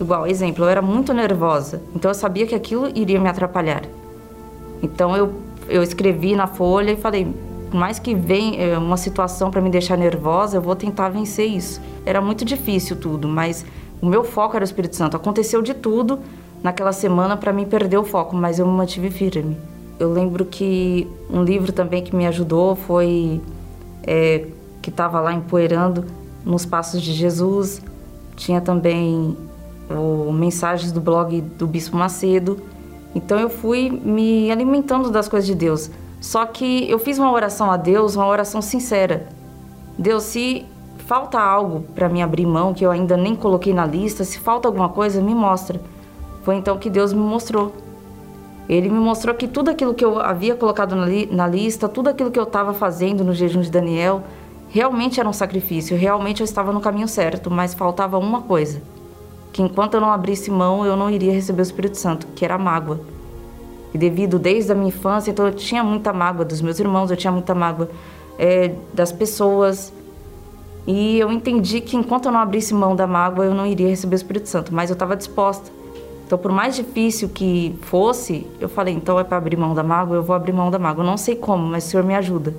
Igual, 0.00 0.28
exemplo, 0.28 0.64
eu 0.64 0.68
era 0.68 0.80
muito 0.80 1.12
nervosa, 1.12 1.82
então 1.92 2.08
eu 2.08 2.14
sabia 2.14 2.46
que 2.46 2.54
aquilo 2.54 2.88
iria 2.94 3.18
me 3.18 3.28
atrapalhar. 3.28 3.82
Então 4.80 5.16
eu, 5.16 5.32
eu 5.68 5.82
escrevi 5.82 6.36
na 6.36 6.46
folha 6.46 6.92
e 6.92 6.96
falei: 6.96 7.34
por 7.68 7.76
mais 7.76 7.98
que 7.98 8.14
venha 8.14 8.62
é, 8.62 8.78
uma 8.78 8.96
situação 8.96 9.50
para 9.50 9.60
me 9.60 9.70
deixar 9.70 9.96
nervosa, 9.96 10.58
eu 10.58 10.62
vou 10.62 10.76
tentar 10.76 11.08
vencer 11.08 11.48
isso. 11.48 11.80
Era 12.04 12.20
muito 12.20 12.44
difícil 12.44 12.94
tudo, 12.94 13.26
mas 13.26 13.66
o 14.00 14.06
meu 14.06 14.22
foco 14.22 14.54
era 14.54 14.62
o 14.62 14.68
Espírito 14.68 14.94
Santo. 14.94 15.16
Aconteceu 15.16 15.60
de 15.62 15.74
tudo 15.74 16.20
naquela 16.62 16.92
semana 16.92 17.36
para 17.36 17.52
mim 17.52 17.64
perder 17.64 17.98
o 17.98 18.04
foco, 18.04 18.36
mas 18.36 18.60
eu 18.60 18.66
me 18.68 18.72
mantive 18.72 19.10
firme. 19.10 19.56
Eu 19.98 20.12
lembro 20.12 20.44
que 20.44 21.06
um 21.30 21.42
livro 21.42 21.72
também 21.72 22.02
que 22.02 22.14
me 22.14 22.26
ajudou 22.26 22.76
foi 22.76 23.40
é, 24.02 24.46
que 24.82 24.90
estava 24.90 25.20
lá 25.20 25.32
empoeirando 25.32 26.04
nos 26.44 26.66
passos 26.66 27.00
de 27.00 27.12
Jesus. 27.12 27.82
Tinha 28.36 28.60
também 28.60 29.36
o 29.90 30.30
mensagens 30.32 30.92
do 30.92 31.00
blog 31.00 31.40
do 31.40 31.66
Bispo 31.66 31.96
Macedo. 31.96 32.58
Então 33.14 33.38
eu 33.38 33.48
fui 33.48 33.88
me 33.90 34.50
alimentando 34.50 35.10
das 35.10 35.28
coisas 35.28 35.46
de 35.46 35.54
Deus. 35.54 35.90
Só 36.20 36.44
que 36.44 36.90
eu 36.90 36.98
fiz 36.98 37.18
uma 37.18 37.32
oração 37.32 37.70
a 37.70 37.76
Deus, 37.76 38.16
uma 38.16 38.26
oração 38.26 38.60
sincera. 38.60 39.26
Deus, 39.98 40.24
se 40.24 40.66
falta 41.06 41.38
algo 41.40 41.84
para 41.94 42.08
me 42.08 42.22
abrir 42.22 42.44
mão 42.44 42.74
que 42.74 42.84
eu 42.84 42.90
ainda 42.90 43.16
nem 43.16 43.34
coloquei 43.34 43.72
na 43.72 43.86
lista, 43.86 44.24
se 44.24 44.38
falta 44.38 44.68
alguma 44.68 44.88
coisa, 44.88 45.22
me 45.22 45.34
mostra. 45.34 45.80
Foi 46.42 46.56
então 46.56 46.76
que 46.78 46.90
Deus 46.90 47.12
me 47.12 47.20
mostrou. 47.20 47.72
Ele 48.68 48.88
me 48.88 48.98
mostrou 48.98 49.34
que 49.34 49.46
tudo 49.46 49.70
aquilo 49.70 49.94
que 49.94 50.04
eu 50.04 50.18
havia 50.18 50.56
colocado 50.56 50.96
na, 50.96 51.06
li 51.06 51.26
na 51.30 51.46
lista, 51.46 51.88
tudo 51.88 52.08
aquilo 52.08 52.30
que 52.30 52.38
eu 52.38 52.44
estava 52.44 52.74
fazendo 52.74 53.22
no 53.22 53.32
jejum 53.32 53.60
de 53.60 53.70
Daniel, 53.70 54.24
realmente 54.68 55.20
era 55.20 55.28
um 55.28 55.32
sacrifício, 55.32 55.96
realmente 55.96 56.40
eu 56.40 56.44
estava 56.44 56.72
no 56.72 56.80
caminho 56.80 57.06
certo, 57.06 57.50
mas 57.50 57.74
faltava 57.74 58.18
uma 58.18 58.42
coisa: 58.42 58.82
que 59.52 59.62
enquanto 59.62 59.94
eu 59.94 60.00
não 60.00 60.10
abrisse 60.10 60.50
mão, 60.50 60.84
eu 60.84 60.96
não 60.96 61.08
iria 61.08 61.32
receber 61.32 61.62
o 61.62 61.62
Espírito 61.62 61.96
Santo, 61.96 62.26
que 62.34 62.44
era 62.44 62.54
a 62.54 62.58
mágoa. 62.58 63.00
E 63.94 63.98
devido 63.98 64.38
desde 64.38 64.72
a 64.72 64.74
minha 64.74 64.88
infância, 64.88 65.30
então 65.30 65.46
eu 65.46 65.54
tinha 65.54 65.82
muita 65.82 66.12
mágoa 66.12 66.44
dos 66.44 66.60
meus 66.60 66.78
irmãos, 66.78 67.10
eu 67.10 67.16
tinha 67.16 67.32
muita 67.32 67.54
mágoa 67.54 67.88
é, 68.38 68.74
das 68.92 69.12
pessoas. 69.12 69.92
E 70.86 71.18
eu 71.18 71.32
entendi 71.32 71.80
que 71.80 71.96
enquanto 71.96 72.26
eu 72.26 72.32
não 72.32 72.40
abrisse 72.40 72.74
mão 72.74 72.94
da 72.94 73.06
mágoa, 73.06 73.46
eu 73.46 73.54
não 73.54 73.66
iria 73.66 73.88
receber 73.88 74.14
o 74.14 74.18
Espírito 74.18 74.48
Santo, 74.48 74.74
mas 74.74 74.90
eu 74.90 74.94
estava 74.94 75.16
disposta. 75.16 75.70
Então, 76.26 76.36
por 76.36 76.50
mais 76.50 76.74
difícil 76.74 77.28
que 77.28 77.78
fosse, 77.82 78.46
eu 78.60 78.68
falei: 78.68 78.92
então 78.92 79.18
é 79.18 79.24
para 79.24 79.38
abrir 79.38 79.56
mão 79.56 79.74
da 79.74 79.84
mágoa, 79.84 80.16
eu 80.16 80.22
vou 80.24 80.34
abrir 80.34 80.52
mão 80.52 80.70
da 80.70 80.78
mágoa. 80.78 81.04
Eu 81.04 81.06
não 81.06 81.16
sei 81.16 81.36
como, 81.36 81.64
mas 81.64 81.86
o 81.86 81.88
Senhor 81.88 82.04
me 82.04 82.16
ajuda. 82.16 82.54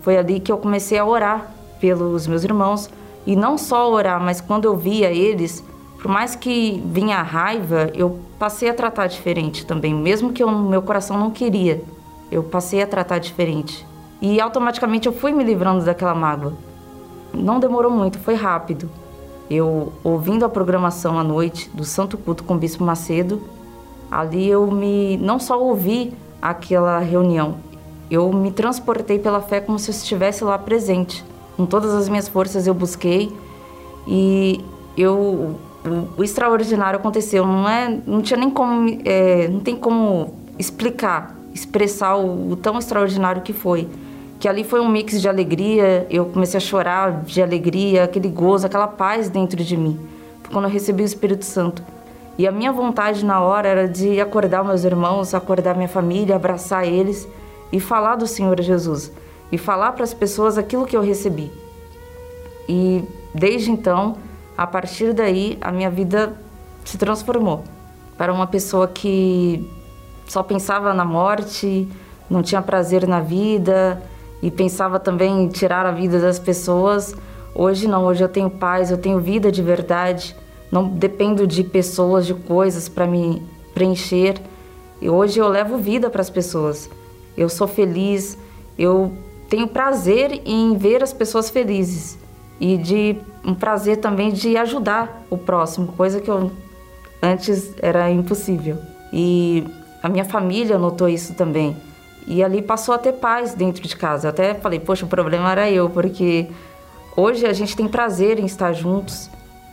Foi 0.00 0.16
ali 0.16 0.40
que 0.40 0.50
eu 0.50 0.56
comecei 0.56 0.98
a 0.98 1.04
orar 1.04 1.52
pelos 1.80 2.26
meus 2.26 2.44
irmãos. 2.44 2.88
E 3.26 3.36
não 3.36 3.58
só 3.58 3.92
orar, 3.92 4.18
mas 4.18 4.40
quando 4.40 4.64
eu 4.64 4.74
via 4.74 5.10
eles, 5.10 5.62
por 6.00 6.10
mais 6.10 6.34
que 6.34 6.82
vinha 6.86 7.18
a 7.18 7.22
raiva, 7.22 7.90
eu 7.92 8.18
passei 8.38 8.70
a 8.70 8.74
tratar 8.74 9.06
diferente 9.06 9.66
também, 9.66 9.92
mesmo 9.92 10.32
que 10.32 10.42
eu, 10.42 10.50
meu 10.50 10.80
coração 10.80 11.18
não 11.18 11.30
queria. 11.30 11.82
Eu 12.32 12.42
passei 12.42 12.80
a 12.80 12.86
tratar 12.86 13.18
diferente. 13.18 13.86
E 14.20 14.40
automaticamente 14.40 15.06
eu 15.06 15.12
fui 15.12 15.30
me 15.32 15.44
livrando 15.44 15.84
daquela 15.84 16.14
mágoa. 16.14 16.54
Não 17.34 17.60
demorou 17.60 17.90
muito, 17.90 18.18
foi 18.18 18.34
rápido. 18.34 18.88
Eu 19.50 19.92
ouvindo 20.04 20.44
a 20.44 20.48
programação 20.48 21.18
à 21.18 21.24
noite 21.24 21.70
do 21.72 21.84
Santo 21.84 22.18
Culto 22.18 22.44
com 22.44 22.54
o 22.54 22.58
Bispo 22.58 22.84
Macedo, 22.84 23.42
ali 24.10 24.48
eu 24.48 24.70
me 24.70 25.16
não 25.16 25.38
só 25.38 25.60
ouvi 25.60 26.12
aquela 26.40 26.98
reunião, 26.98 27.56
eu 28.10 28.32
me 28.32 28.50
transportei 28.50 29.18
pela 29.18 29.40
fé 29.40 29.60
como 29.60 29.78
se 29.78 29.90
eu 29.90 29.94
estivesse 29.94 30.44
lá 30.44 30.58
presente. 30.58 31.24
Com 31.56 31.66
todas 31.66 31.92
as 31.92 32.08
minhas 32.08 32.28
forças 32.28 32.66
eu 32.66 32.74
busquei 32.74 33.32
e 34.06 34.64
eu 34.96 35.56
o, 35.84 36.20
o 36.20 36.24
extraordinário 36.24 36.98
aconteceu. 36.98 37.46
Não 37.46 37.68
é, 37.68 37.98
não 38.06 38.22
tinha 38.22 38.38
nem 38.38 38.50
como, 38.50 39.00
é, 39.04 39.48
não 39.48 39.60
tem 39.60 39.76
como 39.76 40.34
explicar, 40.58 41.36
expressar 41.54 42.16
o, 42.16 42.52
o 42.52 42.56
tão 42.56 42.78
extraordinário 42.78 43.42
que 43.42 43.52
foi. 43.52 43.88
Que 44.38 44.48
ali 44.48 44.62
foi 44.64 44.80
um 44.80 44.88
mix 44.88 45.20
de 45.20 45.28
alegria. 45.28 46.06
Eu 46.08 46.26
comecei 46.26 46.58
a 46.58 46.60
chorar 46.60 47.22
de 47.22 47.42
alegria, 47.42 48.04
aquele 48.04 48.28
gozo, 48.28 48.66
aquela 48.66 48.86
paz 48.86 49.28
dentro 49.28 49.62
de 49.62 49.76
mim. 49.76 49.98
Quando 50.52 50.64
eu 50.64 50.70
recebi 50.70 51.02
o 51.02 51.06
Espírito 51.06 51.44
Santo. 51.44 51.82
E 52.38 52.46
a 52.46 52.52
minha 52.52 52.70
vontade 52.70 53.24
na 53.24 53.40
hora 53.40 53.68
era 53.68 53.88
de 53.88 54.20
acordar 54.20 54.64
meus 54.64 54.84
irmãos, 54.84 55.34
acordar 55.34 55.74
minha 55.74 55.88
família, 55.88 56.36
abraçar 56.36 56.86
eles 56.86 57.26
e 57.72 57.80
falar 57.80 58.14
do 58.14 58.28
Senhor 58.28 58.60
Jesus 58.60 59.10
e 59.50 59.58
falar 59.58 59.92
para 59.92 60.04
as 60.04 60.14
pessoas 60.14 60.56
aquilo 60.56 60.86
que 60.86 60.96
eu 60.96 61.02
recebi. 61.02 61.50
E 62.68 63.02
desde 63.34 63.72
então 63.72 64.16
a 64.56 64.66
partir 64.66 65.12
daí 65.12 65.58
a 65.60 65.72
minha 65.72 65.90
vida 65.90 66.32
se 66.84 66.96
transformou 66.96 67.64
para 68.16 68.32
uma 68.32 68.46
pessoa 68.46 68.86
que 68.86 69.68
só 70.26 70.42
pensava 70.42 70.92
na 70.92 71.04
morte, 71.04 71.88
não 72.28 72.42
tinha 72.42 72.60
prazer 72.60 73.06
na 73.06 73.20
vida 73.20 74.00
e 74.42 74.50
pensava 74.50 74.98
também 74.98 75.44
em 75.44 75.48
tirar 75.48 75.86
a 75.86 75.90
vida 75.90 76.20
das 76.20 76.38
pessoas. 76.38 77.14
Hoje 77.54 77.88
não, 77.88 78.04
hoje 78.04 78.22
eu 78.22 78.28
tenho 78.28 78.50
paz, 78.50 78.90
eu 78.90 78.98
tenho 78.98 79.18
vida 79.18 79.50
de 79.50 79.62
verdade, 79.62 80.36
não 80.70 80.88
dependo 80.88 81.46
de 81.46 81.64
pessoas, 81.64 82.26
de 82.26 82.34
coisas 82.34 82.88
para 82.88 83.06
me 83.06 83.42
preencher. 83.74 84.40
E 85.00 85.08
hoje 85.08 85.38
eu 85.38 85.48
levo 85.48 85.78
vida 85.78 86.10
para 86.10 86.20
as 86.20 86.30
pessoas. 86.30 86.88
Eu 87.36 87.48
sou 87.48 87.66
feliz, 87.66 88.38
eu 88.78 89.12
tenho 89.48 89.66
prazer 89.66 90.42
em 90.44 90.76
ver 90.76 91.02
as 91.02 91.12
pessoas 91.12 91.50
felizes 91.50 92.18
e 92.60 92.76
de 92.76 93.16
um 93.44 93.54
prazer 93.54 93.98
também 93.98 94.32
de 94.32 94.56
ajudar 94.56 95.24
o 95.30 95.38
próximo, 95.38 95.88
coisa 95.96 96.20
que 96.20 96.30
eu 96.30 96.50
antes 97.22 97.72
era 97.80 98.10
impossível. 98.10 98.78
E 99.12 99.64
a 100.02 100.08
minha 100.08 100.24
família 100.24 100.78
notou 100.78 101.08
isso 101.08 101.34
também. 101.34 101.76
E 102.30 102.44
ali 102.44 102.60
passou 102.60 102.94
a 102.94 102.98
ter 102.98 103.14
paz 103.14 103.54
dentro 103.54 103.82
de 103.82 103.96
casa. 103.96 104.26
Eu 104.26 104.30
até 104.30 104.54
falei, 104.54 104.78
poxa, 104.78 105.06
o 105.06 105.08
problema 105.08 105.50
era 105.50 105.70
eu, 105.70 105.88
porque 105.88 106.46
hoje 107.16 107.46
a 107.46 107.54
gente 107.54 107.74
tem 107.74 107.88
prazer 107.88 108.38
em 108.38 108.44
estar 108.44 108.74
juntos. 108.74 109.30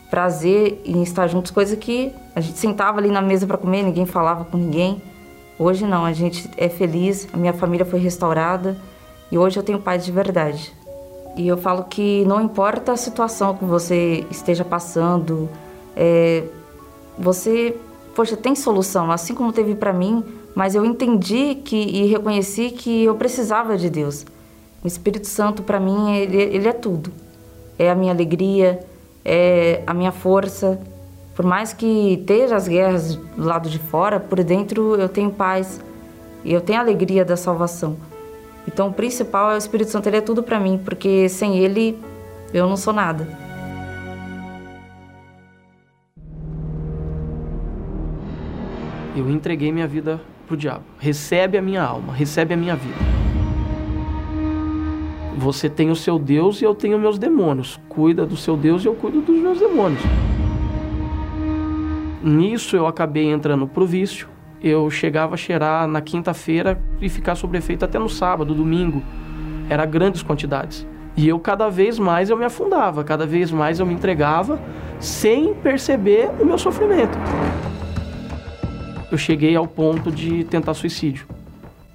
prazer 0.10 0.82
em 0.86 1.04
estar 1.04 1.28
juntos, 1.28 1.52
coisa 1.52 1.76
que 1.76 2.14
a 2.34 2.40
gente 2.40 2.58
sentava 2.58 3.00
ali 3.00 3.10
na 3.10 3.22
mesa 3.22 3.46
para 3.46 3.58
comer, 3.58 3.84
ninguém 3.84 4.06
falava 4.06 4.46
com 4.46 4.58
ninguém. 4.58 5.02
Hoje 5.60 5.86
não, 5.86 6.06
a 6.06 6.14
gente 6.14 6.50
é 6.58 6.70
feliz, 6.70 7.28
a 7.34 7.38
minha 7.38 7.54
família 7.54 7.86
foi 7.86 8.00
restaurada 8.00 8.78
e 9.30 9.38
hoje 9.38 9.58
eu 9.58 9.64
tenho 9.64 9.80
paz 9.80 10.06
de 10.06 10.12
verdade. 10.12 10.74
E 11.36 11.46
eu 11.46 11.58
falo 11.58 11.84
que 11.84 12.24
não 12.26 12.42
importa 12.42 12.94
a 12.94 12.98
situação 12.98 13.56
que 13.56 13.66
você 13.66 14.26
esteja 14.32 14.64
passando, 14.64 15.50
é, 15.96 16.44
você, 17.18 17.76
poxa, 18.16 18.38
tem 18.38 18.56
solução, 18.56 19.12
assim 19.12 19.34
como 19.36 19.52
teve 19.52 19.76
para 19.76 19.92
mim, 19.92 20.24
mas 20.56 20.74
eu 20.74 20.86
entendi 20.86 21.56
que 21.56 21.76
e 21.76 22.06
reconheci 22.06 22.72
que 22.72 23.04
eu 23.04 23.16
precisava 23.16 23.78
de 23.78 23.90
Deus. 23.90 24.26
O 24.82 24.88
Espírito 24.88 25.28
Santo 25.28 25.62
para 25.62 25.80
mim 25.80 26.16
ele, 26.16 26.38
ele 26.42 26.68
é 26.68 26.74
tudo. 26.74 27.12
É 27.78 27.92
a 27.92 27.96
minha 27.96 28.14
alegria, 28.14 28.80
é 29.24 29.84
a 29.86 29.94
minha 29.94 30.14
força. 30.14 30.80
Por 31.36 31.46
mais 31.46 31.74
que 31.74 32.14
esteja 32.14 32.56
as 32.56 32.68
guerras 32.70 33.16
do 33.16 33.44
lado 33.44 33.70
de 33.70 33.78
fora, 33.78 34.20
por 34.20 34.42
dentro 34.42 34.96
eu 34.96 35.10
tenho 35.10 35.30
paz 35.30 35.82
e 36.46 36.54
eu 36.54 36.62
tenho 36.62 36.80
alegria 36.80 37.26
da 37.26 37.36
salvação. 37.36 37.98
Então 38.66 38.88
o 38.88 38.94
principal 38.94 39.52
é 39.52 39.56
o 39.56 39.58
Espírito 39.58 39.92
Santo, 39.92 40.08
ele 40.08 40.18
é 40.18 40.22
tudo 40.22 40.42
para 40.42 40.60
mim, 40.60 40.80
porque 40.84 41.28
sem 41.28 41.58
ele 41.58 42.00
eu 42.54 42.68
não 42.68 42.78
sou 42.78 42.94
nada. 42.94 43.45
Eu 49.16 49.30
entreguei 49.30 49.72
minha 49.72 49.88
vida 49.88 50.20
pro 50.46 50.58
diabo. 50.58 50.84
Recebe 51.00 51.58
a 51.58 51.62
minha 51.62 51.82
alma, 51.82 52.12
recebe 52.12 52.54
a 52.54 52.58
minha 52.58 52.76
vida. 52.76 52.98
Você 55.38 55.70
tem 55.70 55.90
o 55.90 55.96
seu 55.96 56.20
Deus 56.20 56.62
e 56.62 56.66
eu 56.66 56.76
tenho 56.76 57.00
meus 57.00 57.18
demônios. 57.18 57.80
Cuida 57.88 58.26
do 58.26 58.36
seu 58.36 58.58
Deus 58.58 58.84
e 58.84 58.88
eu 58.88 58.94
cuido 58.94 59.22
dos 59.22 59.40
meus 59.40 59.58
demônios. 59.58 60.02
Nisso 62.22 62.76
eu 62.76 62.88
acabei 62.88 63.32
entrando 63.32 63.66
pro 63.66 63.86
vício. 63.86 64.28
Eu 64.62 64.90
chegava 64.90 65.36
a 65.36 65.38
cheirar 65.38 65.88
na 65.88 66.02
quinta-feira 66.02 66.82
e 67.00 67.08
ficar 67.08 67.36
sobre 67.36 67.58
efeito 67.58 67.86
até 67.86 67.98
no 67.98 68.10
sábado, 68.10 68.54
domingo. 68.54 69.02
Era 69.70 69.86
grandes 69.86 70.24
quantidades. 70.24 70.86
E 71.16 71.26
eu 71.26 71.40
cada 71.40 71.70
vez 71.70 71.98
mais 71.98 72.30
eu 72.30 72.36
me 72.36 72.44
afundava, 72.44 73.02
cada 73.04 73.26
vez 73.26 73.50
mais 73.50 73.80
eu 73.80 73.86
me 73.86 73.94
entregava 73.94 74.60
sem 75.00 75.54
perceber 75.54 76.30
o 76.42 76.46
meu 76.46 76.58
sofrimento 76.58 77.18
eu 79.12 79.18
cheguei 79.18 79.56
ao 79.56 79.68
ponto 79.68 80.12
de 80.12 80.44
tentar 80.46 80.74
suicídio. 80.74 81.28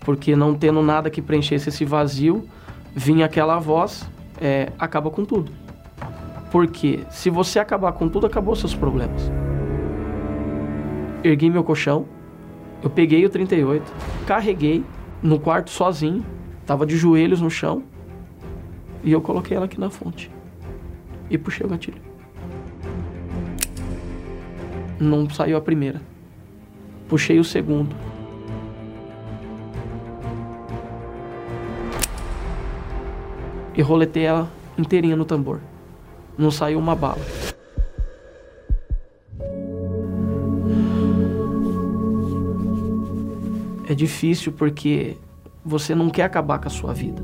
Porque 0.01 0.35
não 0.35 0.55
tendo 0.55 0.83
nada 0.83 1.11
que 1.11 1.21
preenchesse 1.21 1.69
esse 1.69 1.85
vazio, 1.85 2.49
vinha 2.95 3.27
aquela 3.27 3.59
voz, 3.59 4.09
é, 4.41 4.73
acaba 4.79 5.11
com 5.11 5.25
tudo. 5.25 5.53
Porque 6.51 7.01
se 7.11 7.31
você 7.31 7.59
acabar 7.59 7.93
com 7.93 8.09
tudo, 8.09 8.27
acabou 8.27 8.57
seus 8.57 8.75
problemas. 8.75 9.31
Ergui 11.23 11.51
meu 11.51 11.63
colchão, 11.63 12.07
eu 12.83 12.89
peguei 12.89 13.25
o 13.25 13.31
38, 13.31 13.93
carreguei 14.27 14.83
no 15.23 15.39
quarto 15.39 15.71
sozinho, 15.71 16.25
tava 16.67 16.87
de 16.87 16.97
joelhos 16.97 17.41
no 17.41 17.51
chão, 17.51 17.83
e 19.05 19.13
eu 19.13 19.21
coloquei 19.21 19.57
ela 19.57 19.67
aqui 19.67 19.79
na 19.79 19.91
fonte. 19.91 20.31
E 21.29 21.37
puxei 21.39 21.65
o 21.67 21.69
gatilho. 21.69 22.01
Não 24.99 25.29
saiu 25.31 25.57
a 25.57 25.61
primeira. 25.61 26.01
Puxei 27.11 27.41
o 27.41 27.45
segundo. 27.45 27.97
E 33.75 33.83
roletei 33.83 34.27
ela 34.27 34.49
inteirinha 34.79 35.17
no 35.17 35.25
tambor. 35.25 35.59
Não 36.39 36.53
saiu 36.53 36.79
uma 36.79 36.95
bala. 36.95 37.19
É 43.89 43.95
difícil 43.95 44.53
porque 44.53 45.17
você 45.65 45.97
não 45.97 46.11
quer 46.11 46.23
acabar 46.23 46.61
com 46.61 46.69
a 46.69 46.71
sua 46.71 46.95
vida. 46.95 47.21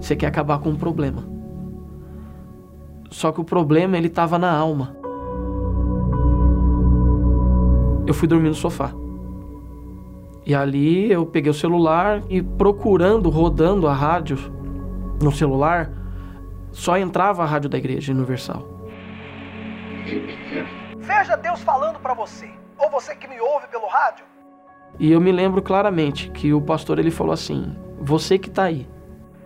Você 0.00 0.16
quer 0.16 0.28
acabar 0.28 0.60
com 0.60 0.70
um 0.70 0.76
problema. 0.76 1.22
Só 3.10 3.30
que 3.30 3.40
o 3.42 3.44
problema 3.44 3.98
ele 3.98 4.06
estava 4.06 4.38
na 4.38 4.50
alma 4.50 5.03
eu 8.06 8.14
fui 8.14 8.28
dormir 8.28 8.48
no 8.48 8.54
sofá. 8.54 8.92
E 10.46 10.54
ali 10.54 11.10
eu 11.10 11.24
peguei 11.24 11.50
o 11.50 11.54
celular 11.54 12.22
e 12.28 12.42
procurando, 12.42 13.30
rodando 13.30 13.88
a 13.88 13.94
rádio 13.94 14.36
no 15.22 15.32
celular, 15.32 15.90
só 16.70 16.98
entrava 16.98 17.42
a 17.42 17.46
rádio 17.46 17.70
da 17.70 17.78
Igreja 17.78 18.12
Universal. 18.12 18.62
Seja 21.00 21.36
Deus 21.36 21.60
falando 21.62 21.98
para 21.98 22.12
você, 22.12 22.50
ou 22.78 22.90
você 22.90 23.14
que 23.14 23.26
me 23.26 23.40
ouve 23.40 23.66
pelo 23.68 23.86
rádio. 23.86 24.26
E 24.98 25.10
eu 25.10 25.20
me 25.20 25.32
lembro 25.32 25.62
claramente 25.62 26.30
que 26.30 26.52
o 26.52 26.60
pastor 26.60 26.98
ele 26.98 27.10
falou 27.10 27.32
assim: 27.32 27.76
"Você 28.00 28.38
que 28.38 28.50
tá 28.50 28.64
aí. 28.64 28.86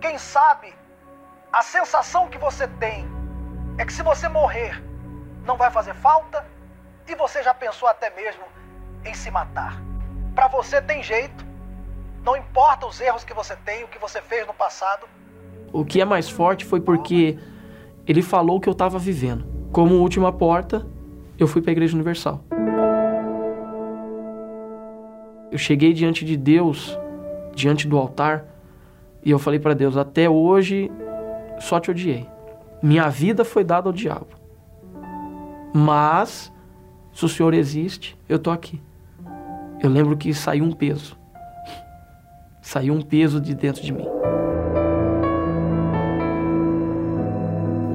Quem 0.01 0.17
sabe 0.17 0.73
a 1.51 1.61
sensação 1.61 2.27
que 2.27 2.37
você 2.37 2.67
tem 2.67 3.05
é 3.77 3.85
que 3.85 3.93
se 3.93 4.03
você 4.03 4.27
morrer, 4.27 4.83
não 5.45 5.55
vai 5.57 5.71
fazer 5.71 5.93
falta 5.95 6.45
e 7.09 7.15
você 7.15 7.41
já 7.41 7.53
pensou 7.53 7.87
até 7.87 8.09
mesmo 8.15 8.43
em 9.05 9.13
se 9.13 9.31
matar. 9.31 9.81
Para 10.35 10.47
você 10.47 10.81
tem 10.81 11.01
jeito, 11.01 11.45
não 12.23 12.37
importa 12.37 12.85
os 12.85 12.99
erros 13.01 13.23
que 13.23 13.33
você 13.33 13.55
tem, 13.57 13.83
o 13.83 13.87
que 13.87 13.97
você 13.97 14.21
fez 14.21 14.45
no 14.45 14.53
passado. 14.53 15.07
O 15.71 15.83
que 15.83 16.01
é 16.01 16.05
mais 16.05 16.29
forte 16.29 16.65
foi 16.65 16.79
porque 16.79 17.37
ele 18.07 18.21
falou 18.21 18.57
o 18.57 18.59
que 18.59 18.69
eu 18.69 18.73
estava 18.73 18.99
vivendo. 18.99 19.45
Como 19.71 19.95
última 19.95 20.31
porta, 20.31 20.85
eu 21.37 21.47
fui 21.47 21.61
para 21.61 21.71
a 21.71 21.73
Igreja 21.73 21.95
Universal. 21.95 22.43
Eu 25.51 25.57
cheguei 25.57 25.93
diante 25.93 26.23
de 26.23 26.37
Deus, 26.37 26.97
diante 27.55 27.87
do 27.87 27.97
altar, 27.97 28.45
e 29.23 29.31
eu 29.31 29.39
falei 29.39 29.59
para 29.59 29.73
Deus: 29.73 29.97
até 29.97 30.29
hoje 30.29 30.91
só 31.59 31.79
te 31.79 31.89
odiei. 31.91 32.27
Minha 32.81 33.09
vida 33.09 33.43
foi 33.43 33.63
dada 33.63 33.89
ao 33.89 33.93
diabo. 33.93 34.27
Mas 35.73 36.51
se 37.13 37.25
o 37.25 37.29
Senhor 37.29 37.53
existe, 37.53 38.17
eu 38.27 38.37
estou 38.37 38.53
aqui. 38.53 38.81
Eu 39.81 39.89
lembro 39.89 40.17
que 40.17 40.33
saiu 40.33 40.63
um 40.63 40.71
peso. 40.71 41.17
Saiu 42.61 42.93
um 42.93 43.01
peso 43.01 43.39
de 43.39 43.55
dentro 43.55 43.81
de 43.81 43.91
mim. 43.93 44.07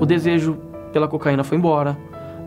O 0.00 0.06
desejo 0.06 0.58
pela 0.92 1.08
cocaína 1.08 1.44
foi 1.44 1.58
embora. 1.58 1.96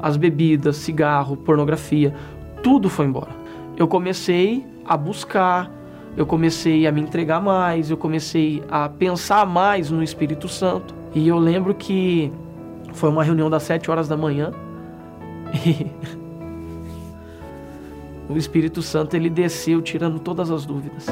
As 0.02 0.18
bebidas, 0.18 0.78
cigarro, 0.78 1.38
pornografia, 1.38 2.14
tudo 2.62 2.90
foi 2.90 3.06
embora. 3.06 3.32
Eu 3.78 3.88
comecei 3.88 4.66
a 4.86 4.96
buscar, 4.96 5.72
eu 6.16 6.26
comecei 6.26 6.88
a 6.88 6.92
me 6.92 7.02
entregar 7.02 7.42
mais, 7.42 7.90
eu 7.90 7.98
comecei 7.98 8.64
a 8.70 8.90
pensar 8.90 9.46
mais 9.46 9.92
no 9.92 10.02
Espírito 10.02 10.48
Santo. 10.48 10.96
E 11.14 11.28
eu 11.28 11.38
lembro 11.38 11.74
que 11.76 12.32
foi 12.94 13.10
uma 13.10 13.24
reunião 13.24 13.50
das 13.50 13.64
sete 13.64 13.90
horas 13.92 14.08
da 14.08 14.18
manhã. 14.18 14.52
E 15.66 15.88
o 18.30 18.38
Espírito 18.38 18.82
Santo 18.82 19.16
ele 19.16 19.30
desceu 19.30 19.82
tirando 19.82 20.20
todas 20.20 20.52
as 20.52 20.66
dúvidas. 20.66 21.06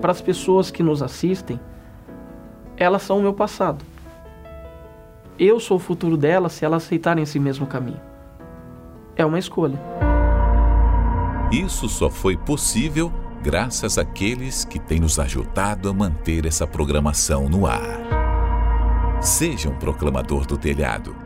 Para 0.00 0.12
as 0.12 0.20
pessoas 0.20 0.70
que 0.70 0.82
nos 0.82 1.02
assistem, 1.02 1.60
elas 2.76 3.02
são 3.02 3.18
o 3.18 3.22
meu 3.22 3.34
passado. 3.34 3.84
Eu 5.38 5.60
sou 5.60 5.76
o 5.76 5.80
futuro 5.80 6.16
delas 6.16 6.52
se 6.52 6.64
elas 6.64 6.84
aceitarem 6.84 7.22
esse 7.22 7.38
mesmo 7.38 7.66
caminho. 7.66 8.00
É 9.14 9.24
uma 9.24 9.38
escolha. 9.38 9.78
Isso 11.52 11.88
só 11.88 12.08
foi 12.10 12.36
possível 12.36 13.12
graças 13.42 13.98
àqueles 13.98 14.64
que 14.64 14.78
têm 14.78 15.00
nos 15.00 15.18
ajudado 15.18 15.88
a 15.88 15.92
manter 15.92 16.46
essa 16.46 16.66
programação 16.66 17.48
no 17.48 17.66
ar. 17.66 19.20
Seja 19.20 19.68
um 19.68 19.76
proclamador 19.76 20.46
do 20.46 20.56
telhado 20.56 21.25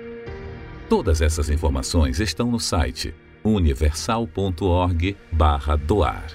Todas 0.91 1.21
essas 1.21 1.49
informações 1.49 2.19
estão 2.19 2.51
no 2.51 2.59
site 2.59 3.15
universal.org/doar. 3.45 6.25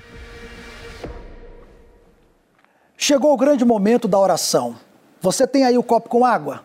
Chegou 2.96 3.34
o 3.34 3.36
grande 3.36 3.66
momento 3.66 4.08
da 4.08 4.18
oração. 4.18 4.76
Você 5.20 5.46
tem 5.46 5.66
aí 5.66 5.76
o 5.76 5.82
copo 5.82 6.08
com 6.08 6.24
água? 6.24 6.64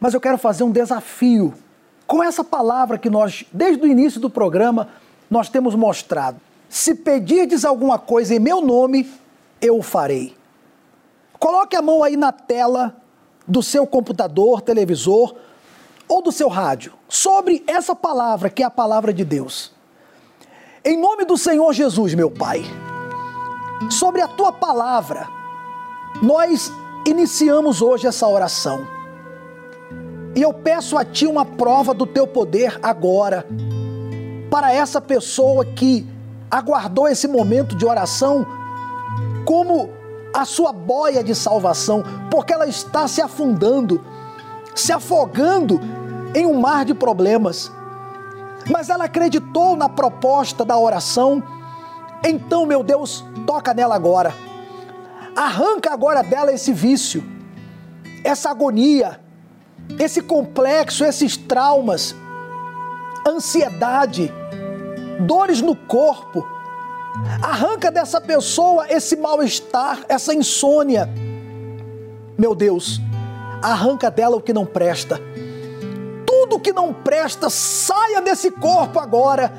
Mas 0.00 0.14
eu 0.14 0.20
quero 0.20 0.36
fazer 0.36 0.64
um 0.64 0.72
desafio 0.72 1.54
com 2.08 2.24
essa 2.24 2.42
palavra 2.42 2.98
que 2.98 3.08
nós, 3.08 3.44
desde 3.52 3.84
o 3.84 3.86
início 3.86 4.20
do 4.20 4.28
programa, 4.28 4.88
nós 5.30 5.48
temos 5.48 5.76
mostrado. 5.76 6.40
Se 6.68 6.92
pedirdes 6.92 7.64
alguma 7.64 8.00
coisa 8.00 8.34
em 8.34 8.40
meu 8.40 8.60
nome, 8.60 9.08
eu 9.60 9.78
o 9.78 9.82
farei. 9.82 10.34
Coloque 11.38 11.76
a 11.76 11.82
mão 11.82 12.02
aí 12.02 12.16
na 12.16 12.32
tela 12.32 12.96
do 13.46 13.62
seu 13.62 13.86
computador, 13.86 14.60
televisor 14.60 15.36
ou 16.08 16.22
do 16.22 16.30
seu 16.30 16.48
rádio 16.48 16.92
sobre 17.08 17.64
essa 17.66 17.94
palavra 17.94 18.48
que 18.50 18.62
é 18.62 18.66
a 18.66 18.70
palavra 18.70 19.12
de 19.12 19.24
Deus. 19.24 19.72
Em 20.84 20.96
nome 20.96 21.24
do 21.24 21.36
Senhor 21.36 21.72
Jesus, 21.72 22.14
meu 22.14 22.30
Pai, 22.30 22.62
sobre 23.90 24.20
a 24.20 24.28
tua 24.28 24.52
palavra, 24.52 25.28
nós 26.22 26.72
iniciamos 27.06 27.82
hoje 27.82 28.06
essa 28.06 28.26
oração. 28.26 28.86
E 30.34 30.42
eu 30.42 30.52
peço 30.52 30.96
a 30.96 31.04
Ti 31.04 31.26
uma 31.26 31.44
prova 31.44 31.92
do 31.92 32.06
Teu 32.06 32.26
poder 32.26 32.78
agora, 32.82 33.46
para 34.50 34.72
essa 34.72 35.00
pessoa 35.00 35.64
que 35.64 36.06
aguardou 36.50 37.08
esse 37.08 37.26
momento 37.26 37.74
de 37.74 37.84
oração 37.84 38.46
como 39.44 39.90
a 40.32 40.44
sua 40.44 40.72
boia 40.72 41.24
de 41.24 41.34
salvação, 41.34 42.02
porque 42.30 42.52
ela 42.52 42.66
está 42.66 43.08
se 43.08 43.22
afundando, 43.22 44.04
se 44.76 44.92
afogando 44.92 45.80
em 46.34 46.46
um 46.46 46.60
mar 46.60 46.84
de 46.84 46.94
problemas. 46.94 47.72
Mas 48.70 48.90
ela 48.90 49.04
acreditou 49.04 49.74
na 49.74 49.88
proposta 49.88 50.64
da 50.64 50.78
oração, 50.78 51.42
então, 52.24 52.66
meu 52.66 52.82
Deus, 52.82 53.24
toca 53.46 53.72
nela 53.72 53.94
agora. 53.94 54.34
Arranca 55.34 55.92
agora 55.92 56.22
dela 56.22 56.52
esse 56.52 56.72
vício, 56.72 57.24
essa 58.24 58.50
agonia, 58.50 59.20
esse 59.98 60.20
complexo, 60.20 61.04
esses 61.04 61.36
traumas, 61.36 62.14
ansiedade, 63.26 64.32
dores 65.20 65.60
no 65.60 65.76
corpo. 65.76 66.46
Arranca 67.42 67.90
dessa 67.90 68.20
pessoa 68.20 68.86
esse 68.90 69.16
mal-estar, 69.16 70.00
essa 70.08 70.34
insônia. 70.34 71.08
Meu 72.36 72.54
Deus, 72.54 73.00
arranca 73.72 74.10
dela 74.10 74.36
o 74.36 74.40
que 74.40 74.52
não 74.52 74.66
presta. 74.66 75.20
Tudo 76.26 76.60
que 76.60 76.72
não 76.72 76.92
presta, 76.92 77.48
saia 77.50 78.20
desse 78.20 78.50
corpo 78.50 78.98
agora, 78.98 79.52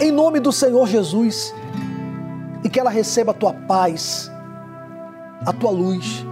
em 0.00 0.10
nome 0.10 0.40
do 0.40 0.52
Senhor 0.52 0.86
Jesus. 0.86 1.54
E 2.64 2.68
que 2.68 2.78
ela 2.78 2.90
receba 2.90 3.32
a 3.32 3.34
tua 3.34 3.52
paz, 3.52 4.30
a 5.44 5.52
tua 5.52 5.70
luz, 5.70 6.24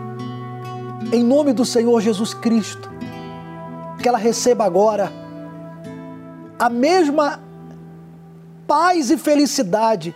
em 1.12 1.24
nome 1.24 1.52
do 1.52 1.64
Senhor 1.64 2.00
Jesus 2.00 2.32
Cristo 2.34 2.90
que 4.00 4.08
ela 4.08 4.18
receba 4.18 4.64
agora 4.64 5.12
a 6.58 6.68
mesma 6.68 7.40
paz 8.66 9.10
e 9.10 9.18
felicidade 9.18 10.14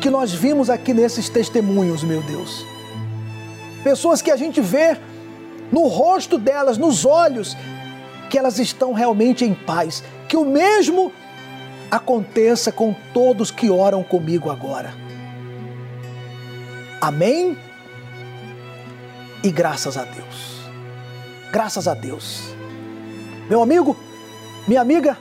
que 0.00 0.10
nós 0.10 0.32
vimos 0.32 0.70
aqui 0.70 0.94
nesses 0.94 1.28
testemunhos, 1.28 2.04
meu 2.04 2.22
Deus. 2.22 2.64
Pessoas 3.82 4.22
que 4.22 4.30
a 4.30 4.36
gente 4.36 4.60
vê 4.60 4.96
no 5.72 5.86
rosto 5.86 6.38
delas, 6.38 6.78
nos 6.78 7.04
olhos, 7.04 7.56
que 8.30 8.38
elas 8.38 8.58
estão 8.58 8.92
realmente 8.92 9.44
em 9.44 9.54
paz. 9.54 10.02
Que 10.28 10.36
o 10.36 10.44
mesmo 10.44 11.12
aconteça 11.90 12.70
com 12.70 12.94
todos 13.12 13.50
que 13.50 13.70
oram 13.70 14.02
comigo 14.02 14.50
agora. 14.50 14.92
Amém? 17.00 17.56
E 19.42 19.50
graças 19.50 19.96
a 19.96 20.04
Deus. 20.04 20.58
Graças 21.52 21.86
a 21.88 21.94
Deus. 21.94 22.54
Meu 23.48 23.62
amigo, 23.62 23.96
minha 24.66 24.80
amiga, 24.80 25.16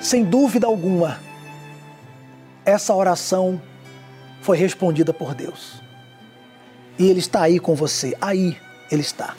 sem 0.00 0.24
dúvida 0.24 0.66
alguma, 0.66 1.18
essa 2.64 2.94
oração 2.94 3.60
foi 4.42 4.58
respondida 4.58 5.12
por 5.12 5.34
Deus. 5.34 5.87
E 6.98 7.08
Ele 7.08 7.20
está 7.20 7.42
aí 7.42 7.58
com 7.58 7.74
você, 7.74 8.16
aí 8.20 8.56
Ele 8.90 9.02
está. 9.02 9.34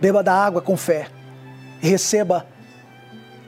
Beba 0.00 0.22
da 0.22 0.34
água 0.34 0.62
com 0.62 0.76
fé 0.76 1.08
receba 1.80 2.46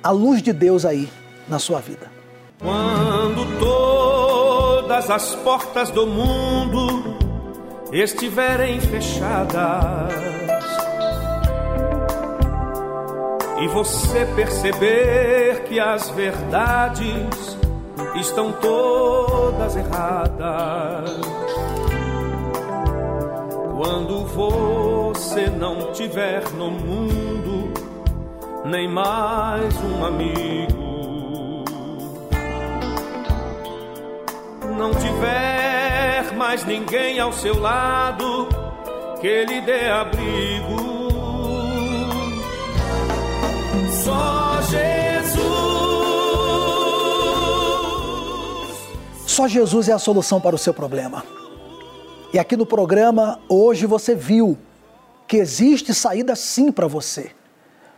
a 0.02 0.10
luz 0.10 0.42
de 0.42 0.52
Deus 0.52 0.84
aí 0.84 1.08
na 1.48 1.58
sua 1.58 1.80
vida. 1.80 2.10
Quando 2.58 3.58
todas 3.58 5.10
as 5.10 5.34
portas 5.36 5.90
do 5.90 6.06
mundo 6.06 7.18
estiverem 7.92 8.80
fechadas, 8.80 10.12
e 13.60 13.68
você 13.68 14.26
perceber 14.34 15.62
que 15.64 15.78
as 15.78 16.08
verdades 16.10 17.56
estão 18.16 18.50
todas 18.52 19.76
erradas. 19.76 21.10
Quando 23.84 24.24
você 24.26 25.48
não 25.48 25.92
tiver 25.92 26.48
no 26.52 26.70
mundo 26.70 27.72
nem 28.64 28.88
mais 28.88 29.74
um 29.82 30.04
amigo, 30.04 31.64
não 34.78 34.92
tiver 34.94 36.32
mais 36.36 36.64
ninguém 36.64 37.18
ao 37.18 37.32
seu 37.32 37.58
lado 37.58 38.46
que 39.20 39.44
lhe 39.46 39.60
dê 39.62 39.88
abrigo 39.88 41.10
Só 44.04 44.62
Jesus. 44.62 45.42
Só 49.26 49.48
Jesus 49.48 49.88
é 49.88 49.92
a 49.92 49.98
solução 49.98 50.40
para 50.40 50.54
o 50.54 50.58
seu 50.58 50.72
problema. 50.72 51.41
E 52.32 52.38
aqui 52.38 52.56
no 52.56 52.64
programa, 52.64 53.38
hoje 53.46 53.84
você 53.84 54.14
viu 54.14 54.56
que 55.28 55.36
existe 55.36 55.92
saída 55.92 56.34
sim 56.34 56.72
para 56.72 56.86
você. 56.86 57.32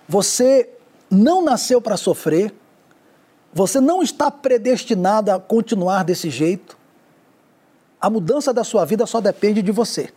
Você 0.09 0.71
não 1.09 1.45
nasceu 1.45 1.81
para 1.81 1.97
sofrer, 1.97 2.53
você 3.53 3.81
não 3.81 4.03
está 4.03 4.33
predestinado 4.33 5.31
a 5.31 5.39
continuar 5.39 6.03
desse 6.03 6.31
jeito. 6.31 6.77
A 8.01 8.11
mudança 8.11 8.53
da 8.53 8.65
sua 8.65 8.85
vida 8.85 9.07
só 9.07 9.21
depende 9.21 9.63
de 9.63 9.71
você. 9.71 10.11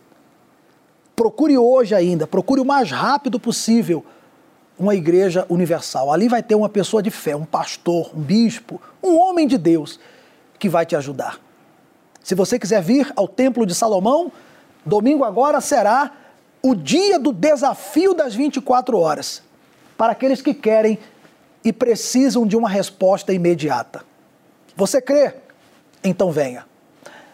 Procure 1.14 1.56
hoje 1.56 1.94
ainda, 1.94 2.26
procure 2.26 2.60
o 2.60 2.64
mais 2.64 2.90
rápido 2.90 3.38
possível 3.38 4.04
uma 4.76 4.96
igreja 4.96 5.46
universal. 5.48 6.12
Ali 6.12 6.28
vai 6.28 6.42
ter 6.42 6.56
uma 6.56 6.68
pessoa 6.68 7.00
de 7.00 7.10
fé, 7.10 7.36
um 7.36 7.44
pastor, 7.44 8.10
um 8.12 8.20
bispo, 8.20 8.80
um 9.00 9.16
homem 9.16 9.46
de 9.46 9.56
Deus 9.56 10.00
que 10.58 10.68
vai 10.68 10.84
te 10.84 10.96
ajudar. 10.96 11.47
Se 12.28 12.34
você 12.34 12.58
quiser 12.58 12.82
vir 12.82 13.10
ao 13.16 13.26
Templo 13.26 13.64
de 13.64 13.74
Salomão, 13.74 14.30
domingo 14.84 15.24
agora 15.24 15.62
será 15.62 16.12
o 16.62 16.74
dia 16.74 17.18
do 17.18 17.32
desafio 17.32 18.12
das 18.12 18.34
24 18.34 18.98
horas, 18.98 19.42
para 19.96 20.12
aqueles 20.12 20.42
que 20.42 20.52
querem 20.52 20.98
e 21.64 21.72
precisam 21.72 22.46
de 22.46 22.54
uma 22.54 22.68
resposta 22.68 23.32
imediata. 23.32 24.04
Você 24.76 25.00
crê? 25.00 25.36
Então 26.04 26.30
venha. 26.30 26.66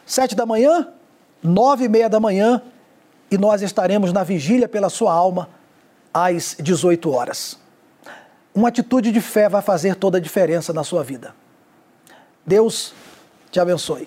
Sete 0.07 0.36
da 0.36 0.47
manhã, 0.47 0.86
nove 1.42 1.86
e 1.86 1.88
meia 1.88 2.09
da 2.09 2.20
manhã, 2.20 2.62
e 3.32 3.36
nós 3.36 3.62
estaremos 3.62 4.12
na 4.12 4.22
vigília 4.22 4.68
pela 4.68 4.88
sua 4.88 5.12
alma 5.12 5.49
às 6.14 6.55
18 6.61 7.11
horas. 7.11 7.59
Uma 8.55 8.68
atitude 8.68 9.11
de 9.11 9.20
fé 9.20 9.49
vai 9.49 9.61
fazer 9.61 9.97
toda 9.97 10.18
a 10.18 10.20
diferença 10.20 10.72
na 10.72 10.84
sua 10.84 11.03
vida. 11.03 11.34
Deus 12.47 12.95
te 13.51 13.59
abençoe. 13.59 14.07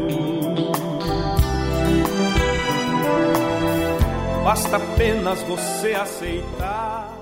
Basta 4.51 4.75
apenas 4.75 5.41
você 5.43 5.93
aceitar. 5.93 7.20